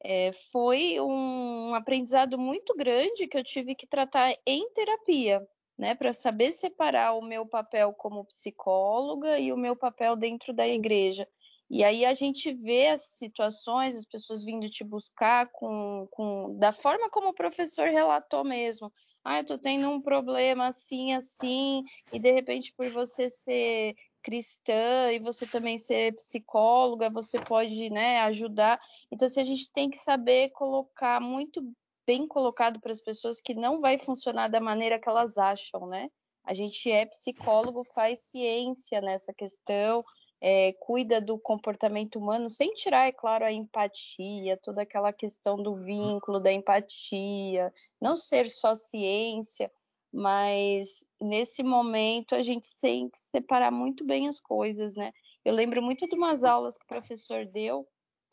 É, 0.04 0.32
foi 0.52 1.00
um 1.00 1.76
aprendizado 1.76 2.38
muito 2.38 2.76
grande 2.76 3.28
que 3.28 3.38
eu 3.38 3.44
tive 3.44 3.76
que 3.76 3.86
tratar 3.86 4.36
em 4.48 4.68
terapia, 4.74 5.48
né, 5.78 5.94
para 5.94 6.12
saber 6.12 6.52
separar 6.52 7.14
o 7.14 7.22
meu 7.22 7.46
papel 7.46 7.94
como 7.94 8.26
psicóloga 8.26 9.38
e 9.38 9.54
o 9.54 9.58
meu 9.58 9.76
papel 9.76 10.16
dentro 10.16 10.54
da 10.54 10.68
igreja. 10.68 11.28
E 11.74 11.86
aí 11.86 12.04
a 12.04 12.14
gente 12.14 12.54
vê 12.54 12.88
as 12.88 13.02
situações, 13.02 13.96
as 13.96 14.04
pessoas 14.04 14.44
vindo 14.44 14.70
te 14.70 14.84
buscar 14.84 15.48
com, 15.54 16.06
com 16.12 16.58
da 16.60 16.74
forma 16.74 17.10
como 17.10 17.30
o 17.30 17.34
professor 17.34 17.88
relatou 17.88 18.44
mesmo. 18.44 18.92
Ah, 19.24 19.38
eu 19.40 19.46
tô 19.46 19.58
tendo 19.58 19.90
um 19.90 20.02
problema 20.02 20.68
assim, 20.68 21.14
assim, 21.14 21.86
e 22.12 22.20
de 22.20 22.30
repente 22.30 22.74
por 22.76 22.90
você 22.90 23.30
ser 23.30 23.96
cristã 24.22 25.14
e 25.14 25.20
você 25.20 25.48
também 25.48 25.78
ser 25.78 26.14
psicóloga, 26.16 27.10
você 27.10 27.40
pode, 27.40 27.90
né, 27.90 28.20
ajudar. 28.24 28.78
Então, 29.10 29.26
assim, 29.26 29.40
a 29.40 29.46
gente 29.46 29.72
tem 29.72 29.90
que 29.90 29.98
saber 29.98 30.50
colocar 30.50 31.22
muito 31.22 31.66
bem 32.06 32.28
colocado 32.28 32.82
para 32.82 32.92
as 32.92 33.00
pessoas 33.00 33.40
que 33.40 33.54
não 33.54 33.80
vai 33.80 33.98
funcionar 33.98 34.50
da 34.50 34.60
maneira 34.60 35.00
que 35.00 35.08
elas 35.08 35.38
acham, 35.38 35.88
né? 35.88 36.10
A 36.44 36.54
gente 36.54 36.92
é 36.92 37.06
psicólogo, 37.06 37.86
faz 37.86 38.24
ciência 38.24 39.00
nessa 39.00 39.34
questão, 39.34 40.04
é, 40.42 40.74
cuida 40.80 41.22
do 41.22 41.38
comportamento 41.38 42.18
humano, 42.18 42.50
sem 42.50 42.74
tirar, 42.74 43.08
é 43.08 43.12
claro, 43.12 43.46
a 43.46 43.52
empatia, 43.52 44.58
toda 44.58 44.82
aquela 44.82 45.14
questão 45.14 45.62
do 45.62 45.76
vínculo, 45.76 46.40
da 46.40 46.52
empatia, 46.52 47.72
não 48.02 48.16
ser 48.16 48.50
só 48.50 48.74
ciência, 48.74 49.72
mas 50.12 51.06
nesse 51.22 51.62
momento 51.62 52.34
a 52.34 52.42
gente 52.42 52.68
tem 52.82 53.08
que 53.10 53.20
separar 53.20 53.72
muito 53.72 54.04
bem 54.04 54.28
as 54.28 54.40
coisas, 54.40 54.96
né? 54.96 55.14
Eu 55.46 55.54
lembro 55.54 55.82
muito 55.82 56.08
de 56.08 56.16
umas 56.16 56.44
aulas 56.44 56.78
que 56.78 56.84
o 56.84 56.88
professor 56.88 57.46
deu, 57.46 57.88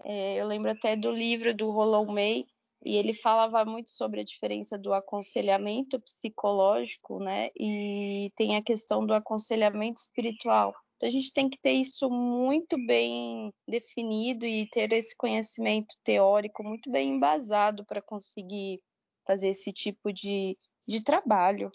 é, 0.05 0.37
eu 0.37 0.47
lembro 0.47 0.71
até 0.71 0.97
do 0.97 1.13
livro 1.13 1.55
do 1.55 1.71
Rolão 1.71 2.07
May, 2.07 2.47
e 2.85 2.97
ele 2.97 3.13
falava 3.13 3.65
muito 3.65 3.91
sobre 3.91 4.21
a 4.21 4.25
diferença 4.25 4.79
do 4.79 4.95
aconselhamento 4.95 6.01
psicológico, 6.01 7.19
né? 7.19 7.51
E 7.59 8.31
tem 8.37 8.57
a 8.57 8.63
questão 8.63 9.05
do 9.05 9.13
aconselhamento 9.13 9.99
espiritual. 9.99 10.75
Então 10.99 11.09
a 11.09 11.13
gente 11.13 11.33
tem 11.33 11.49
que 11.49 11.59
ter 11.59 11.75
isso 11.75 12.11
muito 12.11 12.77
bem 12.77 13.55
definido 13.69 14.45
e 14.45 14.69
ter 14.69 14.93
esse 14.93 15.17
conhecimento 15.17 15.95
teórico 16.03 16.65
muito 16.65 16.91
bem 16.91 17.15
embasado 17.15 17.87
para 17.87 18.03
conseguir 18.03 18.83
fazer 19.25 19.51
esse 19.51 19.73
tipo 19.73 20.13
de, 20.13 20.59
de 20.87 21.01
trabalho. 21.01 21.71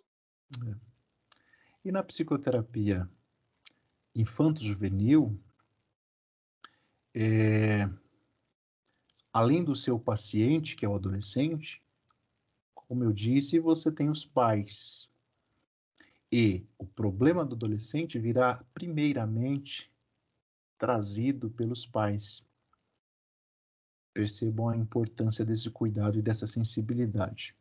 É. 0.67 0.75
E 1.85 1.91
na 1.91 2.03
psicoterapia 2.03 3.09
infanto-juvenil, 4.13 5.39
é, 7.15 7.89
além 9.31 9.63
do 9.63 9.75
seu 9.75 9.97
paciente, 9.97 10.75
que 10.75 10.85
é 10.85 10.89
o 10.89 10.95
adolescente, 10.95 11.81
como 12.73 13.05
eu 13.05 13.13
disse, 13.13 13.57
você 13.57 13.89
tem 13.89 14.09
os 14.09 14.25
pais, 14.25 15.09
e 16.35 16.65
o 16.79 16.85
problema 16.87 17.45
do 17.45 17.53
adolescente 17.53 18.17
virá 18.17 18.59
primeiramente 18.73 19.87
trazido 20.79 21.47
pelos 21.47 21.85
pais. 21.85 22.43
Percebam 24.11 24.69
a 24.69 24.75
importância 24.75 25.45
desse 25.45 25.69
cuidado 25.69 26.17
e 26.17 26.23
dessa 26.23 26.47
sensibilidade. 26.47 27.55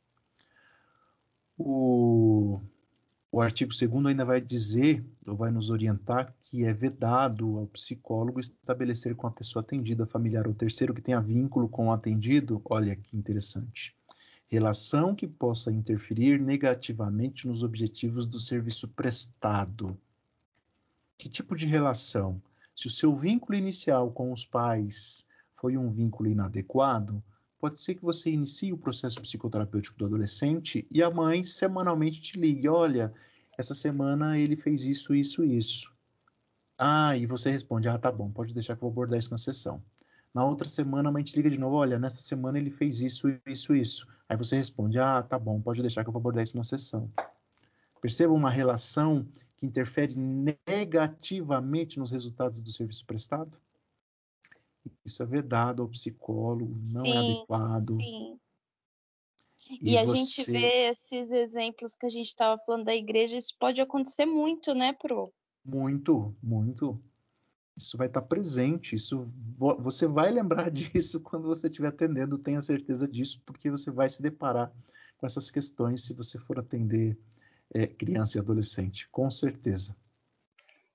O, 1.59 2.63
o 3.31 3.43
artigo 3.43 3.73
2 3.79 4.07
ainda 4.07 4.25
vai 4.25 4.41
dizer, 4.41 5.05
ou 5.27 5.37
vai 5.37 5.51
nos 5.51 5.69
orientar, 5.69 6.35
que 6.41 6.65
é 6.65 6.73
vedado 6.73 7.59
ao 7.59 7.67
psicólogo 7.67 8.41
estabelecer 8.41 9.15
com 9.15 9.27
a 9.27 9.31
pessoa 9.31 9.63
atendida, 9.63 10.07
familiar 10.07 10.49
ou 10.49 10.55
terceiro 10.55 10.95
que 10.95 11.03
tenha 11.03 11.21
vínculo 11.21 11.69
com 11.69 11.89
o 11.89 11.93
atendido, 11.93 12.63
olha 12.65 12.97
que 12.97 13.19
interessante, 13.19 13.95
relação 14.53 15.15
que 15.15 15.27
possa 15.27 15.73
interferir 15.73 16.39
negativamente 16.39 17.47
nos 17.47 17.63
objetivos 17.63 18.27
do 18.27 18.39
serviço 18.39 18.87
prestado. 18.87 19.99
Que 21.17 21.27
tipo 21.27 21.57
de 21.57 21.65
relação? 21.65 22.39
Se 22.77 22.87
o 22.87 22.91
seu 22.91 23.17
vínculo 23.17 23.57
inicial 23.57 24.11
com 24.11 24.31
os 24.31 24.45
pais 24.45 25.27
foi 25.57 25.79
um 25.79 25.91
vínculo 25.91 26.29
inadequado, 26.29 27.25
pode 27.59 27.81
ser 27.81 27.95
que 27.95 28.03
você 28.03 28.31
inicie 28.31 28.75
o 28.75 28.77
processo 28.77 29.23
psicoterapêutico 29.23 29.97
do 29.97 30.05
adolescente 30.05 30.87
e 30.91 31.03
a 31.03 31.09
mãe 31.09 31.43
semanalmente 31.45 32.21
te 32.21 32.39
ligue: 32.39 32.69
olha, 32.69 33.11
essa 33.57 33.73
semana 33.73 34.39
ele 34.39 34.55
fez 34.55 34.85
isso, 34.85 35.15
isso, 35.15 35.43
isso. 35.43 35.91
Ah, 36.77 37.17
e 37.17 37.25
você 37.25 37.51
responde: 37.51 37.89
ah, 37.89 37.97
tá 37.97 38.13
bom, 38.13 38.31
pode 38.31 38.53
deixar 38.53 38.77
que 38.77 38.85
eu 38.85 38.91
vou 38.91 38.91
abordar 38.91 39.19
isso 39.19 39.31
na 39.31 39.39
sessão. 39.39 39.83
Na 40.35 40.45
outra 40.45 40.69
semana 40.69 41.09
a 41.09 41.13
mãe 41.13 41.23
te 41.23 41.37
liga 41.37 41.51
de 41.51 41.59
novo: 41.59 41.77
olha, 41.77 41.99
nessa 41.99 42.23
semana 42.23 42.59
ele 42.59 42.71
fez 42.71 43.01
isso, 43.01 43.29
isso, 43.47 43.75
isso. 43.75 44.09
Aí 44.29 44.37
você 44.37 44.57
responde: 44.57 44.99
ah, 44.99 45.23
tá 45.23 45.39
bom, 45.39 45.61
pode 45.61 45.83
deixar 45.83 46.03
que 46.03 46.09
eu 46.09 46.13
vou 46.13 46.21
abordar 46.21 46.45
isso 46.45 46.57
na 46.57 46.63
sessão. 46.63 47.11
Perceba 48.01 48.33
uma 48.33 48.51
relação 48.51 49.29
que 49.57 49.67
interfere 49.67 50.17
negativamente 50.17 51.99
nos 51.99 52.11
resultados 52.11 52.61
do 52.61 52.73
serviço 52.73 53.07
prestado? 53.07 53.57
Isso 55.05 55.23
é 55.23 55.27
vedado 55.27 55.83
ao 55.83 55.89
psicólogo, 55.89 56.81
não 56.93 57.03
é 57.03 57.05
sim, 57.05 57.13
é 57.13 57.19
adequado. 57.19 57.95
Sim. 57.95 58.39
E, 59.71 59.93
e 59.93 59.99
a 59.99 60.05
você... 60.05 60.17
gente 60.17 60.51
vê 60.51 60.89
esses 60.89 61.31
exemplos 61.31 61.95
que 61.95 62.07
a 62.07 62.09
gente 62.09 62.27
estava 62.27 62.59
falando 62.59 62.85
da 62.85 62.95
igreja, 62.95 63.37
isso 63.37 63.55
pode 63.59 63.81
acontecer 63.81 64.27
muito, 64.27 64.75
né, 64.75 64.93
Pro? 64.93 65.31
Muito, 65.65 66.35
muito. 66.43 67.01
Isso 67.77 67.97
vai 67.97 68.07
estar 68.07 68.23
presente, 68.23 68.95
isso 68.95 69.29
você 69.59 70.07
vai 70.07 70.31
lembrar 70.31 70.69
disso 70.73 71.21
quando 71.21 71.47
você 71.47 71.69
estiver 71.69 71.89
atendendo, 71.89 72.39
tenha 72.39 72.61
certeza 72.63 73.09
disso, 73.09 73.43
porque 73.47 73.71
você 73.71 73.91
vai 73.91 74.09
se 74.09 74.23
deparar 74.23 74.73
com 75.19 75.27
essas 75.27 75.51
questões 75.51 76.05
se 76.05 76.15
você 76.15 76.39
for 76.39 76.59
atender 76.59 77.17
é, 77.75 77.87
criança 77.87 78.37
e 78.37 78.41
adolescente, 78.41 79.09
com 79.11 79.31
certeza. 79.31 79.97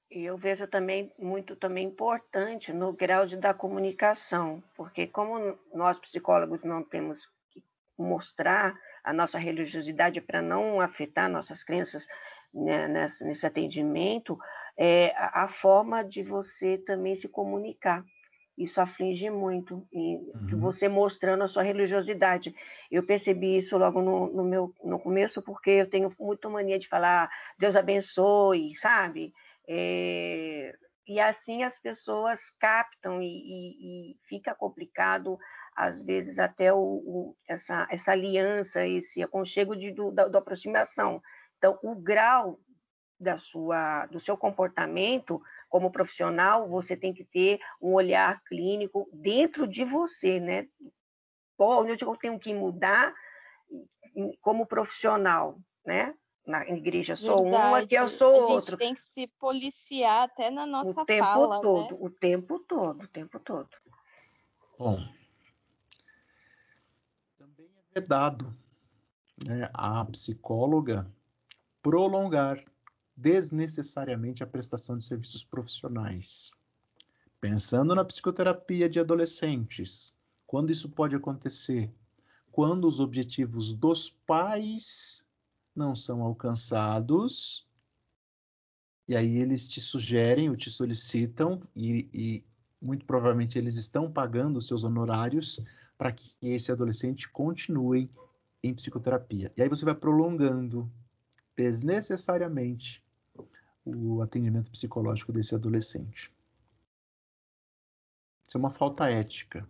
E 0.10 0.24
eu 0.24 0.38
vejo 0.38 0.68
também 0.68 1.12
muito 1.18 1.56
também 1.56 1.88
importante 1.88 2.72
no 2.72 2.94
grau 2.94 3.26
de 3.26 3.36
da 3.36 3.54
comunicação, 3.54 4.64
porque 4.76 5.06
como 5.08 5.58
nós 5.74 6.00
psicólogos 6.00 6.64
não 6.64 6.82
temos 6.82 7.28
que 7.50 7.64
mostrar 7.98 8.78
a 9.04 9.12
nossa 9.12 9.38
religiosidade 9.38 10.22
para 10.22 10.42
não 10.42 10.80
afetar 10.80 11.30
nossas 11.30 11.62
crenças 11.62 12.08
né, 12.54 12.88
nesse, 12.88 13.24
nesse, 13.26 13.46
atendimento, 13.46 14.40
é 14.78 15.14
a, 15.18 15.48
forma 15.48 16.04
de 16.04 16.22
você 16.22 16.78
também 16.78 17.16
se 17.16 17.28
comunicar. 17.28 18.04
Isso 18.58 18.82
aflige 18.82 19.30
muito, 19.30 19.88
e 19.92 20.16
uhum. 20.16 20.60
você 20.60 20.90
mostrando 20.90 21.44
a 21.44 21.48
sua 21.48 21.62
religiosidade. 21.62 22.56
Eu 22.90 23.04
percebi 23.04 23.58
isso 23.58 23.78
logo 23.78 24.02
no, 24.02 24.34
no, 24.34 24.44
meu 24.44 24.74
no 24.84 25.00
começo, 25.00 25.42
porque 25.44 25.70
eu 25.70 25.90
tenho 25.90 26.12
muito 26.20 26.50
mania 26.50 26.80
de 26.80 26.88
falar 26.88 27.30
Deus 27.60 27.76
abençoe, 27.76 28.76
sabe? 28.78 29.32
É, 29.70 30.74
e 31.08 31.20
assim 31.20 31.64
as 31.64 31.80
pessoas 31.80 32.50
captam 32.60 33.22
e, 33.22 33.28
e, 33.28 34.12
e, 34.12 34.18
fica 34.28 34.56
complicado, 34.56 35.38
às 35.76 36.02
vezes, 36.02 36.40
até 36.40 36.74
o, 36.74 36.80
o, 36.80 37.36
essa, 37.48 37.88
essa 37.92 38.12
aliança, 38.12 38.86
esse 38.88 39.22
aconchego 39.22 39.76
de, 39.76 39.92
do, 39.92 40.12
da, 40.12 40.28
da 40.28 40.40
aproximação. 40.40 41.22
Então, 41.58 41.78
o 41.84 41.96
grau 41.96 42.60
da 43.20 43.38
sua, 43.38 44.06
do 44.08 44.20
seu 44.20 44.38
comportamento 44.38 45.42
como 45.70 45.92
profissional, 45.92 46.68
você 46.68 46.96
tem 46.96 47.14
que 47.14 47.24
ter 47.24 47.60
um 47.82 47.94
olhar 47.94 48.44
clínico 48.44 49.10
dentro 49.12 49.68
de 49.68 49.84
você, 49.84 50.40
né? 50.40 50.68
Onde 51.58 52.04
eu 52.04 52.16
tenho 52.16 52.40
que 52.40 52.54
mudar 52.54 53.14
como 54.42 54.66
profissional, 54.66 55.58
né? 55.86 56.14
na 56.48 56.66
igreja 56.70 57.16
sou 57.16 57.44
Verdade. 57.44 57.68
uma, 57.68 57.86
que 57.86 57.96
eu 57.96 58.08
sou 58.08 58.34
outra. 58.34 58.56
A 58.56 58.60
gente 58.62 58.78
tem 58.78 58.94
que 58.94 59.02
se 59.02 59.28
policiar 59.28 60.24
até 60.24 60.50
na 60.50 60.66
nossa 60.66 61.02
o 61.02 61.06
tempo 61.06 61.26
fala, 61.26 61.62
todo, 61.62 61.92
né? 61.92 61.98
O 62.00 62.10
tempo 62.10 62.60
todo, 62.60 63.04
o 63.04 63.08
tempo 63.08 63.40
todo. 63.40 63.70
Bom, 64.80 64.98
também 67.38 67.68
é 67.68 68.00
vedado 68.00 68.58
né, 69.46 69.70
a 69.74 70.06
psicóloga 70.06 71.06
prolongar 71.82 72.64
desnecessariamente 73.18 74.44
a 74.44 74.48
prestação 74.48 74.96
de 74.96 75.06
serviços 75.06 75.44
profissionais. 75.44 76.52
Pensando 77.42 77.96
na 77.96 78.06
psicoterapia 78.06 78.88
de 78.88 79.00
adolescentes, 79.00 80.16
quando 80.46 80.72
isso 80.72 80.90
pode 80.90 81.16
acontecer? 81.16 81.92
Quando 82.52 82.88
os 82.88 83.00
objetivos 83.00 83.74
dos 83.74 84.10
pais 84.10 85.26
não 85.76 85.96
são 85.96 86.22
alcançados, 86.22 87.68
e 89.08 89.16
aí 89.16 89.38
eles 89.38 89.68
te 89.68 89.82
sugerem 89.82 90.50
ou 90.50 90.56
te 90.56 90.70
solicitam, 90.70 91.62
e, 91.76 92.10
e 92.14 92.44
muito 92.80 93.06
provavelmente 93.06 93.58
eles 93.58 93.78
estão 93.78 94.12
pagando 94.12 94.58
os 94.58 94.68
seus 94.68 94.84
honorários 94.84 95.60
para 95.98 96.12
que 96.12 96.36
esse 96.42 96.72
adolescente 96.72 97.30
continue 97.30 98.10
em 98.62 98.74
psicoterapia. 98.74 99.52
E 99.58 99.62
aí 99.62 99.70
você 99.70 99.86
vai 99.86 99.96
prolongando 99.96 100.92
desnecessariamente 101.56 103.04
o 103.96 104.22
atendimento 104.22 104.70
psicológico 104.70 105.32
desse 105.32 105.56
adolescente. 105.56 106.32
Isso 108.46 108.58
é 108.58 108.60
uma 108.60 108.72
falta 108.72 109.10
ética. 109.10 109.68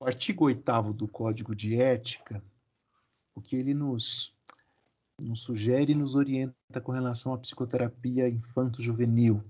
O 0.00 0.06
artigo 0.06 0.44
8 0.44 0.92
do 0.92 1.08
Código 1.08 1.54
de 1.56 1.80
Ética, 1.80 2.42
o 3.34 3.40
que 3.40 3.56
ele 3.56 3.74
nos, 3.74 4.32
nos 5.18 5.40
sugere 5.40 5.92
e 5.92 5.96
nos 5.96 6.14
orienta 6.14 6.80
com 6.80 6.92
relação 6.92 7.34
à 7.34 7.38
psicoterapia 7.38 8.28
infanto-juvenil. 8.28 9.42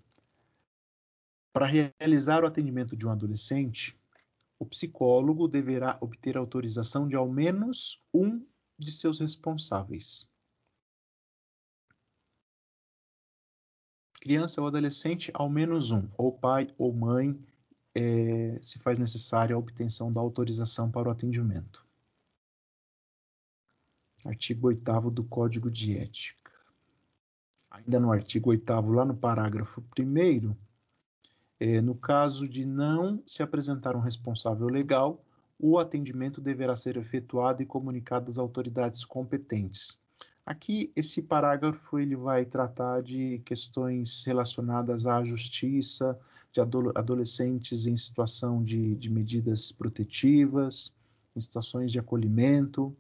Para 1.53 1.67
realizar 1.67 2.45
o 2.45 2.47
atendimento 2.47 2.97
de 2.97 3.07
um 3.07 3.11
adolescente, 3.11 3.98
o 4.59 4.67
psicólogo 4.67 5.47
deverá 5.47 5.97
obter 6.01 6.37
autorização 6.37 7.07
de 7.07 7.15
ao 7.15 7.31
menos 7.31 8.03
um 8.13 8.45
de 8.79 8.91
seus 8.93 9.21
responsáveis. 9.21 10.29
Criança 14.21 14.61
ou 14.61 14.67
adolescente, 14.67 15.31
ao 15.33 15.49
menos 15.49 15.91
um, 15.91 16.09
ou 16.17 16.33
pai 16.33 16.75
ou 16.77 16.93
mãe 16.93 17.39
é, 17.95 18.59
se 18.61 18.79
faz 18.81 18.99
necessária 18.99 19.55
a 19.55 19.59
obtenção 19.59 20.13
da 20.13 20.21
autorização 20.21 20.91
para 20.91 21.09
o 21.09 21.13
atendimento. 21.13 21.87
Artigo 24.27 24.69
8 24.69 25.11
do 25.11 25.25
Código 25.25 25.71
de 25.71 25.97
Ética. 25.97 26.53
Ainda 27.71 28.01
no 28.01 28.11
artigo 28.11 28.51
8, 28.51 28.69
lá 28.91 29.05
no 29.05 29.17
parágrafo 29.17 29.85
1, 29.97 30.57
é, 31.61 31.81
no 31.81 31.95
caso 31.95 32.49
de 32.49 32.65
não 32.65 33.23
se 33.27 33.43
apresentar 33.43 33.97
um 33.97 34.01
responsável 34.01 34.69
legal, 34.69 35.23
o 35.59 35.79
atendimento 35.79 36.41
deverá 36.41 36.77
ser 36.77 36.97
efetuado 36.97 37.63
e 37.63 37.67
comunicado 37.67 38.31
às 38.31 38.39
autoridades 38.39 39.05
competentes. 39.05 39.99
Aqui, 40.47 40.91
esse 40.97 41.21
parágrafo 41.21 41.99
ele 41.99 42.17
vai 42.17 42.45
tratar 42.45 43.03
de 43.03 43.41
questões 43.45 44.25
relacionadas 44.25 45.07
à 45.07 45.23
justiça, 45.23 46.19
de 46.53 46.61
adolescentes 46.61 47.87
em 47.87 47.97
situação 47.97 48.63
de, 48.63 48.95
de 48.95 49.11
medidas 49.11 49.71
protetivas, 49.71 50.95
em 51.37 51.41
situações 51.41 51.93
de 51.93 51.99
acolhimento. 51.99 52.97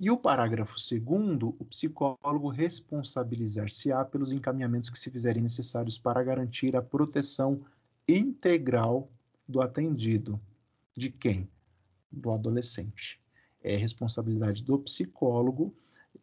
E 0.00 0.10
o 0.10 0.16
parágrafo 0.16 0.80
segundo, 0.80 1.54
o 1.58 1.64
psicólogo 1.66 2.48
responsabilizar-se-á 2.48 4.02
pelos 4.02 4.32
encaminhamentos 4.32 4.88
que 4.88 4.98
se 4.98 5.10
fizerem 5.10 5.42
necessários 5.42 5.98
para 5.98 6.22
garantir 6.22 6.74
a 6.74 6.80
proteção 6.80 7.60
integral 8.08 9.10
do 9.46 9.60
atendido. 9.60 10.40
De 10.96 11.10
quem? 11.10 11.46
Do 12.10 12.32
adolescente. 12.32 13.20
É 13.62 13.76
responsabilidade 13.76 14.64
do 14.64 14.78
psicólogo 14.78 15.74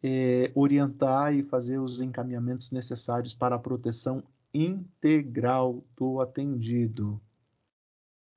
é, 0.02 0.50
orientar 0.56 1.32
e 1.32 1.44
fazer 1.44 1.78
os 1.78 2.00
encaminhamentos 2.00 2.72
necessários 2.72 3.32
para 3.32 3.54
a 3.54 3.60
proteção 3.60 4.24
integral 4.52 5.84
do 5.96 6.20
atendido. 6.20 7.20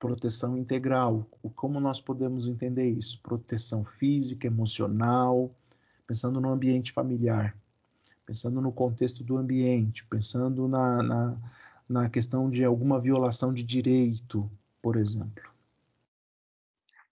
Proteção 0.02 0.58
integral. 0.58 1.24
Como 1.54 1.78
nós 1.78 2.00
podemos 2.00 2.48
entender 2.48 2.90
isso? 2.90 3.20
Proteção 3.22 3.84
física, 3.84 4.48
emocional, 4.48 5.54
pensando 6.04 6.40
no 6.40 6.48
ambiente 6.48 6.90
familiar, 6.90 7.56
pensando 8.26 8.60
no 8.60 8.72
contexto 8.72 9.22
do 9.22 9.36
ambiente, 9.36 10.04
pensando 10.06 10.66
na, 10.66 11.00
na, 11.04 11.36
na 11.88 12.10
questão 12.10 12.50
de 12.50 12.64
alguma 12.64 12.98
violação 12.98 13.54
de 13.54 13.62
direito, 13.62 14.50
por 14.82 14.96
exemplo. 14.96 15.48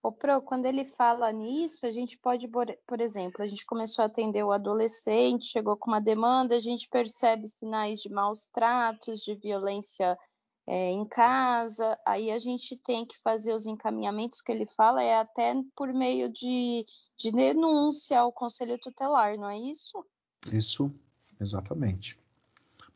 O 0.03 0.11
Pro, 0.11 0.43
quando 0.43 0.65
ele 0.65 0.85
fala 0.85 1.31
nisso, 1.31 1.87
a 1.87 1.93
gente 1.93 2.19
pode, 2.19 2.49
por 2.49 3.01
exemplo, 3.01 3.45
a 3.45 3.47
gente 3.47 3.65
começou 3.67 4.03
a 4.03 4.07
atender 4.07 4.43
o 4.43 4.51
adolescente, 4.51 5.53
chegou 5.53 5.77
com 5.77 5.93
uma 5.93 6.01
demanda, 6.01 6.57
a 6.57 6.59
gente 6.59 6.89
percebe 6.89 7.47
sinais 7.47 8.01
de 8.01 8.09
maus 8.09 8.49
tratos, 8.49 9.21
de 9.21 9.37
violência 9.37 10.19
é, 10.67 10.91
em 10.91 11.05
casa, 11.05 11.99
aí 12.07 12.31
a 12.31 12.39
gente 12.39 12.77
tem 12.77 13.05
que 13.05 13.17
fazer 13.19 13.53
os 13.53 13.67
encaminhamentos 13.67 14.41
que 14.41 14.53
ele 14.53 14.67
fala, 14.67 15.03
é 15.03 15.19
até 15.19 15.55
por 15.75 15.93
meio 15.93 16.31
de, 16.33 16.85
de 17.17 17.33
denúncia 17.33 18.21
ao 18.21 18.33
conselho 18.33 18.79
tutelar, 18.79 19.37
não 19.37 19.49
é 19.49 19.59
isso? 19.59 20.05
Isso, 20.53 20.93
exatamente. 21.41 22.19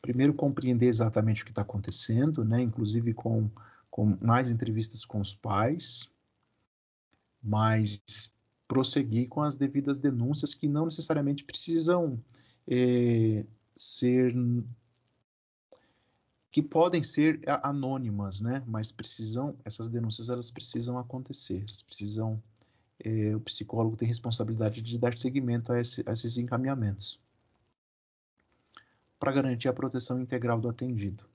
Primeiro, 0.01 0.33
compreender 0.33 0.87
exatamente 0.87 1.41
o 1.41 1.45
que 1.45 1.51
está 1.51 1.63
acontecendo, 1.63 2.45
né? 2.45 2.61
inclusive 2.61 3.13
com, 3.13 3.49
com 3.89 4.17
mais 4.21 4.49
entrevistas 4.49 5.03
com 5.03 5.19
os 5.19 5.33
pais, 5.33 6.11
mas 7.41 8.31
prosseguir 8.67 9.27
com 9.27 9.41
as 9.41 9.55
devidas 9.57 9.99
denúncias 9.99 10.53
que 10.53 10.67
não 10.67 10.85
necessariamente 10.85 11.43
precisam 11.43 12.19
é, 12.67 13.45
ser 13.75 14.33
que 16.55 16.63
podem 16.63 17.03
ser 17.03 17.41
anônimas, 17.61 18.39
né? 18.39 18.63
Mas 18.65 18.89
precisam 18.89 19.57
essas 19.65 19.89
denúncias 19.89 20.29
elas 20.29 20.49
precisam 20.49 20.97
acontecer, 20.97 21.65
precisam 21.85 22.41
é, 22.97 23.35
o 23.35 23.41
psicólogo 23.41 23.97
tem 23.97 24.07
responsabilidade 24.07 24.81
de 24.81 24.97
dar 24.97 25.17
seguimento 25.17 25.73
a, 25.73 25.81
esse, 25.81 26.01
a 26.07 26.13
esses 26.13 26.37
encaminhamentos 26.37 27.19
para 29.19 29.33
garantir 29.33 29.67
a 29.67 29.73
proteção 29.73 30.17
integral 30.21 30.61
do 30.61 30.69
atendido. 30.69 31.25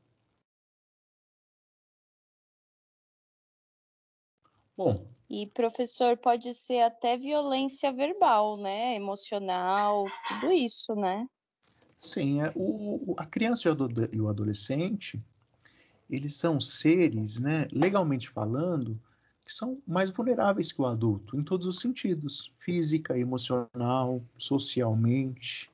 Bom, 4.75 4.95
e 5.29 5.47
professor 5.49 6.17
pode 6.17 6.55
ser 6.55 6.81
até 6.81 7.19
violência 7.19 7.93
verbal, 7.93 8.57
né? 8.57 8.95
Emocional, 8.95 10.07
tudo 10.29 10.51
isso, 10.51 10.95
né? 10.95 11.27
Sim, 12.01 12.41
é, 12.41 12.51
o, 12.57 13.15
a 13.19 13.27
criança 13.27 13.69
e 14.11 14.21
o 14.21 14.29
adolescente, 14.29 15.23
eles 16.09 16.35
são 16.35 16.59
seres, 16.59 17.39
né, 17.39 17.69
legalmente 17.71 18.31
falando, 18.31 18.99
que 19.45 19.53
são 19.53 19.83
mais 19.87 20.09
vulneráveis 20.09 20.73
que 20.73 20.81
o 20.81 20.87
adulto, 20.87 21.37
em 21.37 21.45
todos 21.45 21.67
os 21.67 21.79
sentidos, 21.79 22.51
física, 22.59 23.19
emocional, 23.19 24.25
socialmente. 24.39 25.71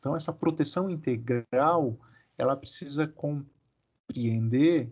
Então, 0.00 0.16
essa 0.16 0.32
proteção 0.32 0.90
integral, 0.90 1.96
ela 2.36 2.56
precisa 2.56 3.06
compreender 3.06 4.90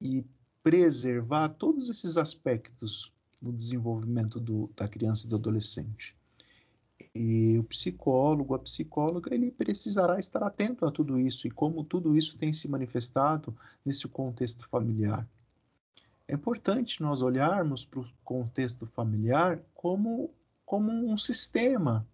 e 0.00 0.24
preservar 0.64 1.50
todos 1.50 1.88
esses 1.88 2.16
aspectos 2.16 3.12
no 3.40 3.52
desenvolvimento 3.52 4.40
do, 4.40 4.68
da 4.74 4.88
criança 4.88 5.26
e 5.26 5.28
do 5.28 5.36
adolescente. 5.36 6.17
E 7.14 7.58
o 7.58 7.64
psicólogo, 7.64 8.54
a 8.54 8.58
psicóloga, 8.58 9.34
ele 9.34 9.50
precisará 9.50 10.18
estar 10.18 10.42
atento 10.42 10.86
a 10.86 10.90
tudo 10.90 11.18
isso 11.18 11.46
e 11.46 11.50
como 11.50 11.84
tudo 11.84 12.16
isso 12.16 12.36
tem 12.38 12.52
se 12.52 12.68
manifestado 12.68 13.56
nesse 13.84 14.06
contexto 14.06 14.68
familiar. 14.68 15.26
É 16.26 16.34
importante 16.34 17.02
nós 17.02 17.22
olharmos 17.22 17.84
para 17.84 18.00
o 18.00 18.08
contexto 18.22 18.84
familiar 18.84 19.60
como, 19.74 20.30
como 20.64 20.92
um 20.92 21.16
sistema 21.16 22.06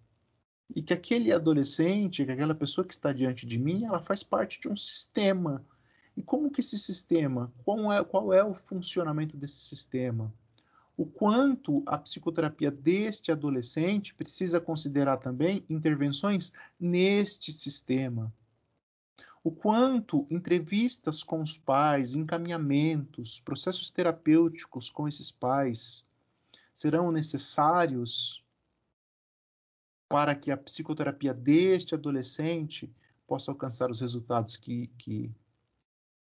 e 0.75 0.81
que 0.83 0.95
aquele 0.95 1.33
adolescente, 1.33 2.25
que 2.25 2.31
aquela 2.31 2.55
pessoa 2.55 2.87
que 2.87 2.95
está 2.95 3.13
diante 3.13 3.45
de 3.45 3.59
mim, 3.59 3.85
ela 3.85 4.01
faz 4.01 4.23
parte 4.23 4.61
de 4.61 4.69
um 4.69 4.77
sistema. 4.77 5.65
E 6.17 6.23
como 6.23 6.51
que 6.51 6.61
esse 6.61 6.79
sistema, 6.79 7.53
qual 7.65 7.93
é, 7.93 8.05
qual 8.05 8.33
é 8.33 8.43
o 8.45 8.55
funcionamento 8.55 9.37
desse 9.37 9.61
sistema? 9.61 10.33
O 10.97 11.05
quanto 11.05 11.83
a 11.87 11.99
psicoterapia 11.99 12.71
deste 12.71 13.33
adolescente 13.33 14.15
precisa 14.15 14.61
considerar 14.61 15.17
também 15.17 15.65
intervenções 15.69 16.53
neste 16.79 17.53
sistema. 17.53 18.33
O 19.43 19.51
quanto 19.51 20.27
entrevistas 20.31 21.23
com 21.23 21.43
os 21.43 21.59
pais, 21.59 22.15
encaminhamentos, 22.15 23.41
processos 23.41 23.91
terapêuticos 23.91 24.89
com 24.89 25.07
esses 25.09 25.31
pais 25.31 26.09
serão 26.73 27.13
necessários 27.13 28.43
para 30.09 30.35
que 30.35 30.51
a 30.51 30.57
psicoterapia 30.57 31.35
deste 31.35 31.95
adolescente 31.95 32.91
possa 33.27 33.51
alcançar 33.51 33.91
os 33.91 34.01
resultados 34.01 34.57
que, 34.57 34.87
que, 34.99 35.31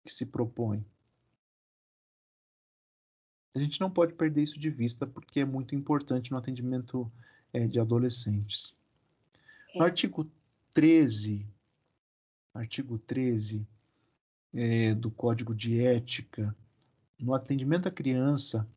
que 0.05 0.13
se 0.13 0.27
propõe. 0.27 0.85
A 3.55 3.59
gente 3.59 3.81
não 3.81 3.91
pode 3.91 4.15
perder 4.15 4.43
isso 4.43 4.59
de 4.59 4.71
vista 4.71 5.07
porque 5.07 5.41
é 5.41 5.45
muito 5.45 5.75
importante 5.75 6.31
no 6.31 6.37
atendimento 6.37 7.11
é, 7.53 7.67
de 7.67 7.81
adolescentes. 7.81 8.77
No 9.75 9.85
artigo 9.85 10.31
13, 10.75 11.47
artigo 12.55 12.99
13 12.99 13.67
é, 14.55 14.95
do 14.95 15.11
Código 15.11 15.55
de 15.55 15.81
Ética, 15.81 16.55
no 17.19 17.35
atendimento 17.35 17.89
à 17.89 17.91
criança, 17.91 18.69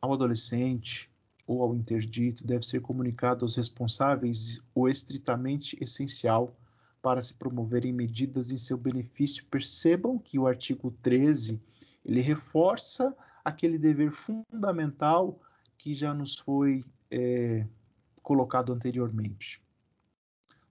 ao 0.00 0.12
adolescente 0.12 1.10
ou 1.46 1.62
ao 1.62 1.74
interdito, 1.74 2.46
deve 2.46 2.66
ser 2.66 2.80
comunicado 2.80 3.44
aos 3.44 3.56
responsáveis 3.56 4.60
o 4.74 4.88
estritamente 4.88 5.76
essencial 5.82 6.56
para 7.00 7.22
se 7.22 7.34
promoverem 7.34 7.92
medidas 7.92 8.50
em 8.50 8.58
seu 8.58 8.76
benefício. 8.76 9.46
Percebam 9.46 10.18
que 10.18 10.38
o 10.38 10.46
artigo 10.46 10.90
13 11.02 11.60
ele 12.08 12.22
reforça 12.22 13.14
aquele 13.44 13.78
dever 13.78 14.10
fundamental 14.10 15.38
que 15.76 15.94
já 15.94 16.14
nos 16.14 16.38
foi 16.38 16.82
é, 17.10 17.66
colocado 18.22 18.72
anteriormente. 18.72 19.62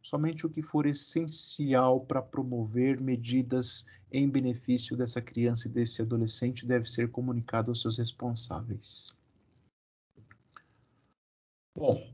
Somente 0.02 0.48
o 0.48 0.50
que 0.50 0.64
for 0.64 0.88
essencial 0.88 2.04
para 2.04 2.24
promover 2.24 3.00
medidas 3.00 3.86
em 4.12 4.28
benefício 4.28 4.98
dessa 4.98 5.22
criança 5.22 5.68
e 5.68 5.72
desse 5.72 6.02
adolescente 6.02 6.66
deve 6.66 6.90
ser 6.90 7.12
comunicado 7.12 7.70
aos 7.70 7.82
seus 7.82 8.00
responsáveis. 8.00 9.16
Bom, 11.76 12.12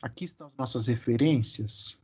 aqui 0.00 0.24
estão 0.24 0.48
as 0.48 0.56
nossas 0.56 0.86
referências, 0.88 1.96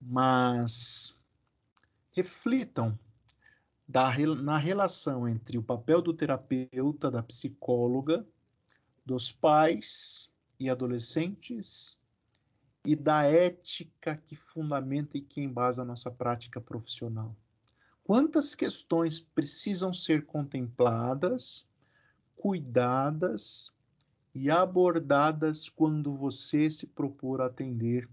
mas 0.00 1.16
reflitam 2.12 2.98
da, 3.88 4.10
na 4.42 4.58
relação 4.58 5.28
entre 5.28 5.58
o 5.58 5.62
papel 5.62 6.00
do 6.00 6.14
terapeuta, 6.14 7.10
da 7.10 7.22
psicóloga, 7.22 8.26
dos 9.04 9.32
pais 9.32 10.32
e 10.58 10.70
adolescentes 10.70 12.00
e 12.84 12.94
da 12.94 13.24
ética 13.24 14.16
que 14.16 14.36
fundamenta 14.36 15.16
e 15.16 15.20
que 15.20 15.40
embasa 15.40 15.82
a 15.82 15.84
nossa 15.84 16.10
prática 16.10 16.60
profissional. 16.60 17.34
Quantas 18.04 18.54
questões 18.54 19.20
precisam 19.20 19.94
ser 19.94 20.26
contempladas, 20.26 21.68
cuidadas 22.36 23.72
e 24.34 24.50
abordadas 24.50 25.68
quando 25.68 26.16
você 26.16 26.70
se 26.70 26.86
propor 26.86 27.40
a 27.40 27.46
atender 27.46 28.08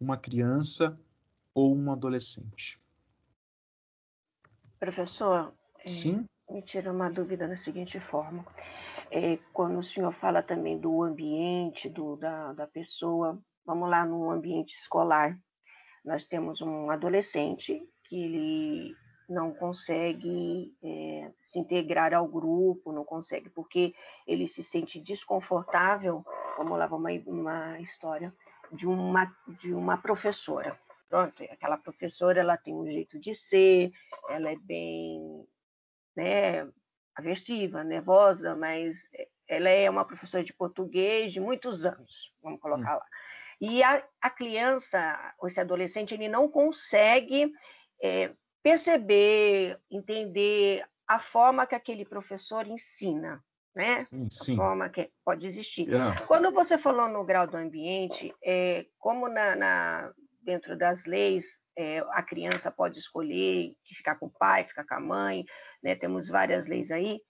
uma 0.00 0.16
criança 0.16 0.98
ou 1.54 1.76
um 1.76 1.92
adolescente? 1.92 2.80
Professor, 4.84 5.54
é, 5.82 5.88
Sim? 5.88 6.26
me 6.50 6.60
tira 6.60 6.92
uma 6.92 7.10
dúvida 7.10 7.48
da 7.48 7.56
seguinte 7.56 7.98
forma. 7.98 8.44
É, 9.10 9.38
quando 9.50 9.78
o 9.78 9.82
senhor 9.82 10.12
fala 10.12 10.42
também 10.42 10.78
do 10.78 11.02
ambiente 11.02 11.88
do, 11.88 12.16
da, 12.16 12.52
da 12.52 12.66
pessoa, 12.66 13.40
vamos 13.64 13.88
lá 13.88 14.04
no 14.04 14.30
ambiente 14.30 14.74
escolar, 14.74 15.38
nós 16.04 16.26
temos 16.26 16.60
um 16.60 16.90
adolescente 16.90 17.82
que 18.06 18.24
ele 18.24 18.94
não 19.26 19.54
consegue 19.54 20.76
é, 20.84 21.32
se 21.46 21.58
integrar 21.58 22.12
ao 22.12 22.28
grupo, 22.28 22.92
não 22.92 23.06
consegue, 23.06 23.48
porque 23.48 23.94
ele 24.26 24.46
se 24.46 24.62
sente 24.62 25.00
desconfortável. 25.00 26.22
Vamos 26.58 26.78
lá, 26.78 26.86
vamos 26.86 27.10
uma, 27.26 27.32
uma 27.32 27.80
história 27.80 28.34
de 28.70 28.86
uma, 28.86 29.34
de 29.62 29.72
uma 29.72 29.96
professora 29.96 30.78
pronto, 31.08 31.42
aquela 31.44 31.76
professora 31.76 32.40
ela 32.40 32.56
tem 32.56 32.74
um 32.74 32.90
jeito 32.90 33.18
de 33.18 33.34
ser, 33.34 33.92
ela 34.28 34.50
é 34.50 34.56
bem, 34.56 35.46
né, 36.16 36.68
aversiva, 37.14 37.84
nervosa, 37.84 38.54
mas 38.56 38.98
ela 39.48 39.68
é 39.68 39.88
uma 39.88 40.04
professora 40.04 40.42
de 40.42 40.52
português 40.52 41.32
de 41.32 41.40
muitos 41.40 41.84
anos, 41.84 42.32
vamos 42.42 42.60
colocar 42.60 42.96
hum. 42.96 42.98
lá. 42.98 43.06
E 43.60 43.82
a, 43.82 44.04
a 44.20 44.30
criança, 44.30 45.34
esse 45.44 45.60
adolescente, 45.60 46.12
ele 46.12 46.28
não 46.28 46.48
consegue 46.48 47.52
é, 48.02 48.32
perceber, 48.62 49.78
entender 49.90 50.84
a 51.06 51.18
forma 51.18 51.66
que 51.66 51.74
aquele 51.74 52.04
professor 52.04 52.66
ensina, 52.66 53.44
né? 53.74 54.02
Sim, 54.02 54.28
sim. 54.30 54.54
A 54.54 54.56
forma 54.56 54.88
que 54.88 55.10
pode 55.24 55.46
existir. 55.46 55.88
Yeah. 55.88 56.20
Quando 56.26 56.50
você 56.50 56.78
falou 56.78 57.08
no 57.08 57.24
grau 57.24 57.46
do 57.46 57.56
ambiente, 57.56 58.34
é, 58.42 58.86
como 58.98 59.28
na, 59.28 59.54
na 59.54 60.14
dentro 60.44 60.76
das 60.76 61.04
leis, 61.04 61.58
é, 61.76 61.98
a 62.10 62.22
criança 62.22 62.70
pode 62.70 62.98
escolher 62.98 63.74
ficar 63.84 64.16
com 64.16 64.26
o 64.26 64.32
pai, 64.38 64.64
ficar 64.64 64.84
com 64.84 64.94
a 64.94 65.00
mãe, 65.00 65.44
né? 65.82 65.94
Temos 65.94 66.28
várias 66.28 66.66
leis 66.66 66.90
aí. 66.90 67.20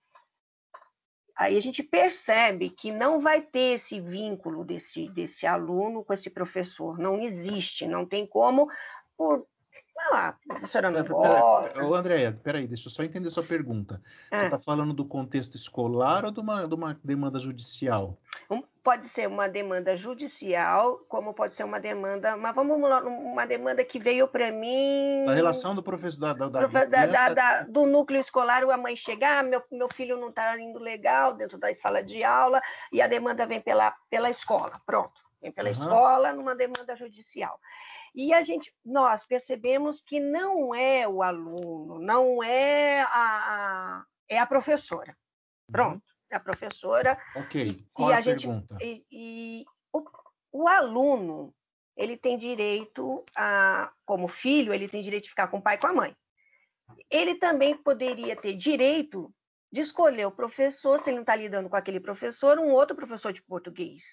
Aí 1.37 1.57
a 1.57 1.61
gente 1.61 1.83
percebe 1.83 2.71
que 2.71 2.93
não 2.93 3.21
vai 3.21 3.43
ter 3.43 3.75
esse 3.75 4.01
vínculo 4.01 4.65
desse, 4.65 5.09
desse 5.11 5.47
aluno 5.47 6.05
com 6.05 6.13
esse 6.13 6.31
professor, 6.31 6.99
não 6.99 7.19
existe, 7.19 7.87
não 7.87 8.07
tem 8.07 8.25
como, 8.25 8.69
por 9.17 9.47
ah, 9.97 10.29
a 10.29 10.55
professora 10.55 10.91
não 10.91 11.05
gosta. 11.05 11.85
Ô, 11.85 11.95
Andréia, 11.95 12.33
peraí, 12.43 12.67
deixa 12.67 12.89
eu 12.89 12.93
só 12.93 13.03
entender 13.03 13.31
sua 13.31 13.43
pergunta. 13.43 14.03
Você 14.31 14.45
está 14.45 14.57
é. 14.57 14.63
falando 14.63 14.93
do 14.93 15.05
contexto 15.05 15.55
escolar 15.55 16.25
ou 16.25 16.31
de 16.31 16.41
uma, 16.41 16.67
de 16.67 16.75
uma 16.75 16.99
demanda 17.03 17.39
judicial? 17.39 18.19
Um, 18.51 18.63
pode 18.83 19.07
ser 19.07 19.29
uma 19.29 19.49
demanda 19.49 19.97
judicial, 19.97 20.99
como 21.09 21.33
pode 21.33 21.57
ser 21.57 21.65
uma 21.65 21.81
demanda, 21.81 22.37
mas 22.37 22.55
vamos 22.55 22.81
lá, 22.81 23.03
uma 23.03 23.47
demanda 23.47 23.85
que 23.85 23.99
veio 23.99 24.29
para 24.29 24.51
mim. 24.51 25.25
Da 25.27 25.35
relação 25.35 25.75
do 25.75 25.83
professor 25.83 26.21
da, 26.21 26.33
da, 26.33 26.49
da, 26.49 26.87
da, 26.87 27.35
da, 27.35 27.63
do 27.63 27.87
núcleo 27.87 28.21
escolar, 28.21 28.63
a 28.65 28.77
mãe 28.77 28.95
chegar, 28.97 29.41
ah, 29.41 29.43
meu, 29.43 29.63
meu 29.73 29.89
filho 29.89 30.17
não 30.17 30.29
está 30.29 30.59
indo 30.61 30.79
legal 30.79 31.33
dentro 31.33 31.57
da 31.57 31.73
sala 31.75 32.03
de 32.03 32.23
aula, 32.23 32.61
e 32.93 33.01
a 33.01 33.07
demanda 33.07 33.47
vem 33.47 33.61
pela, 33.61 33.95
pela 34.11 34.29
escola. 34.29 34.81
Pronto, 34.85 35.21
vem 35.41 35.53
pela 35.53 35.69
uhum. 35.69 35.75
escola 35.75 36.33
numa 36.33 36.55
demanda 36.55 36.95
judicial. 36.97 37.59
E 38.15 38.33
a 38.33 38.43
gente, 38.43 38.73
nós 38.85 39.27
percebemos 39.27 40.01
que 40.01 40.21
não 40.21 40.75
é 40.75 41.07
o 41.09 41.23
aluno, 41.23 41.99
não 41.99 42.43
é 42.43 43.03
a, 43.03 43.09
a 43.09 44.05
é 44.29 44.39
a 44.39 44.47
professora. 44.47 45.11
Uhum. 45.69 45.73
Pronto, 45.73 46.05
é 46.31 46.37
a 46.37 46.41
professora. 46.41 47.19
Ok. 47.37 47.85
Qual 47.93 48.11
e 48.11 48.13
a, 48.13 48.19
a 48.19 48.21
gente, 48.21 48.47
pergunta? 48.47 48.79
E, 48.81 49.05
e 49.11 49.65
o, 49.93 50.05
o 50.53 50.69
aluno, 50.69 51.55
ele 51.97 52.17
tem 52.17 52.39
direito 52.39 53.25
a, 53.37 53.93
como 54.05 54.29
filho, 54.29 54.73
ele 54.73 54.89
tem 54.89 55.03
direito 55.03 55.25
de 55.25 55.31
ficar 55.31 55.49
com 55.49 55.59
o 55.59 55.63
pai 55.63 55.77
e 55.77 55.79
com 55.79 55.87
a 55.89 55.93
mãe. 55.93 56.17
Ele 57.11 57.37
também 57.37 57.77
poderia 57.77 58.37
ter 58.37 58.55
direito 58.55 59.35
de 59.73 59.81
escolher 59.81 60.27
o 60.27 60.33
professor, 60.33 60.99
se 60.99 61.11
ele 61.11 61.17
não 61.17 61.23
está 61.23 61.35
lidando 61.35 61.69
com 61.69 61.77
aquele 61.77 61.99
professor, 61.99 62.59
um 62.59 62.71
outro 62.71 62.95
professor 62.95 63.33
de 63.33 63.43
português. 63.43 64.05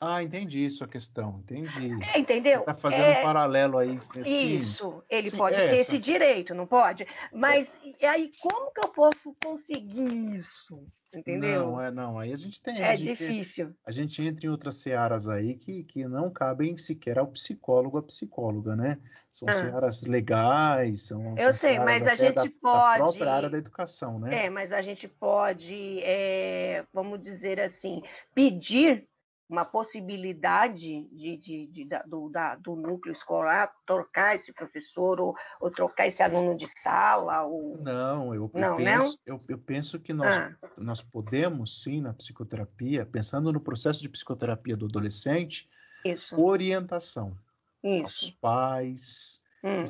Ah, 0.00 0.22
entendi 0.22 0.70
sua 0.70 0.86
questão, 0.86 1.40
entendi. 1.40 1.92
É, 2.14 2.18
entendeu? 2.18 2.58
Você 2.58 2.70
está 2.70 2.74
fazendo 2.74 3.04
é... 3.04 3.20
um 3.20 3.22
paralelo 3.22 3.78
aí. 3.78 3.98
Assim. 4.20 4.56
Isso, 4.56 5.02
ele 5.08 5.30
Sim, 5.30 5.36
pode 5.38 5.56
é 5.56 5.68
ter 5.68 5.74
essa. 5.74 5.82
esse 5.82 5.98
direito, 5.98 6.54
não 6.54 6.66
pode? 6.66 7.06
Mas 7.32 7.66
é. 7.98 8.06
aí 8.06 8.30
como 8.40 8.72
que 8.72 8.80
eu 8.84 8.90
posso 8.90 9.34
conseguir 9.42 10.36
isso? 10.36 10.86
Entendeu? 11.14 11.70
Não, 11.70 11.80
é 11.80 11.90
não. 11.90 12.18
Aí 12.18 12.30
a 12.30 12.36
gente 12.36 12.62
tem. 12.62 12.78
É 12.78 12.90
a 12.90 12.94
gente, 12.96 13.16
difícil. 13.16 13.74
A 13.86 13.90
gente 13.90 14.20
entra 14.22 14.46
em 14.46 14.50
outras 14.50 14.76
searas 14.76 15.26
aí 15.26 15.54
que, 15.54 15.82
que 15.84 16.06
não 16.06 16.30
cabem 16.30 16.76
sequer 16.76 17.18
ao 17.18 17.28
psicólogo, 17.28 17.96
a 17.96 18.02
psicóloga, 18.02 18.76
né? 18.76 18.98
São 19.30 19.48
ah. 19.48 19.52
searas 19.52 20.02
legais, 20.02 21.06
são. 21.06 21.30
Eu 21.38 21.54
são 21.54 21.54
sei, 21.54 21.78
mas 21.78 22.06
a 22.06 22.14
gente 22.14 22.34
da, 22.34 22.42
pode. 22.60 22.98
Da 22.98 23.04
própria 23.04 23.32
área 23.32 23.48
da 23.48 23.56
educação, 23.56 24.18
né? 24.18 24.44
É, 24.44 24.50
mas 24.50 24.74
a 24.74 24.82
gente 24.82 25.08
pode, 25.08 26.00
é, 26.02 26.84
vamos 26.92 27.22
dizer 27.22 27.60
assim, 27.60 28.02
pedir 28.34 29.08
uma 29.48 29.64
possibilidade 29.64 31.08
de, 31.12 31.36
de, 31.36 31.66
de 31.68 31.84
da, 31.84 32.02
do, 32.02 32.28
da, 32.28 32.56
do, 32.56 32.74
núcleo 32.74 33.12
escolar 33.12 33.72
trocar 33.86 34.34
esse 34.34 34.52
professor 34.52 35.20
ou, 35.20 35.36
ou, 35.60 35.70
trocar 35.70 36.08
esse 36.08 36.22
aluno 36.22 36.56
de 36.56 36.66
sala? 36.66 37.42
Ou... 37.44 37.76
Não, 37.78 38.34
eu, 38.34 38.50
não, 38.52 38.78
eu, 38.80 38.84
penso, 38.84 39.18
eu, 39.24 39.40
eu 39.48 39.58
penso 39.58 40.00
que 40.00 40.12
nós, 40.12 40.36
ah. 40.36 40.52
nós 40.76 41.00
podemos, 41.00 41.82
sim, 41.82 42.00
na 42.00 42.12
psicoterapia, 42.12 43.06
pensando 43.06 43.52
no 43.52 43.60
processo 43.60 44.00
de 44.02 44.08
psicoterapia 44.08 44.76
do 44.76 44.86
adolescente, 44.86 45.68
Isso. 46.04 46.40
orientação 46.40 47.36
Isso. 47.82 48.04
aos 48.04 48.30
pais, 48.32 49.42
hum. 49.62 49.84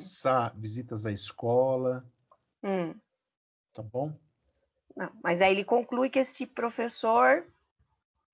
visitas 0.55 1.07
à 1.07 1.13
escola. 1.13 2.05
Hum. 2.63 2.95
Tá 3.73 3.83
bom? 3.83 4.13
Não, 4.95 5.11
mas 5.23 5.41
aí 5.41 5.53
ele 5.53 5.65
conclui 5.65 6.09
que 6.09 6.19
esse 6.19 6.47
professor 6.47 7.47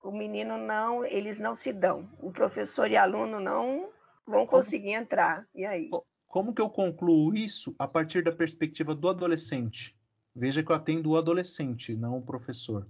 o 0.03 0.11
menino 0.11 0.57
não, 0.57 1.05
eles 1.05 1.39
não 1.39 1.55
se 1.55 1.71
dão. 1.71 2.09
O 2.19 2.31
professor 2.31 2.91
e 2.91 2.97
aluno 2.97 3.39
não 3.39 3.89
vão 4.27 4.45
conseguir 4.45 4.91
entrar. 4.91 5.47
E 5.55 5.65
aí? 5.65 5.89
Como 6.27 6.53
que 6.53 6.61
eu 6.61 6.69
concluo 6.69 7.33
isso 7.33 7.73
a 7.79 7.87
partir 7.87 8.23
da 8.23 8.31
perspectiva 8.31 8.93
do 8.93 9.07
adolescente? 9.07 9.95
Veja 10.35 10.63
que 10.63 10.71
eu 10.71 10.75
atendo 10.75 11.11
o 11.11 11.17
adolescente, 11.17 11.95
não 11.95 12.17
o 12.17 12.21
professor. 12.21 12.87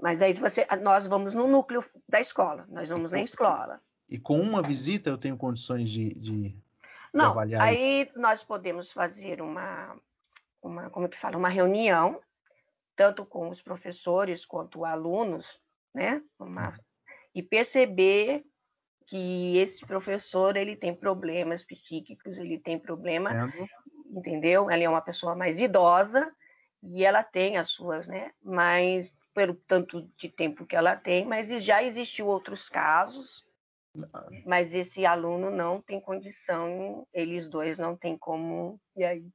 Mas 0.00 0.20
aí 0.20 0.34
você, 0.34 0.66
nós 0.82 1.06
vamos 1.06 1.32
no 1.32 1.46
núcleo 1.46 1.82
da 2.06 2.20
escola, 2.20 2.66
nós 2.68 2.88
vamos 2.88 3.12
na 3.12 3.22
escola. 3.22 3.80
E 4.08 4.18
com 4.18 4.38
uma 4.40 4.62
visita 4.62 5.08
eu 5.08 5.16
tenho 5.16 5.36
condições 5.38 5.88
de, 5.88 6.12
de, 6.14 6.56
não, 7.14 7.24
de 7.24 7.30
avaliar 7.30 7.62
aí 7.62 8.02
isso. 8.02 8.20
nós 8.20 8.44
podemos 8.44 8.92
fazer 8.92 9.40
uma, 9.40 9.96
uma, 10.60 10.90
como 10.90 11.08
que 11.08 11.18
fala, 11.18 11.38
uma 11.38 11.48
reunião 11.48 12.20
tanto 12.96 13.24
com 13.24 13.48
os 13.48 13.60
professores 13.62 14.44
quanto 14.44 14.84
alunos, 14.84 15.60
né? 15.94 16.22
Uhum. 16.40 16.72
e 17.34 17.42
perceber 17.42 18.44
que 19.06 19.56
esse 19.58 19.86
professor 19.86 20.56
ele 20.56 20.74
tem 20.74 20.94
problemas 20.94 21.64
psíquicos, 21.64 22.38
ele 22.38 22.58
tem 22.58 22.78
problema, 22.78 23.46
é. 23.46 23.68
entendeu? 24.10 24.68
Ela 24.68 24.82
é 24.82 24.88
uma 24.88 25.00
pessoa 25.00 25.36
mais 25.36 25.60
idosa 25.60 26.30
e 26.82 27.04
ela 27.04 27.22
tem 27.22 27.56
as 27.56 27.68
suas, 27.70 28.06
né? 28.06 28.32
Mas 28.42 29.12
pelo 29.32 29.54
tanto 29.54 30.10
de 30.16 30.28
tempo 30.28 30.66
que 30.66 30.74
ela 30.74 30.96
tem, 30.96 31.24
mas 31.24 31.48
já 31.62 31.82
existiu 31.82 32.26
outros 32.26 32.68
casos, 32.68 33.46
mas 34.44 34.74
esse 34.74 35.06
aluno 35.06 35.50
não 35.50 35.80
tem 35.80 36.00
condição, 36.00 37.06
eles 37.12 37.48
dois 37.48 37.78
não 37.78 37.96
têm 37.96 38.16
como, 38.16 38.80
e 38.96 39.04
aí 39.04 39.30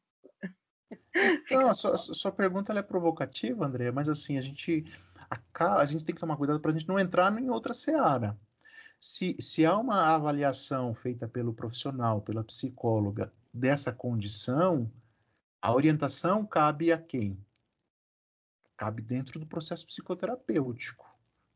não, 1.50 1.70
a 1.70 1.74
sua, 1.74 1.96
a 1.96 1.98
sua 1.98 2.32
pergunta 2.32 2.74
é 2.74 2.82
provocativa, 2.82 3.66
André, 3.66 3.92
mas 3.92 4.10
assim, 4.10 4.38
a 4.38 4.42
gente, 4.42 4.86
a, 5.30 5.82
a 5.82 5.86
gente 5.86 6.04
tem 6.04 6.16
que 6.16 6.22
tomar 6.22 6.38
cuidado 6.38 6.60
para 6.60 6.72
a 6.72 6.74
gente 6.74 6.88
não 6.88 7.00
entrar 7.00 7.38
em 7.40 7.50
outra 7.50 7.74
seara. 7.74 8.38
Se, 9.00 9.36
se 9.40 9.66
há 9.66 9.78
uma 9.78 10.16
avaliação 10.16 10.94
feita 10.94 11.28
pelo 11.28 11.54
profissional, 11.54 12.22
pela 12.22 12.44
psicóloga, 12.44 13.34
dessa 13.54 13.92
condição, 13.92 14.90
a 15.62 15.74
orientação 15.74 16.46
cabe 16.46 16.92
a 16.92 16.98
quem? 16.98 17.38
Cabe 18.78 19.02
dentro 19.02 19.40
do 19.40 19.46
processo 19.46 19.86
psicoterapêutico 19.86 21.11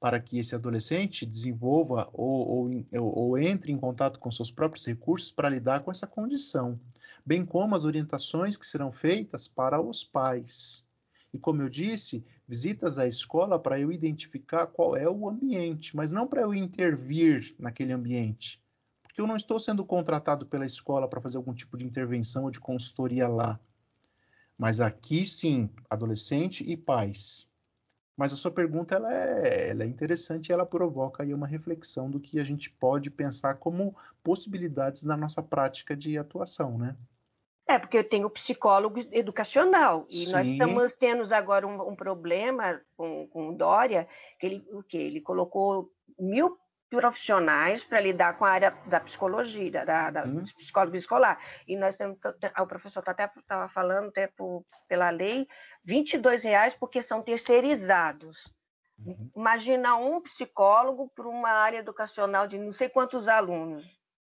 para 0.05 0.19
que 0.19 0.37
esse 0.37 0.53
adolescente 0.53 1.25
desenvolva 1.25 2.07
ou, 2.13 2.69
ou, 2.91 3.17
ou, 3.17 3.37
entre 3.39 3.71
em 3.71 3.77
contato 3.79 4.19
com 4.19 4.29
seus 4.29 4.51
próprios 4.51 4.85
recursos 4.85 5.31
para 5.31 5.49
lidar 5.49 5.79
com 5.79 5.89
essa 5.89 6.05
condição, 6.05 6.79
bem 7.25 7.43
como 7.43 7.73
as 7.73 7.85
orientações 7.85 8.55
que 8.55 8.67
serão 8.67 8.91
feitas 8.91 9.47
para 9.47 9.81
os 9.81 10.03
pais. 10.03 10.87
E 11.33 11.39
como 11.39 11.63
eu 11.63 11.69
disse, 11.69 12.23
visitas 12.47 12.99
à 12.99 13.07
escola 13.07 13.57
para 13.57 13.79
eu 13.79 13.91
identificar 13.91 14.67
qual 14.67 14.95
é 14.95 15.09
o 15.09 15.27
ambiente, 15.27 15.95
mas 15.95 16.11
não 16.11 16.27
para 16.27 16.41
eu 16.41 16.53
intervir 16.53 17.55
naquele 17.57 17.91
ambiente. 17.91 18.61
Porque 19.01 19.19
eu 19.19 19.25
não 19.25 19.35
estou 19.35 19.59
sendo 19.59 19.83
contratado 19.83 20.45
pela 20.45 20.67
escola 20.67 21.07
para 21.07 21.19
fazer 21.19 21.37
algum 21.37 21.55
tipo 21.55 21.75
de 21.75 21.83
intervenção 21.83 22.43
ou 22.43 22.51
de 22.51 22.59
consultoria 22.59 23.27
lá. 23.27 23.59
Mas 24.55 24.79
aqui 24.79 25.25
sim, 25.25 25.67
adolescente 25.89 26.63
e 26.63 26.77
pais. 26.77 27.49
Mas 28.17 28.31
a 28.31 28.35
sua 28.35 28.51
pergunta 28.51 28.95
ela 28.95 29.13
é, 29.13 29.71
ela 29.71 29.83
é 29.83 29.87
interessante 29.87 30.49
e 30.49 30.53
ela 30.53 30.65
provoca 30.65 31.23
aí 31.23 31.33
uma 31.33 31.47
reflexão 31.47 32.09
do 32.09 32.19
que 32.19 32.39
a 32.39 32.43
gente 32.43 32.69
pode 32.69 33.09
pensar 33.11 33.55
como 33.55 33.95
possibilidades 34.23 35.03
na 35.03 35.17
nossa 35.17 35.43
prática 35.43 35.95
de 35.95 36.17
atuação, 36.17 36.77
né? 36.77 36.95
É, 37.67 37.79
porque 37.79 37.97
eu 37.97 38.07
tenho 38.07 38.29
psicólogo 38.29 38.99
educacional 39.11 40.05
e 40.09 40.17
Sim. 40.17 40.33
nós 40.33 40.47
estamos 40.47 40.93
tendo 40.93 41.33
agora 41.33 41.65
um, 41.65 41.89
um 41.89 41.95
problema 41.95 42.79
com, 42.95 43.27
com 43.27 43.49
o 43.49 43.57
Dória, 43.57 44.07
que 44.39 44.45
ele, 44.45 44.67
o 44.71 44.83
que 44.83 44.97
ele 44.97 45.19
colocou 45.19 45.91
mil 46.17 46.57
profissionais 46.89 47.83
para 47.83 47.99
lidar 47.99 48.37
com 48.37 48.45
a 48.45 48.49
área 48.49 48.71
da 48.85 48.99
psicologia, 48.99 49.85
da, 49.85 50.11
da 50.11 50.23
hum. 50.23 50.43
psicólogo 50.57 50.95
escolar. 50.95 51.39
E 51.67 51.75
nós 51.75 51.95
temos, 51.95 52.17
o 52.59 52.67
professor 52.67 53.01
tá 53.01 53.11
até 53.11 53.29
estava 53.37 53.67
falando, 53.69 54.09
até 54.09 54.27
por, 54.27 54.63
pela 54.87 55.09
lei, 55.09 55.47
R$ 55.85 56.03
reais 56.43 56.75
porque 56.75 57.01
são 57.01 57.21
terceirizados. 57.21 58.53
Uhum. 59.03 59.29
Imagina 59.35 59.97
um 59.97 60.21
psicólogo 60.21 61.11
para 61.13 61.27
uma 61.27 61.49
área 61.49 61.79
educacional 61.79 62.47
de 62.47 62.57
não 62.57 62.71
sei 62.71 62.87
quantos 62.87 63.27
alunos. 63.27 63.83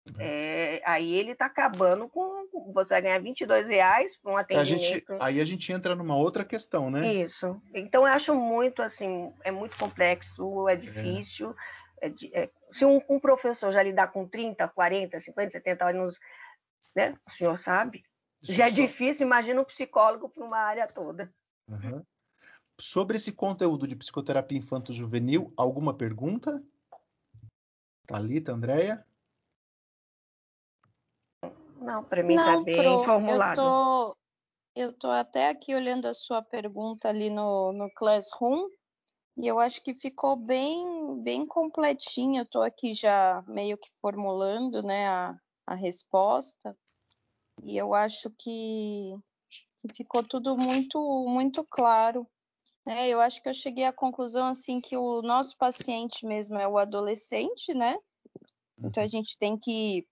Uhum. 0.09 0.17
É, 0.19 0.81
aí 0.85 1.13
ele 1.13 1.31
está 1.31 1.45
acabando 1.45 2.09
com. 2.09 2.43
Você 2.73 2.89
vai 2.89 3.01
ganhar 3.01 3.19
22 3.19 3.69
reais 3.69 4.17
para 4.17 4.31
um 4.31 4.37
atendimento. 4.37 4.73
A 4.73 4.75
gente, 4.75 5.05
aí 5.19 5.39
a 5.39 5.45
gente 5.45 5.71
entra 5.71 5.95
numa 5.95 6.15
outra 6.15 6.43
questão, 6.43 6.89
né? 6.89 7.13
Isso. 7.13 7.61
Então 7.73 8.05
eu 8.05 8.13
acho 8.13 8.35
muito 8.35 8.81
assim, 8.81 9.33
é 9.43 9.51
muito 9.51 9.77
complexo, 9.77 10.67
é, 10.67 10.73
é. 10.73 10.75
difícil. 10.75 11.51
É 11.51 11.82
é, 12.03 12.43
é, 12.43 12.51
se 12.71 12.83
um, 12.83 13.01
um, 13.09 13.19
professor 13.19 13.71
já 13.71 13.81
lidar 13.81 14.11
com 14.11 14.27
30, 14.27 14.67
40, 14.67 15.19
50, 15.19 15.51
70 15.51 15.89
anos, 15.89 16.19
né, 16.93 17.17
o 17.25 17.31
senhor 17.31 17.57
sabe, 17.57 18.03
Isso 18.41 18.51
já 18.51 18.67
é 18.67 18.69
só... 18.69 18.75
difícil, 18.75 19.25
imagina 19.25 19.61
um 19.61 19.65
psicólogo 19.65 20.27
para 20.27 20.43
uma 20.43 20.57
área 20.57 20.85
toda. 20.85 21.33
Uhum. 21.69 22.03
Sobre 22.77 23.15
esse 23.15 23.31
conteúdo 23.31 23.87
de 23.87 23.95
psicoterapia 23.95 24.57
infanto-juvenil, 24.57 25.53
alguma 25.55 25.93
pergunta? 25.93 26.61
Thalita, 28.05 28.51
Andréia? 28.51 29.05
Não, 31.77 32.03
para 32.03 32.21
mim 32.21 32.33
está 32.33 32.61
bem 32.61 32.77
Pro, 32.77 33.03
formulado. 33.05 33.61
Eu 33.61 33.63
tô, 33.63 34.17
eu 34.75 34.93
tô 34.93 35.09
até 35.09 35.49
aqui 35.49 35.73
olhando 35.73 36.07
a 36.07 36.13
sua 36.13 36.41
pergunta 36.41 37.07
ali 37.07 37.29
no, 37.29 37.71
no 37.71 37.89
Classroom 37.93 38.67
e 39.35 39.47
eu 39.47 39.59
acho 39.59 39.81
que 39.81 39.93
ficou 39.93 40.35
bem, 40.35 41.21
bem 41.21 41.45
completinho. 41.45 42.41
Eu 42.41 42.45
tô 42.45 42.61
aqui 42.61 42.93
já 42.93 43.43
meio 43.47 43.77
que 43.77 43.89
formulando, 43.99 44.83
né, 44.83 45.07
a, 45.07 45.35
a 45.65 45.75
resposta. 45.75 46.77
E 47.63 47.75
eu 47.77 47.93
acho 47.93 48.29
que, 48.37 49.15
que 49.79 49.93
ficou 49.93 50.23
tudo 50.23 50.55
muito, 50.57 50.99
muito 51.27 51.63
claro. 51.63 52.27
É, 52.85 53.07
eu 53.09 53.19
acho 53.21 53.41
que 53.41 53.49
eu 53.49 53.53
cheguei 53.53 53.85
à 53.85 53.93
conclusão 53.93 54.47
assim 54.47 54.81
que 54.81 54.97
o 54.97 55.21
nosso 55.21 55.57
paciente 55.57 56.25
mesmo 56.25 56.57
é 56.57 56.67
o 56.67 56.77
adolescente, 56.77 57.73
né? 57.73 57.97
Então 58.77 59.01
a 59.01 59.07
gente 59.07 59.37
tem 59.37 59.57
que 59.57 60.05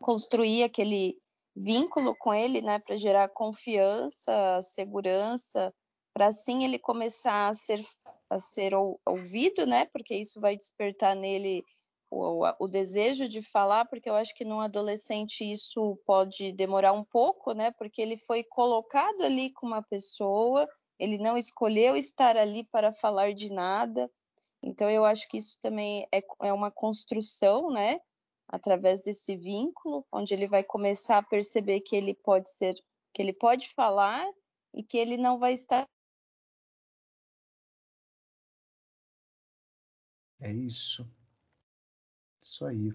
construir 0.00 0.64
aquele 0.64 1.16
vínculo 1.54 2.16
com 2.18 2.34
ele, 2.34 2.60
né, 2.60 2.78
para 2.80 2.96
gerar 2.96 3.28
confiança, 3.28 4.60
segurança, 4.62 5.72
para 6.12 6.26
assim 6.26 6.64
ele 6.64 6.78
começar 6.78 7.48
a 7.48 7.52
ser 7.52 7.84
a 8.32 8.38
ser 8.38 8.72
ouvido, 9.06 9.66
né? 9.66 9.84
Porque 9.86 10.14
isso 10.14 10.40
vai 10.40 10.56
despertar 10.56 11.14
nele 11.14 11.62
o, 12.10 12.46
o, 12.58 12.68
desejo 12.68 13.28
de 13.28 13.42
falar, 13.42 13.86
porque 13.86 14.08
eu 14.08 14.14
acho 14.14 14.34
que 14.34 14.44
num 14.44 14.60
adolescente 14.60 15.50
isso 15.50 15.98
pode 16.06 16.52
demorar 16.52 16.92
um 16.92 17.04
pouco, 17.04 17.52
né? 17.52 17.70
Porque 17.72 18.02
ele 18.02 18.16
foi 18.16 18.42
colocado 18.44 19.22
ali 19.22 19.50
com 19.50 19.66
uma 19.66 19.82
pessoa, 19.82 20.68
ele 20.98 21.18
não 21.18 21.36
escolheu 21.36 21.96
estar 21.96 22.36
ali 22.36 22.64
para 22.64 22.92
falar 22.92 23.32
de 23.32 23.50
nada. 23.50 24.10
Então 24.62 24.90
eu 24.90 25.04
acho 25.04 25.28
que 25.28 25.38
isso 25.38 25.58
também 25.60 26.06
é, 26.12 26.22
é 26.42 26.52
uma 26.52 26.70
construção, 26.70 27.70
né? 27.70 27.98
Através 28.48 29.02
desse 29.02 29.36
vínculo, 29.36 30.06
onde 30.12 30.34
ele 30.34 30.46
vai 30.46 30.62
começar 30.62 31.18
a 31.18 31.22
perceber 31.22 31.80
que 31.80 31.96
ele 31.96 32.14
pode 32.14 32.50
ser, 32.50 32.74
que 33.14 33.22
ele 33.22 33.32
pode 33.32 33.70
falar 33.74 34.26
e 34.74 34.82
que 34.82 34.98
ele 34.98 35.16
não 35.16 35.38
vai 35.38 35.54
estar 35.54 35.88
É 40.42 40.52
isso. 40.52 41.08
Isso 42.40 42.66
aí. 42.66 42.92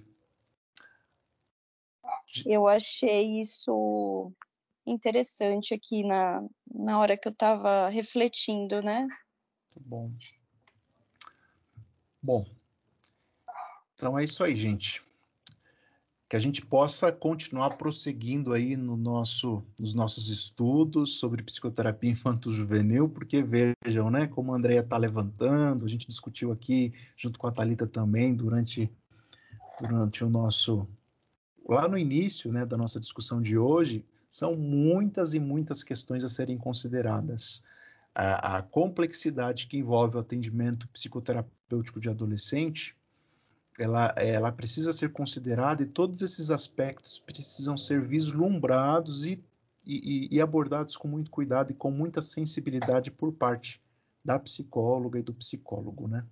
Eu 2.45 2.67
achei 2.67 3.39
isso 3.39 4.33
interessante 4.85 5.73
aqui 5.73 6.03
na, 6.03 6.45
na 6.69 6.99
hora 6.99 7.17
que 7.17 7.27
eu 7.27 7.31
estava 7.31 7.87
refletindo, 7.87 8.81
né? 8.81 9.07
Muito 9.73 9.79
bom. 9.79 10.11
Bom, 12.21 12.45
então 13.95 14.19
é 14.19 14.25
isso 14.25 14.43
aí, 14.43 14.55
gente. 14.55 15.06
Que 16.29 16.35
a 16.35 16.39
gente 16.39 16.65
possa 16.65 17.11
continuar 17.11 17.77
prosseguindo 17.77 18.51
aí 18.51 18.75
no 18.75 18.97
nosso, 18.97 19.63
nos 19.79 19.93
nossos 19.93 20.29
estudos 20.29 21.19
sobre 21.19 21.41
psicoterapia 21.41 22.11
infanto-juvenil, 22.11 23.07
porque 23.07 23.41
vejam, 23.41 24.09
né, 24.09 24.27
como 24.27 24.53
a 24.53 24.57
Andrea 24.57 24.81
está 24.81 24.97
levantando, 24.97 25.85
a 25.85 25.87
gente 25.87 26.07
discutiu 26.07 26.51
aqui 26.51 26.93
junto 27.15 27.39
com 27.39 27.47
a 27.47 27.51
Talita 27.51 27.87
também 27.87 28.35
durante, 28.35 28.91
durante 29.79 30.23
o 30.23 30.29
nosso 30.29 30.87
lá 31.67 31.87
no 31.87 31.97
início, 31.97 32.51
né, 32.51 32.65
da 32.65 32.77
nossa 32.77 32.99
discussão 32.99 33.41
de 33.41 33.57
hoje, 33.57 34.05
são 34.29 34.55
muitas 34.55 35.33
e 35.33 35.39
muitas 35.39 35.83
questões 35.83 36.23
a 36.23 36.29
serem 36.29 36.57
consideradas. 36.57 37.63
A, 38.15 38.57
a 38.57 38.61
complexidade 38.61 39.67
que 39.67 39.77
envolve 39.77 40.17
o 40.17 40.19
atendimento 40.19 40.87
psicoterapêutico 40.89 41.99
de 41.99 42.09
adolescente, 42.09 42.95
ela, 43.77 44.13
ela 44.17 44.51
precisa 44.51 44.91
ser 44.91 45.11
considerada 45.11 45.83
e 45.83 45.85
todos 45.85 46.21
esses 46.21 46.49
aspectos 46.49 47.19
precisam 47.19 47.77
ser 47.77 48.01
vislumbrados 48.01 49.25
e, 49.25 49.43
e, 49.85 50.35
e 50.35 50.41
abordados 50.41 50.97
com 50.97 51.07
muito 51.07 51.29
cuidado 51.29 51.71
e 51.71 51.75
com 51.75 51.91
muita 51.91 52.21
sensibilidade 52.21 53.11
por 53.11 53.31
parte 53.31 53.81
da 54.23 54.39
psicóloga 54.39 55.19
e 55.19 55.23
do 55.23 55.33
psicólogo, 55.33 56.07
né? 56.07 56.25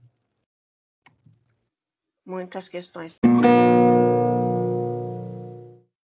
Muitas 2.25 2.67
questões. 2.67 3.19